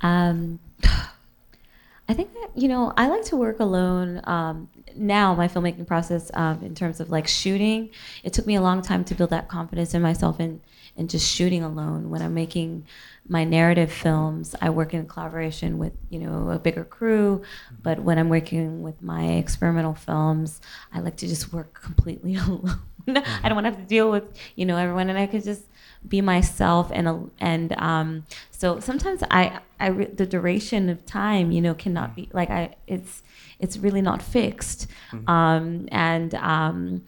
um, 0.00 0.60
I 2.08 2.14
think 2.14 2.32
that 2.34 2.50
you 2.56 2.68
know 2.68 2.92
I 2.96 3.08
like 3.08 3.24
to 3.26 3.36
work 3.36 3.60
alone. 3.60 4.20
Um, 4.24 4.68
now 4.96 5.34
my 5.34 5.46
filmmaking 5.48 5.86
process, 5.86 6.30
um, 6.34 6.62
in 6.62 6.74
terms 6.74 7.00
of 7.00 7.10
like 7.10 7.28
shooting, 7.28 7.90
it 8.24 8.32
took 8.32 8.46
me 8.46 8.54
a 8.54 8.62
long 8.62 8.80
time 8.82 9.04
to 9.04 9.14
build 9.14 9.30
that 9.30 9.48
confidence 9.48 9.92
in 9.94 10.00
myself 10.02 10.40
and 10.40 10.60
and 10.96 11.08
just 11.08 11.26
shooting 11.26 11.62
alone. 11.62 12.10
When 12.10 12.22
I'm 12.22 12.34
making 12.34 12.86
my 13.28 13.44
narrative 13.44 13.92
films, 13.92 14.54
I 14.60 14.70
work 14.70 14.94
in 14.94 15.06
collaboration 15.06 15.78
with 15.78 15.92
you 16.10 16.18
know 16.18 16.50
a 16.50 16.58
bigger 16.58 16.84
crew. 16.84 17.42
But 17.82 18.00
when 18.00 18.18
I'm 18.18 18.28
working 18.28 18.82
with 18.82 19.00
my 19.02 19.24
experimental 19.24 19.94
films, 19.94 20.60
I 20.92 21.00
like 21.00 21.16
to 21.16 21.28
just 21.28 21.52
work 21.52 21.80
completely 21.80 22.34
alone. 22.46 22.80
I 23.08 23.48
don't 23.48 23.54
want 23.54 23.64
to 23.66 23.70
have 23.72 23.78
to 23.80 23.86
deal 23.86 24.10
with 24.10 24.24
you 24.54 24.64
know 24.66 24.76
everyone, 24.76 25.08
and 25.08 25.18
I 25.18 25.26
could 25.26 25.44
just 25.44 25.64
be 26.06 26.20
myself 26.20 26.90
and 26.92 27.30
and 27.40 27.72
um, 27.74 28.26
so 28.50 28.80
sometimes 28.80 29.22
I 29.30 29.60
I 29.80 29.90
the 29.90 30.26
duration 30.26 30.88
of 30.88 31.04
time 31.06 31.52
you 31.52 31.60
know 31.60 31.74
cannot 31.74 32.14
be 32.16 32.28
like 32.32 32.50
I 32.50 32.74
it's 32.86 33.22
it's 33.60 33.76
really 33.76 34.02
not 34.02 34.20
fixed 34.22 34.88
Mm-hmm. 35.12 35.30
um, 35.30 35.88
and 35.92 36.34
um, 36.34 37.04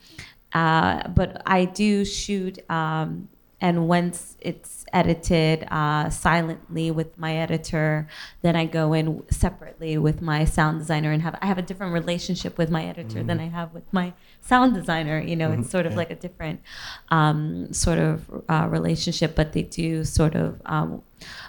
uh, 0.52 1.08
but 1.08 1.42
I 1.46 1.64
do 1.64 2.04
shoot 2.04 2.58
um, 2.70 3.28
and 3.60 3.88
once 3.88 4.36
it's 4.40 4.84
edited 4.92 5.66
uh, 5.70 6.08
silently 6.10 6.90
with 6.90 7.16
my 7.18 7.36
editor 7.36 8.06
then 8.42 8.56
I 8.56 8.66
go 8.66 8.92
in 8.92 9.24
separately 9.30 9.96
with 9.98 10.20
my 10.22 10.44
sound 10.44 10.78
designer 10.78 11.12
and 11.12 11.22
have 11.22 11.38
I 11.40 11.46
have 11.46 11.58
a 11.58 11.62
different 11.62 11.92
relationship 11.92 12.58
with 12.58 12.70
my 12.70 12.84
editor 12.84 13.22
than 13.22 13.40
I 13.40 13.48
have 13.48 13.72
with 13.72 13.90
my 13.92 14.12
sound 14.40 14.74
designer. 14.74 15.20
You 15.20 15.36
know 15.36 15.52
it's 15.52 15.70
sort 15.70 15.86
of 15.86 15.96
like 15.96 16.10
a 16.10 16.16
different 16.16 16.60
um, 17.08 17.72
sort 17.72 17.98
of 17.98 18.44
uh, 18.48 18.66
relationship 18.70 19.34
but 19.34 19.52
they 19.52 19.62
do 19.62 20.04
sort 20.04 20.34
of 20.34 20.60
um, 20.66 21.02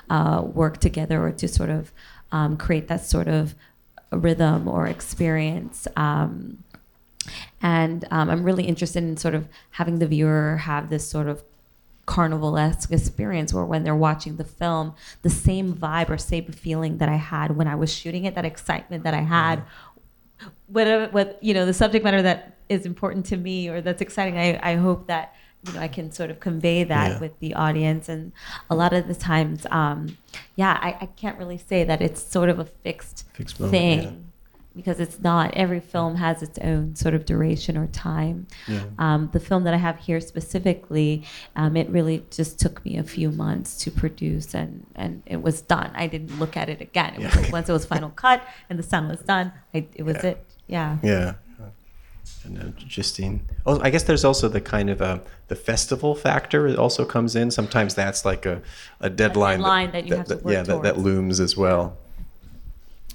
uh, 0.10 0.42
work 0.46 0.80
together 0.80 1.26
or 1.26 1.32
to 1.32 1.48
sort 1.48 1.70
of 1.70 1.92
um, 2.32 2.58
create 2.58 2.88
that 2.88 3.06
sort 3.06 3.28
of 3.28 3.56
rhythm 4.12 4.68
or 4.68 4.88
experience. 4.88 5.88
Um, 5.96 6.64
and 7.62 8.06
um, 8.12 8.30
I'm 8.30 8.44
really 8.44 8.66
interested 8.66 9.04
in 9.04 9.18
sort 9.18 9.34
of 9.34 9.48
having 9.72 10.00
the 10.00 10.08
viewer 10.08 10.58
have 10.58 10.90
this 10.90 11.08
sort 11.08 11.28
of 11.28 11.44
carnival-esque 12.06 12.92
experience 12.92 13.54
where 13.54 13.66
when 13.66 13.84
they're 13.84 13.96
watching 13.96 14.36
the 14.38 14.44
film 14.44 14.94
the 15.24 15.30
same 15.30 15.74
vibe 15.74 16.10
or 16.10 16.18
same 16.18 16.46
feeling 16.52 16.98
that 17.00 17.10
i 17.10 17.16
had 17.16 17.56
when 17.58 17.68
i 17.68 17.74
was 17.76 17.92
shooting 17.92 18.26
it 18.26 18.36
that 18.36 18.46
excitement 18.46 19.04
that 19.04 19.14
i 19.14 19.22
had 19.22 19.64
whatever 20.68 21.12
what 21.12 21.38
you 21.42 21.54
know 21.54 21.66
the 21.66 21.74
subject 21.74 22.04
matter 22.04 22.22
that 22.22 22.58
is 22.70 22.86
important 22.86 23.26
to 23.26 23.38
me 23.38 23.70
or 23.70 23.82
that's 23.82 24.02
exciting 24.02 24.38
i, 24.38 24.60
I 24.62 24.76
hope 24.76 25.08
that 25.08 25.34
you 25.66 25.74
know 25.74 25.80
i 25.80 25.88
can 25.88 26.12
sort 26.12 26.30
of 26.30 26.40
convey 26.40 26.84
that 26.84 27.12
Yeah. 27.14 27.20
with 27.20 27.40
the 27.40 27.54
audience 27.56 28.10
and 28.10 28.32
a 28.70 28.76
lot 28.76 28.94
of 28.94 29.08
the 29.08 29.16
times 29.16 29.66
um, 29.72 30.18
yeah 30.56 30.78
I, 30.82 30.98
I 31.02 31.06
can't 31.08 31.38
really 31.40 31.58
say 31.58 31.84
that 31.86 32.02
it's 32.02 32.22
sort 32.22 32.50
of 32.50 32.60
a 32.60 32.66
fixed, 32.66 33.26
Fixed 33.34 33.60
moment, 33.60 33.72
thing 33.72 34.02
yeah. 34.02 34.12
Because 34.76 35.00
it's 35.00 35.20
not 35.20 35.54
every 35.56 35.80
film 35.80 36.16
has 36.16 36.44
its 36.44 36.58
own 36.60 36.96
sort 36.96 37.14
of 37.14 37.26
duration 37.26 37.78
or 37.78 37.88
time 37.88 38.46
Yeah. 38.68 38.84
um, 39.00 39.30
the 39.32 39.40
film 39.40 39.64
that 39.64 39.74
I 39.74 39.78
have 39.78 39.98
here 40.00 40.20
specifically, 40.20 41.24
um, 41.56 41.78
it 41.78 41.90
really 41.90 42.26
just 42.30 42.60
took 42.60 42.84
me 42.86 42.98
a 42.98 43.04
few 43.04 43.32
months 43.32 43.78
to 43.84 43.92
produce, 43.92 44.54
and, 44.54 44.86
and 44.96 45.24
it 45.26 45.42
was 45.42 45.62
done. 45.62 45.92
I 45.96 46.08
didn't 46.08 46.40
look 46.40 46.58
at 46.58 46.70
it 46.70 46.82
again. 46.82 47.16
It 47.16 47.22
Yeah. 47.22 47.36
like 47.42 47.52
once 47.52 47.70
it 47.70 47.74
was 47.74 47.86
final 47.86 48.10
cut 48.26 48.42
and 48.70 48.78
the 48.78 48.84
sound 48.84 49.10
was 49.10 49.22
done, 49.22 49.52
I, 49.74 49.88
it 49.96 50.04
was 50.04 50.18
Yeah. 50.18 50.30
it. 50.32 50.46
Yeah. 50.68 50.98
Yeah. 51.04 51.34
And 52.44 52.58
uh, 52.60 52.64
Justine. 52.80 53.42
Oh, 53.66 53.80
I 53.82 53.90
guess 53.92 54.04
there's 54.04 54.26
also 54.26 54.48
the 54.48 54.62
kind 54.62 54.90
of 54.90 55.02
uh, 55.02 55.20
the 55.48 55.56
festival 55.56 56.16
factor. 56.16 56.68
It 56.68 56.78
also 56.78 57.06
comes 57.06 57.36
in. 57.36 57.52
Sometimes 57.52 57.94
that's 57.96 58.26
like 58.26 58.46
a, 58.48 58.62
a 59.00 59.10
deadline. 59.10 59.60
deadline 59.60 59.92
that 59.92 60.08
you 60.08 60.16
have 60.16 60.28
to 60.28 60.36
work 60.38 60.54
yeah, 60.54 60.64
that, 60.64 60.82
that 60.84 60.98
looms 60.98 61.40
as 61.40 61.56
well. 61.56 61.98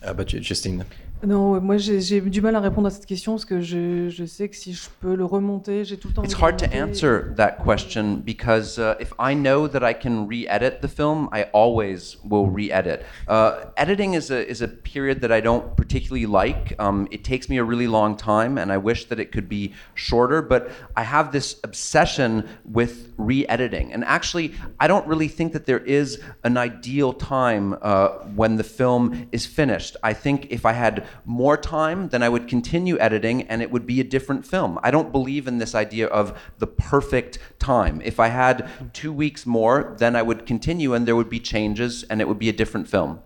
Uh, 0.02 0.12
but 0.14 0.28
Ju- 0.28 0.40
Justine. 0.40 0.84
Non, 1.22 1.60
moi 1.60 1.76
j'ai 1.76 2.00
j'ai 2.00 2.20
du 2.22 2.40
mal 2.40 2.56
à 2.56 2.60
répondre 2.60 2.86
à 2.86 2.90
cette 2.90 3.04
question 3.04 3.32
parce 3.32 3.44
que 3.44 3.60
je, 3.60 4.08
je 4.08 4.24
sais 4.24 4.48
que 4.48 4.56
si 4.56 4.72
je 4.72 4.88
peux 5.00 5.14
le 5.14 5.24
remonter, 5.26 5.84
j'ai 5.84 5.98
tout 5.98 6.08
le 6.08 6.14
temps. 6.14 6.22
It's 6.22 6.32
hard 6.32 6.56
to 6.58 6.66
answer 6.72 7.34
that 7.36 7.58
question 7.62 8.22
because 8.24 8.78
uh, 8.78 8.94
if 8.98 9.12
I 9.18 9.34
know 9.34 9.68
that 9.68 9.82
I 9.82 9.92
can 9.92 10.26
re-edit 10.26 10.80
the 10.80 10.88
film, 10.88 11.28
I 11.30 11.44
always 11.52 12.16
will 12.24 12.46
re-edit. 12.46 13.04
Uh, 13.28 13.66
editing 13.76 14.14
is 14.14 14.30
a 14.30 14.48
is 14.48 14.62
a 14.62 14.68
period 14.68 15.20
that 15.20 15.30
I 15.30 15.42
don't 15.42 15.76
particularly 15.76 16.24
like. 16.24 16.74
Um, 16.78 17.06
it 17.10 17.22
takes 17.22 17.50
me 17.50 17.58
a 17.58 17.64
really 17.64 17.86
long 17.86 18.16
time, 18.16 18.56
and 18.56 18.72
I 18.72 18.78
wish 18.78 19.04
that 19.08 19.20
it 19.20 19.30
could 19.30 19.48
be 19.48 19.74
shorter. 19.94 20.40
But 20.40 20.70
I 20.96 21.02
have 21.02 21.32
this 21.32 21.60
obsession 21.64 22.48
with 22.64 23.12
re-editing, 23.18 23.92
and 23.92 24.04
actually, 24.04 24.54
I 24.78 24.86
don't 24.86 25.06
really 25.06 25.28
think 25.28 25.52
that 25.52 25.66
there 25.66 25.80
is 25.80 26.18
an 26.44 26.56
ideal 26.56 27.12
time 27.12 27.76
uh, 27.82 28.08
when 28.34 28.56
the 28.56 28.64
film 28.64 29.28
is 29.32 29.44
finished. 29.44 29.98
I 30.02 30.14
think 30.14 30.46
if 30.50 30.64
I 30.64 30.72
had 30.72 31.04
more 31.24 31.56
time, 31.56 32.08
then 32.08 32.22
I 32.22 32.28
would 32.28 32.48
continue 32.48 32.98
editing, 32.98 33.42
and 33.42 33.62
it 33.62 33.70
would 33.70 33.86
be 33.86 34.00
a 34.00 34.04
different 34.04 34.46
film. 34.46 34.78
I 34.82 34.90
don't 34.90 35.12
believe 35.12 35.46
in 35.46 35.58
this 35.58 35.74
idea 35.74 36.06
of 36.06 36.38
the 36.58 36.66
perfect 36.66 37.38
time. 37.58 38.00
If 38.04 38.20
I 38.20 38.28
had 38.28 38.68
two 38.92 39.12
weeks 39.12 39.46
more, 39.46 39.94
then 39.98 40.16
I 40.16 40.22
would 40.22 40.46
continue, 40.46 40.94
and 40.94 41.06
there 41.06 41.16
would 41.16 41.30
be 41.30 41.40
changes, 41.40 42.04
and 42.04 42.20
it 42.20 42.28
would 42.28 42.38
be 42.38 42.48
a 42.48 42.52
different 42.52 42.88
film. 42.88 43.20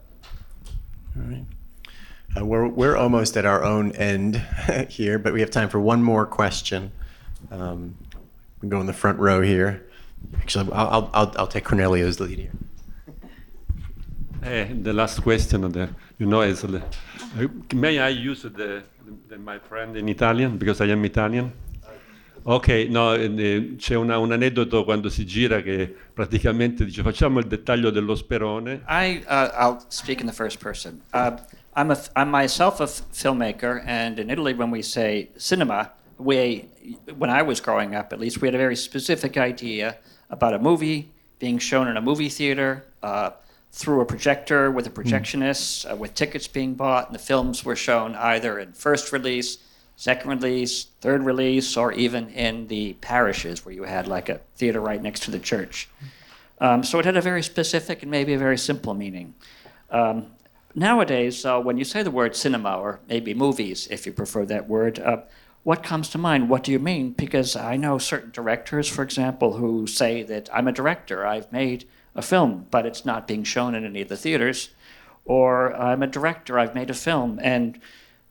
All 1.17 1.23
right. 1.23 1.45
Uh, 2.37 2.45
we're, 2.45 2.67
we're 2.67 2.97
almost 2.97 3.37
at 3.37 3.45
our 3.45 3.63
own 3.63 3.93
end 3.93 4.37
here, 4.89 5.19
but 5.19 5.33
we 5.33 5.41
have 5.41 5.51
time 5.51 5.69
for 5.69 5.79
one 5.79 6.03
more 6.03 6.27
question. 6.27 6.91
Um, 7.51 7.97
we 8.57 8.61
can 8.61 8.71
go 8.71 8.81
in 8.81 8.87
the 8.87 8.93
front 8.93 9.19
row 9.19 9.41
here. 9.41 9.87
Actually, 10.39 10.73
I'll, 10.73 10.89
I'll, 10.89 11.11
I'll, 11.15 11.35
I'll 11.39 11.47
take 11.47 11.65
Corneliu's 11.65 12.19
lead 12.19 12.39
here. 12.39 12.53
Eh, 14.45 14.75
the 14.83 14.93
last 14.93 15.23
question, 15.23 15.63
you 16.19 16.27
know, 16.27 16.43
is 16.43 16.63
uh, 16.65 16.79
may 17.75 17.99
I 17.99 18.11
use 18.11 18.43
the, 18.43 18.83
the, 19.29 19.39
my 19.39 19.59
friend 19.59 19.97
in 19.97 20.07
Italian 20.09 20.59
because 20.59 20.83
I 20.83 20.89
am 20.91 21.03
Italian? 21.05 21.51
Ok, 22.47 22.69
no, 22.91 23.15
eh, 23.15 23.75
c'è 23.79 23.95
una- 23.95 24.19
un 24.19 24.31
aneddoto 24.33 24.85
quando 24.85 25.09
si 25.09 25.25
gira 25.25 25.63
che 25.63 25.91
praticamente 26.13 26.85
dice 26.85 27.03
facciamo 27.03 27.39
il 27.39 27.47
dettaglio 27.47 27.89
dello 27.89 28.15
sperone. 28.15 28.83
I, 28.87 29.25
uh, 29.27 29.49
I'll 29.59 29.83
speak 29.89 30.21
in 30.21 30.27
the 30.27 30.33
first 30.35 30.59
person. 30.59 31.01
Uh, 31.15 31.39
I'm, 31.75 31.91
a, 31.91 31.99
I'm 32.15 32.29
myself 32.31 32.81
a 32.81 32.87
filmmaker, 32.87 33.83
and 33.87 34.19
in 34.19 34.29
Italy, 34.29 34.53
when 34.53 34.71
we 34.71 34.83
say 34.83 35.31
cinema, 35.39 35.91
we, 36.19 36.69
when 37.17 37.31
I 37.31 37.41
was 37.41 37.61
growing 37.63 37.95
up 37.95 38.13
at 38.13 38.21
least, 38.21 38.43
we 38.43 38.49
had 38.49 38.55
a 38.55 38.59
very 38.59 38.77
specific 38.77 39.39
idea 39.39 39.97
about 40.29 40.53
a 40.53 40.59
movie 40.59 41.09
being 41.39 41.59
shown 41.59 41.89
in 41.89 41.97
a 41.97 42.03
movie 42.03 42.29
theater 42.29 42.85
uh, 43.03 43.31
through 43.75 44.01
a 44.01 44.07
projector 44.07 44.71
with 44.71 44.87
a 44.87 44.91
projectionist, 44.91 45.91
uh, 45.91 45.97
with 45.97 46.15
tickets 46.15 46.47
being 46.47 46.75
bought, 46.75 47.07
and 47.07 47.15
the 47.15 47.19
films 47.19 47.65
were 47.65 47.75
shown 47.75 48.15
either 48.15 48.57
in 48.61 48.73
first 48.73 49.13
release, 49.13 49.59
second 49.97 50.31
release, 50.31 50.85
third 51.01 51.25
release, 51.25 51.77
or 51.77 51.93
even 51.93 52.29
in 52.29 52.69
the 52.69 52.93
parishes 53.01 53.65
where 53.65 53.75
you 53.75 53.83
had 53.83 54.07
like 54.07 54.29
a 54.29 54.41
theater 54.55 54.81
right 54.81 55.03
next 55.03 55.25
to 55.25 55.33
the 55.33 55.41
church. 55.41 55.89
Um, 56.61 56.85
so 56.85 57.01
it 57.01 57.05
had 57.05 57.17
a 57.17 57.21
very 57.21 57.43
specific 57.43 58.03
and 58.03 58.11
maybe 58.13 58.33
a 58.33 58.39
very 58.39 58.57
simple 58.57 58.95
meaning. 58.95 59.35
Um, 59.91 60.27
nowadays, 60.77 61.45
uh, 61.45 61.61
when 61.61 61.77
you 61.77 61.85
say 61.85 62.05
the 62.05 62.13
word 62.13 62.37
cinema, 62.37 62.79
or 62.79 63.01
maybe 63.09 63.35
movies, 63.35 63.89
if 63.91 64.07
you 64.07 64.13
prefer 64.13 64.47
that 64.47 64.69
word, 64.69 65.01
uh, 65.01 65.23
what 65.65 65.83
comes 65.83 66.09
to 66.11 66.19
mind? 66.19 66.49
What 66.49 66.63
do 66.63 66.71
you 66.71 66.79
mean? 66.79 67.11
Because 67.11 67.57
I 67.57 67.77
know 67.77 67.99
certain 67.99 68.31
directors, 68.31 68.89
for 68.89 69.03
example, 69.03 69.55
who 69.55 69.89
say 69.89 70.23
that 70.23 70.49
I'm 70.53 70.69
a 70.69 70.73
director, 70.73 71.27
I've 71.27 71.51
made 71.51 71.87
a 72.15 72.23
film, 72.23 72.67
but 72.71 72.87
it's 72.87 73.05
not 73.05 73.27
being 73.27 73.45
shown 73.45 73.75
in 73.75 73.85
any 73.85 74.01
of 74.03 74.09
the 74.09 74.17
theaters. 74.17 74.71
Or 75.25 75.75
I'm 75.75 76.03
a 76.03 76.07
director, 76.07 76.59
I've 76.59 76.75
made 76.75 76.91
a 76.91 76.95
film, 76.95 77.41
and 77.43 77.81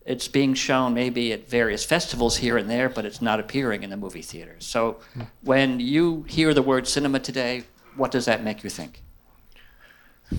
it's 0.06 0.28
being 0.28 0.54
shown 0.54 0.94
maybe 0.94 1.32
at 1.32 1.48
various 1.48 1.84
festivals 1.84 2.36
here 2.36 2.56
and 2.56 2.68
there, 2.70 2.88
but 2.88 3.04
it's 3.04 3.20
not 3.22 3.40
appearing 3.40 3.82
in 3.82 3.90
the 3.90 3.96
movie 3.96 4.22
theaters. 4.22 4.64
So 4.66 4.98
when 5.42 5.80
you 5.80 6.24
hear 6.28 6.54
the 6.54 6.62
word 6.62 6.86
cinema 6.86 7.20
today, 7.20 7.64
what 7.96 8.10
does 8.10 8.24
that 8.26 8.44
make 8.44 8.62
you 8.62 8.70
think? 8.70 9.02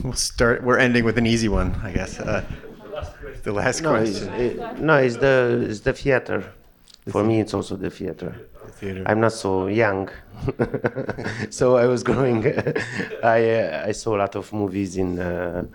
We'll 0.03 0.13
start. 0.13 0.63
We're 0.63 0.77
ending 0.79 1.03
with 1.03 1.17
an 1.17 1.25
easy 1.25 1.47
one, 1.47 1.75
I 1.83 1.91
guess. 1.91 2.19
Uh, 2.19 2.43
the 3.43 3.51
last 3.51 3.81
No, 3.81 3.95
it's, 3.95 4.19
question. 4.19 4.33
it, 4.33 4.79
no, 4.79 4.97
it's 4.97 5.17
the 5.17 5.65
it's 5.69 5.81
the 5.81 5.93
theater. 5.93 6.51
For 7.09 7.23
me, 7.23 7.39
it's 7.39 7.53
also 7.53 7.75
the 7.75 7.89
theater. 7.89 8.47
Theater. 8.71 9.03
I'm 9.05 9.19
not 9.19 9.33
so 9.33 9.67
young, 9.67 10.09
so 11.49 11.77
I 11.77 11.85
was 11.87 12.03
growing. 12.03 12.45
I 13.23 13.49
uh, 13.49 13.85
I 13.87 13.91
saw 13.91 14.15
a 14.15 14.19
lot 14.19 14.35
of 14.35 14.51
movies 14.53 14.97
in 14.97 15.19
uh, 15.19 15.65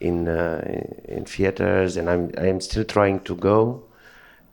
in 0.00 0.28
uh, 0.28 0.60
in 1.08 1.24
theaters, 1.24 1.96
and 1.96 2.08
I'm 2.08 2.32
I 2.38 2.46
am 2.46 2.60
still 2.60 2.84
trying 2.84 3.20
to 3.20 3.36
go, 3.36 3.84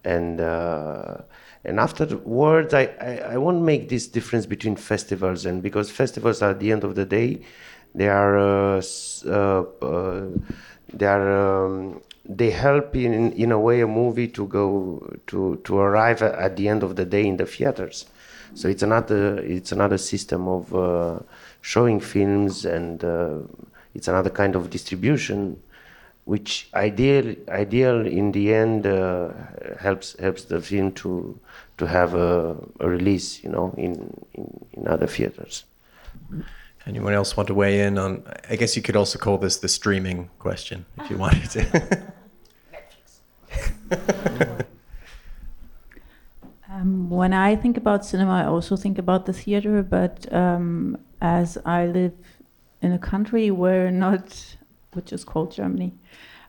and. 0.04 0.42
Uh, 0.42 1.18
and 1.66 1.82
afterwards, 1.82 2.74
I, 2.74 2.84
I, 3.02 3.18
I 3.34 3.38
won't 3.38 3.62
make 3.62 3.90
this 3.90 4.08
difference 4.08 4.46
between 4.46 4.78
festivals 4.78 5.46
and 5.46 5.62
because 5.62 5.92
festivals 5.92 6.42
are 6.42 6.52
at 6.52 6.62
the 6.62 6.72
end 6.72 6.86
of 6.86 6.96
the 6.96 7.04
day, 7.04 7.42
they 7.94 8.08
are 8.08 8.38
uh, 8.38 8.82
uh, 9.28 10.28
they 10.94 11.06
are 11.06 11.66
um, 11.66 12.02
they 12.28 12.52
help 12.52 12.96
in 12.96 13.32
in 13.34 13.52
a 13.52 13.60
way 13.60 13.82
a 13.82 13.88
movie 13.88 14.28
to 14.28 14.48
go 14.48 15.18
to 15.28 15.60
to 15.64 15.78
arrive 15.80 16.22
at 16.22 16.58
the 16.58 16.68
end 16.68 16.84
of 16.84 16.96
the 16.96 17.06
day 17.06 17.26
in 17.26 17.38
the 17.38 17.46
theaters. 17.46 18.06
So 18.54 18.68
it's 18.68 18.84
another 18.84 19.40
it's 19.40 19.72
another 19.72 19.98
system 19.98 20.48
of 20.48 20.74
uh, 20.76 21.20
showing 21.62 22.00
films 22.00 22.66
and 22.66 23.04
uh, 23.04 23.40
it's 23.94 24.08
another 24.08 24.30
kind 24.30 24.56
of 24.56 24.70
distribution, 24.70 25.62
which 26.26 26.70
ideal 26.74 27.36
ideal 27.50 28.06
in 28.06 28.32
the 28.32 28.54
end 28.54 28.86
uh, 28.86 29.32
helps 29.80 30.20
helps 30.20 30.46
the 30.46 30.62
film 30.62 30.92
to 30.94 31.40
to 31.78 31.86
have 31.86 32.14
a, 32.14 32.58
a 32.80 32.90
release, 32.90 33.44
you 33.44 33.50
know, 33.50 33.74
in, 33.78 34.14
in 34.34 34.66
in 34.74 34.88
other 34.88 35.08
theaters. 35.08 35.64
Anyone 36.86 37.14
else 37.14 37.36
want 37.36 37.48
to 37.48 37.54
weigh 37.54 37.82
in 37.82 37.98
on? 37.98 38.24
I 38.50 38.56
guess 38.56 38.76
you 38.76 38.82
could 38.82 38.96
also 38.96 39.20
call 39.20 39.38
this 39.38 39.58
the 39.58 39.68
streaming 39.68 40.30
question 40.40 40.86
if 40.98 41.10
you 41.10 41.18
wanted 41.18 41.50
to. 41.52 42.14
Um, 46.70 47.10
when 47.10 47.34
I 47.34 47.56
think 47.56 47.78
about 47.78 48.06
cinema, 48.06 48.34
I 48.34 48.46
also 48.46 48.76
think 48.76 48.98
about 49.00 49.26
the 49.26 49.34
theater, 49.34 49.82
but 49.82 50.32
um, 50.32 50.98
as 51.22 51.58
I 51.66 51.88
live 51.88 52.14
in 52.82 52.92
a 52.92 53.00
country 53.00 53.50
where 53.50 53.90
not, 53.90 54.58
which 54.94 55.12
is 55.12 55.24
called 55.24 55.52
Germany, 55.52 55.94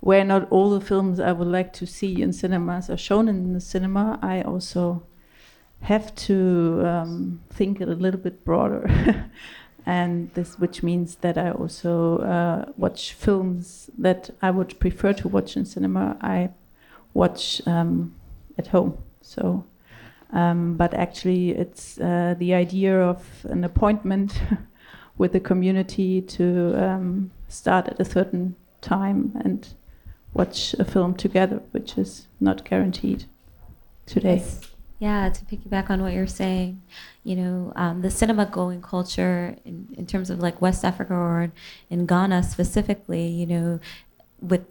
where 0.01 0.24
not 0.24 0.51
all 0.51 0.70
the 0.70 0.84
films 0.84 1.18
I 1.18 1.32
would 1.32 1.49
like 1.49 1.72
to 1.74 1.86
see 1.86 2.20
in 2.20 2.32
cinemas 2.32 2.91
are 2.91 2.97
shown 2.97 3.28
in 3.28 3.55
the 3.55 3.61
cinema, 3.61 4.18
I 4.20 4.43
also 4.43 5.03
have 5.82 6.14
to 6.16 6.82
um, 6.84 7.41
think 7.51 7.80
a 7.80 7.86
little 7.86 8.20
bit 8.20 8.45
broader. 8.45 9.30
and 9.86 10.30
this, 10.34 10.59
which 10.59 10.82
means 10.82 11.16
that 11.16 11.39
I 11.39 11.53
also 11.53 12.18
uh, 12.18 12.72
watch 12.76 13.14
films 13.14 13.89
that 13.97 14.30
I 14.43 14.51
would 14.51 14.78
prefer 14.78 15.14
to 15.14 15.28
watch 15.28 15.57
in 15.57 15.64
cinema. 15.64 16.18
I 16.20 16.51
watch 17.14 17.61
um, 17.66 18.14
at 18.56 18.68
home. 18.68 18.98
So, 19.20 19.64
um, 20.32 20.76
but 20.76 20.94
actually, 20.94 21.50
it's 21.50 21.98
uh, 21.98 22.34
the 22.38 22.54
idea 22.54 23.00
of 23.00 23.24
an 23.44 23.64
appointment 23.64 24.40
with 25.18 25.32
the 25.32 25.40
community 25.40 26.20
to 26.22 26.74
um, 26.82 27.30
start 27.48 27.88
at 27.88 28.00
a 28.00 28.04
certain 28.04 28.56
time 28.80 29.32
and 29.44 29.68
watch 30.34 30.74
a 30.74 30.84
film 30.84 31.14
together, 31.14 31.62
which 31.72 31.98
is 31.98 32.26
not 32.40 32.64
guaranteed 32.64 33.24
today. 34.06 34.36
Yes. 34.36 34.61
Yeah, 35.00 35.28
to 35.28 35.44
piggyback 35.44 35.90
on 35.90 36.02
what 36.02 36.12
you're 36.12 36.26
saying, 36.26 36.82
you 37.22 37.36
know, 37.36 37.72
um, 37.76 38.02
the 38.02 38.11
cinema 38.11 38.46
going 38.46 38.82
culture 38.82 39.56
in, 39.64 39.86
in 39.96 40.06
terms 40.06 40.28
of 40.28 40.40
like 40.40 40.61
West 40.61 40.84
Africa 40.84 41.14
or 41.14 41.42
in, 41.42 41.52
in 41.88 42.06
Ghana 42.06 42.42
specifically, 42.42 43.28
you 43.28 43.46
know, 43.46 43.80
with 44.40 44.64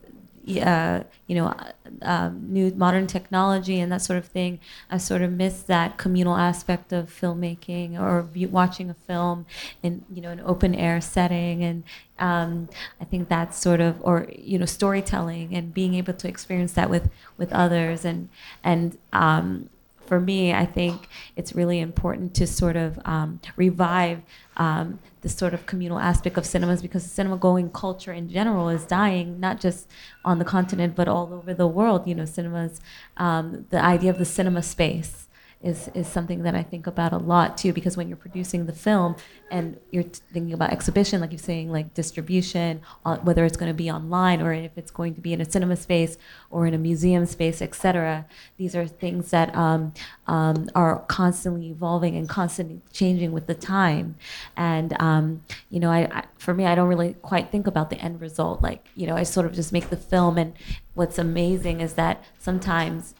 uh, 0.47 1.03
you 1.27 1.35
know, 1.35 1.47
uh, 1.47 1.71
um, 2.01 2.53
new 2.53 2.71
modern 2.71 3.05
technology 3.05 3.79
and 3.79 3.91
that 3.91 4.01
sort 4.01 4.17
of 4.17 4.25
thing, 4.25 4.59
I 4.89 4.97
sort 4.97 5.21
of 5.21 5.31
miss 5.31 5.61
that 5.63 5.97
communal 5.97 6.37
aspect 6.37 6.93
of 6.93 7.09
filmmaking 7.09 7.99
or 7.99 8.27
watching 8.47 8.89
a 8.89 8.93
film 8.93 9.45
in 9.83 10.05
you 10.09 10.21
know 10.21 10.31
an 10.31 10.41
open 10.41 10.73
air 10.73 11.01
setting, 11.01 11.63
and 11.63 11.83
um, 12.19 12.69
I 13.01 13.05
think 13.05 13.27
that's 13.29 13.57
sort 13.57 13.81
of 13.81 13.97
or 14.01 14.27
you 14.33 14.57
know 14.57 14.65
storytelling 14.65 15.53
and 15.53 15.73
being 15.73 15.93
able 15.95 16.13
to 16.13 16.27
experience 16.27 16.73
that 16.73 16.89
with 16.89 17.09
with 17.37 17.51
others. 17.51 18.05
And 18.05 18.29
and 18.63 18.97
um, 19.11 19.69
for 20.08 20.20
me, 20.20 20.53
I 20.53 20.66
think 20.66 21.08
it's 21.36 21.53
really 21.53 21.80
important 21.80 22.34
to 22.36 22.47
sort 22.47 22.76
of 22.76 22.99
um, 23.05 23.39
revive 23.55 24.22
um, 24.58 24.99
this 25.22 25.36
sort 25.36 25.53
of 25.53 25.66
communal 25.66 25.99
aspect 25.99 26.38
of 26.38 26.45
cinemas 26.45 26.82
because 26.82 27.03
the 27.03 27.10
cinema 27.10 27.38
going 27.38 27.70
culture 27.70 28.14
in 28.14 28.30
general 28.30 28.70
is 28.70 28.86
dying, 28.86 29.39
not 29.39 29.60
just 29.60 29.88
on 30.26 30.39
the 30.39 30.45
continent, 30.45 30.95
but 30.95 31.08
all 31.08 31.34
over 31.34 31.53
the 31.53 31.68
world. 31.68 32.08
You 32.08 32.16
know, 32.16 32.26
cinemas, 32.26 32.80
um, 33.18 33.66
the 33.70 33.84
idea 33.84 34.10
of 34.10 34.18
the 34.18 34.26
cinema 34.26 34.64
space 34.64 35.26
is, 35.62 35.89
is 35.95 36.08
something 36.08 36.43
that 36.43 36.53
I 36.53 36.62
think 36.62 36.86
about 36.86 37.14
a 37.14 37.18
lot 37.18 37.58
too, 37.58 37.74
because 37.74 37.97
when 37.97 38.08
you're 38.08 38.18
producing 38.18 38.68
the 38.68 38.74
film 38.74 39.16
and 39.49 39.80
you're 39.89 40.03
thinking 40.03 40.53
about 40.53 40.72
exhibition, 40.72 41.20
like 41.20 41.32
you're 41.32 41.39
saying, 41.39 41.72
like 41.72 41.93
distribution, 41.95 42.82
uh, 43.05 43.18
whether 43.18 43.43
it's 43.43 43.58
going 43.58 43.70
to 43.70 43.76
be 43.76 43.89
online 43.89 44.41
or 44.41 44.53
if 44.53 44.78
it's 44.78 44.91
going 44.91 45.16
to 45.16 45.22
be 45.22 45.34
in 45.34 45.41
a 45.41 45.49
cinema 45.49 45.76
space 45.76 46.18
or 46.51 46.68
in 46.68 46.76
a 46.76 46.78
museum 46.78 47.26
space, 47.26 47.62
etc. 47.62 48.28
These 48.58 48.76
are 48.76 48.86
things 48.86 49.32
that 49.32 49.53
um, 49.55 49.93
um, 50.28 50.70
are 50.76 50.99
constantly 51.08 51.70
evolving 51.70 52.16
and 52.16 52.30
constantly 52.30 52.82
changing 52.93 53.32
with 53.32 53.47
the 53.47 53.55
time. 53.55 54.16
And 54.55 54.99
um, 55.01 55.43
you 55.72 55.80
know, 55.80 55.89
I, 55.89 56.08
I 56.12 56.24
for 56.38 56.53
me, 56.53 56.66
I 56.66 56.76
don't 56.76 56.88
really 56.88 57.14
quite 57.16 57.51
think 57.51 57.66
about 57.66 57.89
the 57.89 57.97
end 57.97 58.22
result. 58.22 58.62
Like 58.62 58.86
you 58.95 59.08
know, 59.08 59.16
I 59.16 59.24
sort 59.24 59.47
of 59.47 59.53
just 59.53 59.74
make 59.74 59.89
the 59.89 59.97
film, 59.97 60.38
and 60.38 60.53
what's 60.93 61.18
amazing 61.18 61.82
is 61.82 61.93
that 61.93 62.24
sometimes 62.38 63.16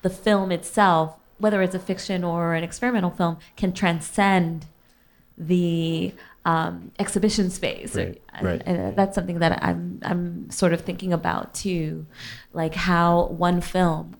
the 0.00 0.10
film 0.10 0.50
itself 0.50 1.16
whether 1.38 1.62
it's 1.62 1.74
a 1.74 1.78
fiction 1.78 2.24
or 2.24 2.54
an 2.54 2.64
experimental 2.64 3.10
film, 3.10 3.38
can 3.56 3.72
transcend 3.72 4.66
the 5.38 6.14
um, 6.44 6.92
exhibition 6.98 7.50
space. 7.50 7.94
Right, 7.94 8.22
and, 8.34 8.46
right. 8.46 8.62
and 8.64 8.96
that's 8.96 9.14
something 9.14 9.40
that 9.40 9.62
I'm 9.62 10.00
I'm 10.02 10.50
sort 10.50 10.72
of 10.72 10.80
thinking 10.82 11.12
about 11.12 11.54
too, 11.54 12.06
like 12.52 12.74
how 12.74 13.26
one 13.26 13.60
film, 13.60 14.16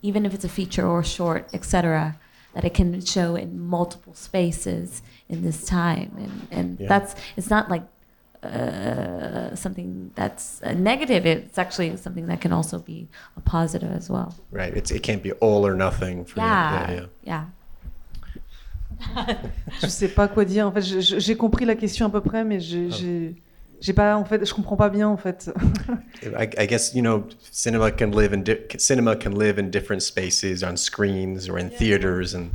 even 0.00 0.24
if 0.24 0.32
it's 0.34 0.44
a 0.44 0.48
feature 0.48 0.86
or 0.86 1.02
short, 1.02 1.48
etc., 1.52 2.18
that 2.54 2.64
it 2.64 2.72
can 2.72 3.00
show 3.04 3.34
in 3.34 3.58
multiple 3.60 4.14
spaces 4.14 5.02
in 5.28 5.42
this 5.42 5.66
time, 5.66 6.12
and 6.16 6.48
and 6.50 6.80
Yeah. 6.80 6.88
that's 6.88 7.14
it's 7.36 7.50
not 7.50 7.70
like. 7.70 7.82
Uh, 8.44 9.54
something 9.56 10.10
that's 10.14 10.60
negative. 10.76 11.24
It's 11.26 11.58
actually 11.58 11.96
something 11.96 12.26
that 12.26 12.40
can 12.40 12.52
also 12.52 12.78
be 12.78 13.08
a 13.36 13.40
positive 13.40 13.90
as 13.92 14.08
well. 14.10 14.34
right. 14.52 14.76
It's, 14.76 14.90
it 14.90 15.02
can't 15.02 15.22
be 15.22 15.32
all 15.40 15.66
or 15.66 15.74
nothing. 15.74 16.24
For 16.24 16.40
Yeah, 16.40 16.90
yeah, 16.90 16.92
yeah. 16.92 17.06
yeah. 17.24 17.44
Je 19.80 19.88
sais 19.88 20.08
pas 20.08 20.28
quoi 20.28 20.44
dire. 20.44 20.66
En 20.66 20.72
fait, 20.72 20.82
je- 20.82 21.00
je- 21.00 21.18
j'ai 21.18 21.36
compris 21.36 21.64
la 21.64 21.74
question 21.74 22.06
à 22.06 22.10
peu 22.10 22.20
près, 22.20 22.44
mais 22.44 22.60
j'ai, 22.60 22.90
j'ai, 22.90 23.34
j'ai 23.80 23.92
pas. 23.92 24.16
En 24.16 24.24
fait, 24.24 24.44
je 24.46 24.54
comprends 24.54 24.76
pas 24.76 24.88
bien. 24.88 25.08
En 25.08 25.16
fait. 25.16 25.50
I, 26.38 26.48
I 26.58 26.66
guess 26.66 26.94
you 26.94 27.02
know, 27.02 27.24
cinema 27.50 27.90
can 27.90 28.10
live 28.12 28.32
in 28.32 28.42
di- 28.42 28.58
cinema 28.78 29.16
can 29.16 29.32
live 29.32 29.58
in 29.58 29.70
different 29.70 30.02
spaces 30.02 30.62
on 30.62 30.76
screens 30.76 31.48
or 31.48 31.58
in 31.58 31.70
theaters, 31.70 32.34
and 32.34 32.50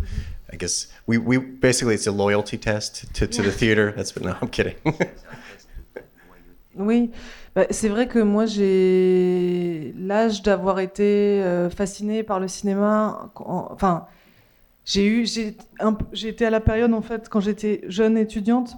I 0.52 0.56
guess 0.58 0.88
we, 1.08 1.18
we 1.18 1.38
basically 1.38 1.94
it's 1.94 2.08
a 2.08 2.12
loyalty 2.12 2.58
test 2.58 3.06
to, 3.16 3.28
to 3.28 3.42
the 3.44 3.52
theater. 3.52 3.92
That's 3.96 4.12
but 4.12 4.24
no, 4.24 4.36
I'm 4.42 4.50
kidding. 4.50 4.76
Oui, 6.76 7.12
Bah, 7.56 7.66
c'est 7.72 7.90
vrai 7.90 8.08
que 8.08 8.20
moi 8.20 8.46
j'ai 8.46 9.94
l'âge 9.98 10.44
d'avoir 10.44 10.80
été 10.80 11.42
euh, 11.44 11.70
fascinée 11.70 12.24
par 12.24 12.40
le 12.40 12.48
cinéma. 12.48 13.32
Enfin, 13.36 14.06
j'ai 14.86 15.06
eu, 15.08 15.26
j'ai 15.28 15.58
un 15.80 15.98
été 16.14 16.46
à 16.46 16.50
la 16.52 16.62
période 16.62 16.94
en 16.94 17.02
fait 17.02 17.30
quand 17.30 17.42
j'étais 17.42 17.82
jeune 17.88 18.18
étudiante 18.18 18.78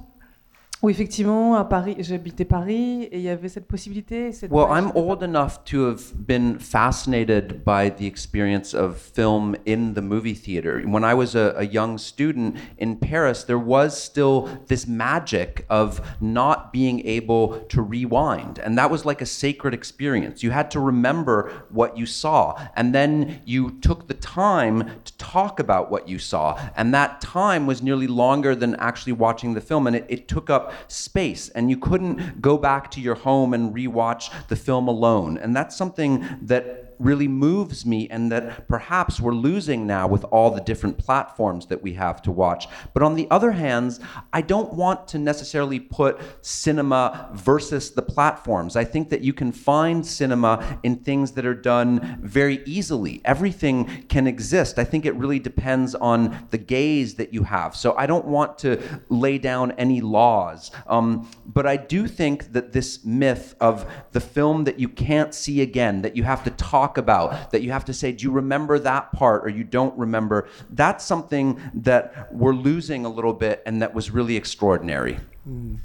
effectivement 0.89 1.55
à 1.55 1.63
Paris, 1.63 1.95
j'habitais 1.99 2.43
Paris 2.43 3.03
et 3.03 3.17
il 3.17 3.21
y 3.21 3.29
avait 3.29 3.49
cette 3.49 3.67
possibilité. 3.67 4.31
Cette 4.31 4.51
Well. 4.51 4.65
I'm 4.71 4.91
old 4.95 5.21
enough 5.21 5.63
to 5.65 5.85
have 5.85 6.13
been 6.15 6.57
fascinated 6.57 7.63
by 7.63 7.89
the 7.89 8.07
experience 8.07 8.73
of 8.73 8.97
film 8.97 9.55
in 9.67 9.93
the 9.93 10.01
movie 10.01 10.33
theater. 10.33 10.81
When 10.81 11.03
I 11.03 11.13
was 11.13 11.35
a, 11.35 11.53
a 11.55 11.65
young 11.65 11.99
student 11.99 12.55
in 12.79 12.97
Paris, 12.97 13.43
there 13.43 13.59
was 13.59 14.01
still 14.01 14.49
this 14.67 14.87
magic 14.87 15.65
of 15.69 16.01
not 16.19 16.73
being 16.73 17.05
able 17.05 17.59
to 17.69 17.81
rewind. 17.83 18.57
And 18.57 18.75
that 18.79 18.89
was 18.89 19.05
like 19.05 19.21
a 19.21 19.27
sacred 19.27 19.75
experience. 19.75 20.41
You 20.41 20.49
had 20.49 20.71
to 20.71 20.79
remember 20.79 21.51
what 21.69 21.95
you 21.95 22.07
saw. 22.07 22.59
And 22.75 22.95
then 22.95 23.41
you 23.45 23.77
took 23.81 24.07
the 24.07 24.15
time 24.15 24.89
to 25.05 25.17
talk 25.17 25.59
about 25.59 25.91
what 25.91 26.09
you 26.09 26.17
saw. 26.17 26.59
And 26.75 26.91
that 26.95 27.21
time 27.21 27.67
was 27.67 27.83
nearly 27.83 28.07
longer 28.07 28.55
than 28.55 28.75
actually 28.77 29.13
watching 29.13 29.53
the 29.53 29.61
film. 29.61 29.85
And 29.85 29.95
it, 29.95 30.05
it 30.09 30.27
took 30.27 30.49
up 30.49 30.70
space. 30.87 31.49
And 31.49 31.69
you 31.69 31.77
couldn't 31.77 32.41
go 32.41 32.57
back 32.57 32.91
to 32.91 33.01
your 33.01 33.15
home 33.15 33.53
and 33.53 33.73
rewatch 33.73 34.31
the 34.47 34.55
film 34.55 34.87
alone. 34.87 35.37
And 35.37 35.55
that's 35.55 35.75
something 35.75 36.25
that 36.41 36.80
really 37.01 37.27
moves 37.27 37.85
me 37.85 38.07
and 38.09 38.31
that 38.31 38.67
perhaps 38.67 39.19
we're 39.19 39.33
losing 39.33 39.87
now 39.87 40.07
with 40.07 40.23
all 40.25 40.51
the 40.51 40.61
different 40.61 40.97
platforms 40.97 41.65
that 41.67 41.81
we 41.81 41.93
have 41.93 42.21
to 42.21 42.31
watch. 42.31 42.67
But 42.93 43.03
on 43.03 43.15
the 43.15 43.27
other 43.31 43.51
hand, 43.51 43.99
I 44.31 44.41
don't 44.41 44.73
want 44.73 45.07
to 45.09 45.19
necessarily 45.19 45.79
put 45.79 46.19
cinema 46.41 47.29
versus 47.33 47.91
the 47.91 48.01
platforms. 48.01 48.75
I 48.75 48.83
think 48.83 49.09
that 49.09 49.21
you 49.21 49.33
can 49.33 49.51
find 49.51 50.05
cinema 50.05 50.79
in 50.83 50.97
things 50.97 51.31
that 51.31 51.45
are 51.45 51.55
done 51.55 52.19
very 52.21 52.61
easily. 52.65 53.21
Everything 53.25 54.05
can 54.07 54.27
exist. 54.27 54.77
I 54.77 54.83
think 54.83 55.05
it 55.05 55.15
really 55.15 55.39
depends 55.39 55.95
on 55.95 56.47
the 56.51 56.57
gaze 56.57 57.15
that 57.15 57.33
you 57.33 57.43
have. 57.43 57.75
So 57.75 57.95
I 57.97 58.05
don't 58.05 58.25
want 58.25 58.57
to 58.59 58.81
lay 59.09 59.37
down 59.37 59.71
any 59.73 60.01
laws. 60.01 60.71
Um, 60.87 61.29
but 61.45 61.65
I 61.65 61.77
do 61.77 62.07
think 62.07 62.53
that 62.53 62.71
this 62.71 63.03
myth 63.03 63.55
of 63.59 63.85
the 64.11 64.19
film 64.19 64.65
that 64.65 64.79
you 64.79 64.87
can't 64.87 65.33
see 65.33 65.61
again, 65.61 66.01
that 66.03 66.15
you 66.15 66.23
have 66.23 66.43
to 66.43 66.51
talk 66.51 66.90
about, 66.97 67.51
that 67.51 67.61
you 67.61 67.71
have 67.71 67.85
to 67.85 67.93
say, 67.93 68.11
do 68.11 68.23
you 68.23 68.31
remember 68.31 68.79
that 68.79 69.11
part 69.13 69.43
or 69.45 69.49
you 69.49 69.63
don't 69.63 69.97
remember, 69.97 70.47
that's 70.71 71.05
something 71.05 71.59
that 71.73 72.31
we're 72.33 72.53
losing 72.53 73.05
a 73.05 73.09
little 73.09 73.33
bit 73.33 73.61
and 73.65 73.81
that 73.81 73.93
was 73.93 74.11
really 74.11 74.35
extraordinary. 74.35 75.19
And 75.45 75.79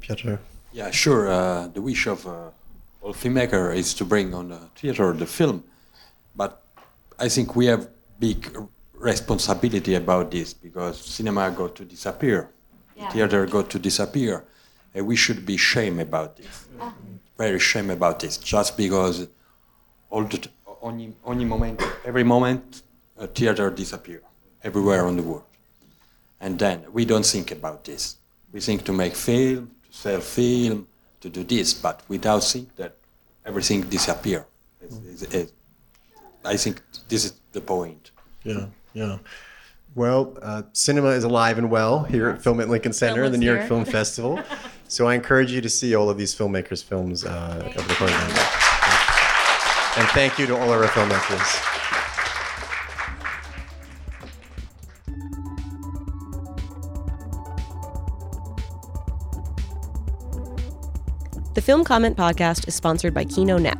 Pietro? 0.00 0.38
Yeah, 0.72 0.90
sure. 0.90 1.28
Uh, 1.28 1.68
the 1.68 1.82
wish 1.82 2.06
of 2.06 2.26
uh, 2.26 2.50
all 3.02 3.14
filmmaker 3.14 3.74
is 3.74 3.94
to 3.94 4.04
bring 4.04 4.34
on 4.34 4.48
the 4.50 4.58
theater 4.76 5.12
the 5.12 5.26
film, 5.26 5.64
but 6.36 6.62
I 7.18 7.28
think 7.28 7.56
we 7.56 7.66
have 7.66 7.88
big 8.18 8.56
responsibility 8.94 9.94
about 9.94 10.30
this 10.30 10.52
because 10.54 11.00
cinema 11.00 11.50
got 11.50 11.74
to 11.76 11.84
disappear, 11.84 12.50
Yeah. 12.96 13.08
theater 13.10 13.46
got 13.46 13.70
to 13.70 13.78
disappear, 13.78 14.44
and 14.94 15.06
we 15.06 15.16
should 15.16 15.44
be 15.46 15.56
shame 15.56 15.98
about 15.98 16.36
this. 16.36 16.66
Very 17.38 17.58
shame 17.58 17.90
about 17.90 18.20
this, 18.20 18.36
just 18.36 18.76
because 18.76 19.26
all 20.10 20.24
the 20.24 20.38
t- 20.38 20.50
only, 20.82 21.14
only 21.24 21.44
moment, 21.44 21.82
every 22.04 22.24
moment, 22.24 22.82
a 23.18 23.26
theater 23.26 23.70
disappear 23.70 24.22
everywhere 24.62 25.06
on 25.06 25.16
the 25.16 25.22
world, 25.22 25.44
and 26.40 26.58
then 26.58 26.84
we 26.92 27.04
don't 27.04 27.26
think 27.26 27.50
about 27.50 27.84
this. 27.84 28.16
We 28.52 28.60
think 28.60 28.84
to 28.84 28.92
make 28.92 29.14
film, 29.14 29.70
to 29.90 29.96
sell 29.96 30.20
film, 30.20 30.86
to 31.20 31.28
do 31.28 31.44
this, 31.44 31.74
but 31.74 32.02
without 32.08 32.42
think 32.42 32.74
that 32.76 32.96
everything 33.44 33.82
disappear. 33.82 34.46
It's, 34.80 34.96
it's, 35.22 35.34
it, 35.34 35.52
I 36.44 36.56
think 36.56 36.82
this 37.08 37.24
is 37.24 37.34
the 37.52 37.60
point. 37.60 38.10
Yeah, 38.44 38.66
yeah. 38.94 39.18
Well, 39.94 40.36
uh, 40.40 40.62
cinema 40.72 41.08
is 41.08 41.24
alive 41.24 41.58
and 41.58 41.70
well 41.70 42.04
here 42.04 42.30
at 42.30 42.42
Film 42.42 42.60
at 42.60 42.68
Lincoln 42.68 42.92
Center 42.92 43.24
and 43.24 43.34
the 43.34 43.38
New 43.38 43.46
York. 43.46 43.66
Film 43.68 43.84
Festival. 43.84 44.42
So 44.90 45.06
I 45.06 45.14
encourage 45.14 45.52
you 45.52 45.60
to 45.60 45.68
see 45.68 45.94
all 45.94 46.10
of 46.10 46.18
these 46.18 46.34
filmmakers' 46.34 46.82
films 46.82 47.24
uh, 47.24 47.62
over 47.76 47.86
the 47.86 47.94
course 47.94 48.10
of 48.10 48.26
the 48.26 48.34
night. 48.34 48.69
And 50.00 50.08
thank 50.08 50.38
you 50.38 50.46
to 50.46 50.56
all 50.56 50.70
our 50.70 50.82
filmmakers. 50.84 51.66
The 61.52 61.60
Film 61.60 61.84
Comment 61.84 62.16
podcast 62.16 62.66
is 62.66 62.74
sponsored 62.74 63.12
by 63.12 63.26
Kino 63.26 63.58
Now. 63.58 63.76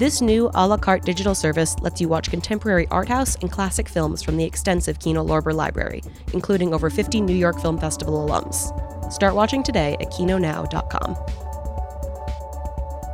This 0.00 0.20
new 0.20 0.50
a 0.54 0.66
la 0.66 0.76
carte 0.76 1.04
digital 1.04 1.36
service 1.36 1.78
lets 1.78 2.00
you 2.00 2.08
watch 2.08 2.30
contemporary 2.30 2.88
art 2.88 3.08
house 3.08 3.36
and 3.36 3.52
classic 3.52 3.88
films 3.88 4.24
from 4.24 4.36
the 4.36 4.44
extensive 4.44 4.98
Kino 4.98 5.24
Lorber 5.24 5.54
library, 5.54 6.02
including 6.32 6.74
over 6.74 6.90
50 6.90 7.20
New 7.20 7.36
York 7.36 7.60
Film 7.60 7.78
Festival 7.78 8.26
alums. 8.26 9.12
Start 9.12 9.36
watching 9.36 9.62
today 9.62 9.96
at 10.00 10.10
kinonow.com. 10.10 11.16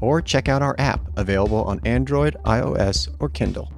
or 0.00 0.20
check 0.20 0.48
out 0.48 0.62
our 0.62 0.74
app 0.78 1.08
available 1.16 1.64
on 1.64 1.80
Android, 1.84 2.36
iOS, 2.44 3.08
or 3.20 3.28
Kindle. 3.28 3.77